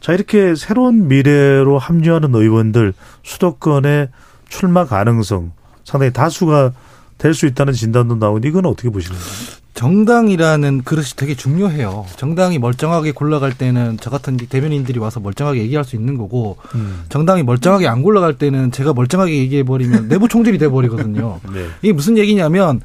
자 0.00 0.12
이렇게 0.12 0.54
새로운 0.54 1.08
미래로 1.08 1.78
합류하는 1.78 2.34
의원들 2.34 2.92
수도권의 3.24 4.08
출마 4.48 4.84
가능성 4.84 5.52
상당히 5.84 6.12
다수가 6.12 6.72
될 7.18 7.34
수 7.34 7.46
있다는 7.46 7.72
진단도 7.72 8.14
나오니 8.16 8.46
이건 8.46 8.64
어떻게 8.66 8.90
보시는가요? 8.90 9.58
정당이라는 9.74 10.82
그릇이 10.82 11.06
되게 11.16 11.34
중요해요. 11.36 12.06
정당이 12.16 12.58
멀쩡하게 12.58 13.12
굴러갈 13.12 13.56
때는 13.56 13.96
저 14.00 14.10
같은 14.10 14.36
대변인들이 14.36 14.98
와서 14.98 15.20
멀쩡하게 15.20 15.60
얘기할 15.62 15.84
수 15.84 15.94
있는 15.94 16.16
거고 16.16 16.56
음. 16.74 17.04
정당이 17.08 17.44
멀쩡하게 17.44 17.86
안 17.86 18.02
굴러갈 18.02 18.34
때는 18.38 18.72
제가 18.72 18.92
멀쩡하게 18.92 19.36
얘기해 19.36 19.62
버리면 19.62 20.06
내부 20.10 20.26
총질이 20.28 20.58
돼 20.58 20.68
버리거든요. 20.68 21.40
네. 21.52 21.66
이게 21.82 21.92
무슨 21.92 22.18
얘기냐면 22.18 22.80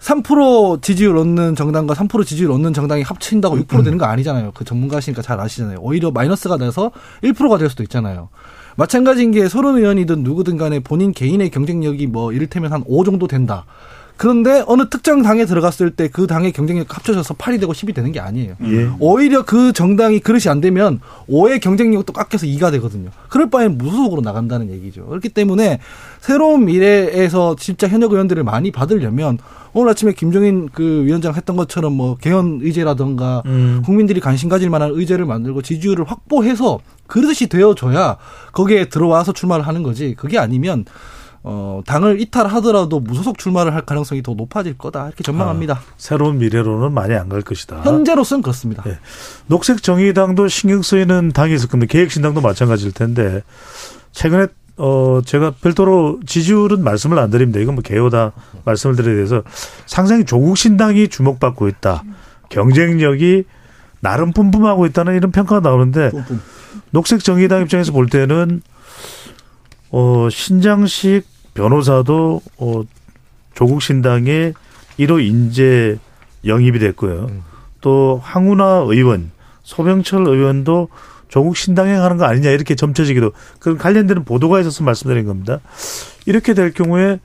3% 0.00 0.82
지지율 0.82 1.16
얻는 1.16 1.56
정당과 1.56 1.94
3% 1.94 2.24
지지율 2.24 2.52
얻는 2.52 2.72
정당이 2.72 3.02
합친다고 3.02 3.56
6% 3.56 3.84
되는 3.84 3.98
거 3.98 4.06
아니잖아요. 4.06 4.52
그 4.54 4.64
전문가시니까 4.64 5.22
잘 5.22 5.40
아시잖아요. 5.40 5.78
오히려 5.80 6.10
마이너스가 6.10 6.56
돼서 6.56 6.92
1%가 7.22 7.58
될 7.58 7.68
수도 7.68 7.82
있잖아요. 7.82 8.28
마찬가지인 8.76 9.32
게 9.32 9.48
서른 9.48 9.76
의원이든 9.76 10.22
누구든 10.22 10.56
간에 10.56 10.78
본인 10.78 11.12
개인의 11.12 11.50
경쟁력이 11.50 12.06
뭐 12.06 12.32
이를테면 12.32 12.72
한 12.72 12.84
5 12.86 13.02
정도 13.02 13.26
된다. 13.26 13.66
그런데 14.18 14.62
어느 14.66 14.88
특정 14.90 15.22
당에 15.22 15.46
들어갔을 15.46 15.90
때 15.92 16.08
그 16.18 16.26
당의 16.26 16.50
경쟁력 16.50 16.96
합쳐져서 16.96 17.34
8이 17.34 17.60
되고 17.60 17.72
10이 17.72 17.94
되는 17.94 18.10
게 18.10 18.18
아니에요. 18.18 18.54
예. 18.64 18.90
오히려 18.98 19.44
그 19.44 19.72
정당이 19.72 20.18
그릇이 20.18 20.48
안 20.48 20.60
되면 20.60 21.00
5의 21.28 21.60
경쟁력도 21.60 22.12
깎여서 22.12 22.46
2가 22.46 22.72
되거든요. 22.72 23.10
그럴 23.28 23.48
바엔 23.50 23.78
무소속으로 23.78 24.20
나간다는 24.22 24.70
얘기죠. 24.70 25.06
그렇기 25.06 25.28
때문에 25.28 25.78
새로운 26.20 26.64
미래에서 26.64 27.54
진짜 27.56 27.86
현역 27.86 28.12
의원들을 28.12 28.42
많이 28.42 28.72
받으려면 28.72 29.38
오늘 29.72 29.90
아침에 29.92 30.12
김종인 30.12 30.68
그 30.72 31.04
위원장 31.04 31.34
했던 31.36 31.56
것처럼 31.56 31.92
뭐 31.92 32.16
개헌 32.16 32.60
의제라든가 32.62 33.42
음. 33.46 33.82
국민들이 33.84 34.18
관심 34.18 34.48
가질 34.48 34.70
만한 34.70 34.90
의제를 34.92 35.24
만들고 35.24 35.62
지지율을 35.62 36.04
확보해서 36.04 36.80
그릇이 37.06 37.48
되어줘야 37.48 38.16
거기에 38.52 38.86
들어와서 38.86 39.32
출마를 39.32 39.66
하는 39.68 39.84
거지. 39.84 40.14
그게 40.16 40.38
아니면 40.38 40.84
어, 41.50 41.80
당을 41.86 42.20
이탈하더라도 42.20 43.00
무소속 43.00 43.38
출마를 43.38 43.72
할 43.72 43.80
가능성이 43.80 44.22
더 44.22 44.34
높아질 44.34 44.76
거다. 44.76 45.06
이렇게 45.06 45.22
전망합니다. 45.24 45.80
새로운 45.96 46.36
미래로는 46.36 46.92
많이 46.92 47.14
안 47.14 47.30
갈 47.30 47.40
것이다. 47.40 47.80
현재로서는 47.84 48.42
그렇습니다. 48.42 48.82
예. 48.86 48.98
녹색 49.46 49.82
정의당도 49.82 50.48
신경 50.48 50.82
쓰이는 50.82 51.32
당이 51.32 51.54
있을 51.54 51.70
건데 51.70 51.86
계획신당도 51.86 52.42
마찬가지일 52.42 52.92
텐데 52.92 53.42
최근에 54.12 54.48
어 54.76 55.20
제가 55.24 55.52
별도로 55.62 56.20
지지율은 56.26 56.84
말씀을 56.84 57.18
안 57.18 57.30
드립니다. 57.30 57.60
이건 57.60 57.76
뭐 57.76 57.82
개요다 57.82 58.32
말씀을 58.66 58.96
드려야 58.96 59.16
돼서 59.16 59.42
상당히 59.86 60.26
조국 60.26 60.58
신당이 60.58 61.08
주목받고 61.08 61.66
있다. 61.68 62.04
경쟁력이 62.50 63.44
나름 64.00 64.32
뿜뿜하고 64.32 64.84
있다는 64.84 65.16
이런 65.16 65.32
평가가 65.32 65.66
나오는데 65.66 66.10
뿜뿜. 66.10 66.40
녹색 66.90 67.24
정의당 67.24 67.62
입장에서 67.62 67.92
볼 67.92 68.06
때는 68.10 68.60
어 69.90 70.28
신장식 70.30 71.37
변호사도 71.58 72.40
어 72.58 72.82
조국 73.52 73.82
신당의 73.82 74.54
1호 75.00 75.26
인재 75.26 75.98
영입이 76.44 76.78
됐고요. 76.78 77.28
또 77.80 78.20
황운하 78.22 78.84
의원, 78.86 79.32
소병철 79.64 80.26
의원도 80.28 80.88
조국 81.26 81.56
신당에 81.56 81.96
가는 81.96 82.16
거 82.16 82.24
아니냐 82.26 82.50
이렇게 82.50 82.76
점쳐지기도 82.76 83.32
그 83.58 83.76
관련되는 83.76 84.24
보도가 84.24 84.60
있어서 84.60 84.84
말씀드린 84.84 85.26
겁니다. 85.26 85.58
이렇게 86.26 86.54
될 86.54 86.72
경우에 86.72 87.18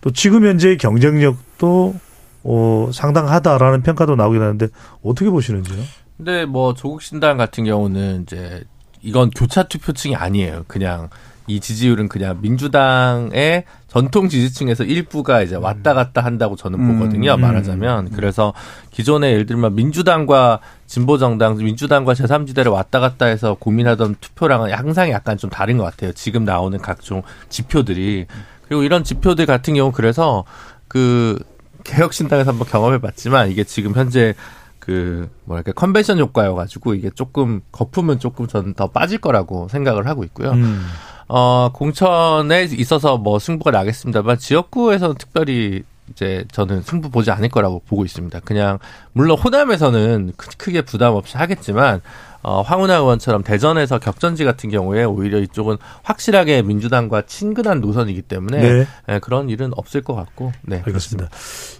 또 0.00 0.10
지금 0.10 0.44
현재의 0.44 0.76
경쟁력도 0.76 1.94
어 2.42 2.90
상당하다라는 2.92 3.82
평가도 3.82 4.16
나오긴 4.16 4.42
하는데 4.42 4.68
어떻게 5.04 5.30
보시는지요? 5.30 5.78
근데 6.16 6.46
뭐 6.46 6.74
조국 6.74 7.00
신당 7.00 7.36
같은 7.36 7.64
경우는 7.64 8.22
이제 8.22 8.64
이건 9.02 9.30
교차 9.30 9.64
투표층이 9.64 10.16
아니에요. 10.16 10.64
그냥 10.66 11.10
이 11.48 11.60
지지율은 11.60 12.08
그냥 12.08 12.38
민주당의 12.42 13.64
전통 13.88 14.28
지지층에서 14.28 14.84
일부가 14.84 15.42
이제 15.42 15.56
왔다 15.56 15.94
갔다 15.94 16.22
한다고 16.22 16.56
저는 16.56 16.78
음, 16.78 16.98
보거든요. 16.98 17.34
음. 17.34 17.40
말하자면 17.40 18.10
그래서 18.10 18.52
기존에 18.90 19.32
예를 19.32 19.46
들면 19.46 19.74
민주당과 19.74 20.60
진보 20.86 21.16
정당, 21.16 21.56
민주당과 21.56 22.12
제3지대를 22.12 22.70
왔다 22.70 23.00
갔다 23.00 23.26
해서 23.26 23.56
고민하던 23.58 24.16
투표랑은 24.20 24.72
항상 24.72 25.10
약간 25.10 25.38
좀 25.38 25.48
다른 25.48 25.78
것 25.78 25.84
같아요. 25.84 26.12
지금 26.12 26.44
나오는 26.44 26.78
각종 26.78 27.22
지표들이 27.48 28.26
그리고 28.68 28.82
이런 28.82 29.02
지표들 29.02 29.46
같은 29.46 29.74
경우 29.74 29.90
그래서 29.90 30.44
그 30.86 31.38
개혁신당에서 31.84 32.50
한번 32.50 32.68
경험해봤지만 32.68 33.50
이게 33.50 33.64
지금 33.64 33.94
현재 33.94 34.34
그 34.78 35.30
뭐랄까 35.44 35.72
컨벤션 35.72 36.18
효과여 36.18 36.54
가지고 36.54 36.94
이게 36.94 37.10
조금 37.10 37.60
거품은 37.72 38.18
조금 38.18 38.46
저는 38.46 38.74
더 38.74 38.88
빠질 38.88 39.18
거라고 39.18 39.68
생각을 39.68 40.06
하고 40.06 40.24
있고요. 40.24 40.52
음. 40.52 40.86
어 41.28 41.70
공천에 41.72 42.64
있어서 42.72 43.18
뭐 43.18 43.38
승부가 43.38 43.70
나겠습니다만 43.70 44.38
지역구에서는 44.38 45.16
특별히 45.18 45.82
이제 46.10 46.44
저는 46.52 46.82
승부 46.82 47.10
보지 47.10 47.30
않을 47.30 47.50
거라고 47.50 47.82
보고 47.86 48.04
있습니다. 48.04 48.40
그냥 48.40 48.78
물론 49.12 49.38
호남에서는 49.38 50.32
크- 50.36 50.48
크게 50.56 50.82
부담 50.82 51.14
없이 51.14 51.36
하겠지만 51.36 52.00
어, 52.42 52.62
황운하 52.62 52.94
의원처럼 52.96 53.42
대전에서 53.42 53.98
격전지 53.98 54.44
같은 54.44 54.70
경우에 54.70 55.04
오히려 55.04 55.38
이쪽은 55.40 55.76
확실하게 56.04 56.62
민주당과 56.62 57.22
친근한 57.26 57.80
노선이기 57.80 58.22
때문에 58.22 58.60
네. 58.62 58.86
예, 59.10 59.18
그런 59.18 59.50
일은 59.50 59.72
없을 59.76 60.02
것 60.02 60.14
같고 60.14 60.52
네 60.62 60.82
알겠습니다. 60.86 61.28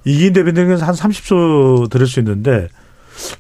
이긴 0.04 0.32
대변인은 0.34 0.78
한 0.80 0.94
30초 0.94 1.88
들을 1.88 2.06
수 2.06 2.18
있는데 2.20 2.68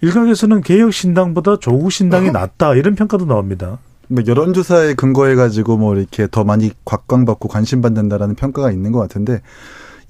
일각에서는 0.00 0.62
개혁신당보다 0.62 1.58
조국신당이 1.58 2.30
낫다 2.32 2.74
이런 2.76 2.94
평가도 2.94 3.26
나옵니다. 3.26 3.78
뭐 4.08 4.22
여론조사에 4.26 4.94
근거해 4.94 5.34
가지고 5.34 5.76
뭐 5.76 5.94
이렇게 5.94 6.26
더 6.30 6.44
많이 6.44 6.70
곽광받고 6.84 7.48
관심 7.48 7.82
받는다라는 7.82 8.34
평가가 8.34 8.70
있는 8.72 8.92
것 8.92 8.98
같은데 8.98 9.40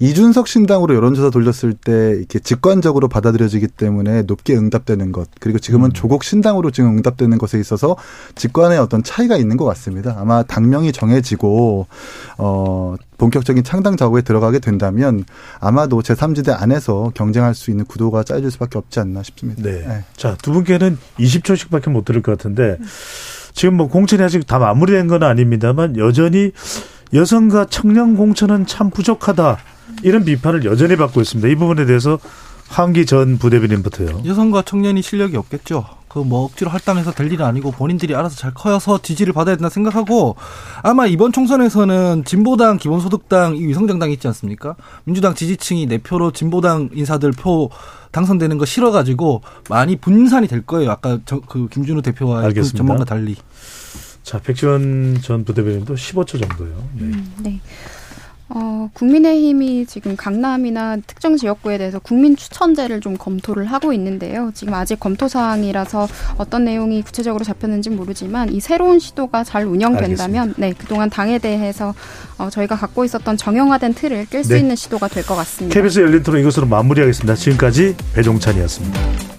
이준석 0.01 0.47
신당으로 0.47 0.95
여론조사 0.95 1.29
돌렸을 1.29 1.73
때 1.73 2.15
이렇게 2.17 2.39
직관적으로 2.39 3.09
받아들여지기 3.09 3.67
때문에 3.67 4.21
높게 4.21 4.55
응답되는 4.55 5.11
것 5.11 5.27
그리고 5.41 5.59
지금은 5.59 5.91
조국 5.91 6.23
신당으로 6.23 6.71
지금 6.71 6.97
응답되는 6.97 7.37
것에 7.37 7.59
있어서 7.59 7.97
직관의 8.35 8.79
어떤 8.79 9.03
차이가 9.03 9.35
있는 9.35 9.57
것 9.57 9.65
같습니다. 9.65 10.15
아마 10.17 10.43
당명이 10.43 10.93
정해지고 10.93 11.87
어 12.37 12.95
본격적인 13.17 13.65
창당 13.65 13.97
작업에 13.97 14.21
들어가게 14.21 14.59
된다면 14.59 15.25
아마도 15.59 16.01
제3지대 16.01 16.55
안에서 16.57 17.11
경쟁할 17.13 17.53
수 17.53 17.69
있는 17.69 17.83
구도가 17.83 18.23
짜여질 18.23 18.49
수밖에 18.51 18.77
없지 18.77 19.01
않나 19.01 19.21
싶습니다. 19.23 19.61
네. 19.61 19.83
네. 19.85 20.03
자, 20.15 20.37
두 20.41 20.53
분께는 20.53 20.97
20초씩밖에 21.19 21.89
못 21.89 22.05
들을 22.05 22.21
것 22.21 22.37
같은데 22.37 22.77
지금 23.53 23.75
뭐 23.77 23.87
공천이 23.87 24.21
아직 24.23 24.45
다 24.47 24.59
마무리된 24.59 25.07
건 25.07 25.23
아닙니다만 25.23 25.97
여전히 25.97 26.51
여성과 27.13 27.65
청년 27.65 28.15
공천은 28.15 28.65
참 28.65 28.89
부족하다. 28.89 29.57
이런 30.03 30.23
비판을 30.23 30.63
여전히 30.65 30.95
받고 30.95 31.21
있습니다. 31.21 31.47
이 31.49 31.55
부분에 31.55 31.85
대해서 31.85 32.19
황기 32.69 33.05
전 33.05 33.37
부대변인부터요. 33.39 34.21
여성과 34.25 34.61
청년이 34.61 35.01
실력이 35.01 35.35
없겠죠. 35.37 35.85
그 36.09 36.23
뭐 36.23 36.43
억지로 36.43 36.71
할당해서 36.71 37.11
될 37.11 37.31
일은 37.31 37.45
아니고 37.45 37.71
본인들이 37.71 38.15
알아서 38.15 38.35
잘 38.35 38.51
커서 38.53 38.99
지지를 39.01 39.31
받아야 39.31 39.55
된다 39.55 39.69
생각하고 39.69 40.35
아마 40.81 41.05
이번 41.05 41.31
총선에서는 41.31 42.23
진보당, 42.25 42.77
기본소득당, 42.77 43.55
이 43.55 43.65
위성정당 43.67 44.11
있지 44.11 44.27
않습니까? 44.27 44.75
민주당 45.03 45.35
지지층이 45.35 45.85
내 45.85 45.99
표로 45.99 46.31
진보당 46.31 46.89
인사들 46.93 47.31
표 47.31 47.69
당선되는 48.11 48.57
거 48.57 48.65
싫어가지고 48.65 49.41
많이 49.69 49.95
분산이 49.95 50.47
될 50.47 50.65
거예요. 50.65 50.91
아까 50.91 51.19
저, 51.25 51.39
그 51.41 51.67
김준우 51.69 52.01
대표와 52.01 52.43
그. 52.43 52.77
전망과 52.77 53.05
달리. 53.05 53.35
자, 54.23 54.39
백지원 54.39 55.19
전 55.21 55.43
부대변인도 55.43 55.95
15초 55.95 56.39
정도요. 56.39 56.89
네. 56.95 57.11
네. 57.41 57.61
어, 58.51 58.89
국민의힘이 58.93 59.85
지금 59.85 60.15
강남이나 60.15 60.97
특정 61.05 61.37
지역구에 61.37 61.77
대해서 61.77 61.99
국민 61.99 62.35
추천제를 62.35 62.99
좀 62.99 63.15
검토를 63.15 63.65
하고 63.65 63.93
있는데요. 63.93 64.51
지금 64.55 64.73
아직 64.73 64.99
검토 64.99 65.27
사항이라서 65.27 66.07
어떤 66.37 66.65
내용이 66.65 67.03
구체적으로 67.03 67.45
잡혔는지 67.45 67.91
모르지만 67.91 68.51
이 68.51 68.59
새로운 68.59 68.97
시도가 68.97 69.43
잘 69.43 69.65
운영된다면 69.65 70.55
네, 70.57 70.73
그동안 70.75 71.09
당에 71.11 71.37
대해서 71.37 71.93
어, 72.39 72.49
저희가 72.49 72.75
갖고 72.75 73.05
있었던 73.05 73.37
정형화된 73.37 73.93
틀을 73.93 74.25
깰수 74.25 74.49
네. 74.49 74.59
있는 74.59 74.75
시도가 74.75 75.07
될 75.07 75.23
것 75.23 75.35
같습니다. 75.35 75.73
KBS 75.73 75.99
열린 75.99 76.23
토론 76.23 76.41
이것으로 76.41 76.65
마무리하겠습니다. 76.65 77.35
지금까지 77.35 77.95
배종찬이었습니다. 78.15 79.38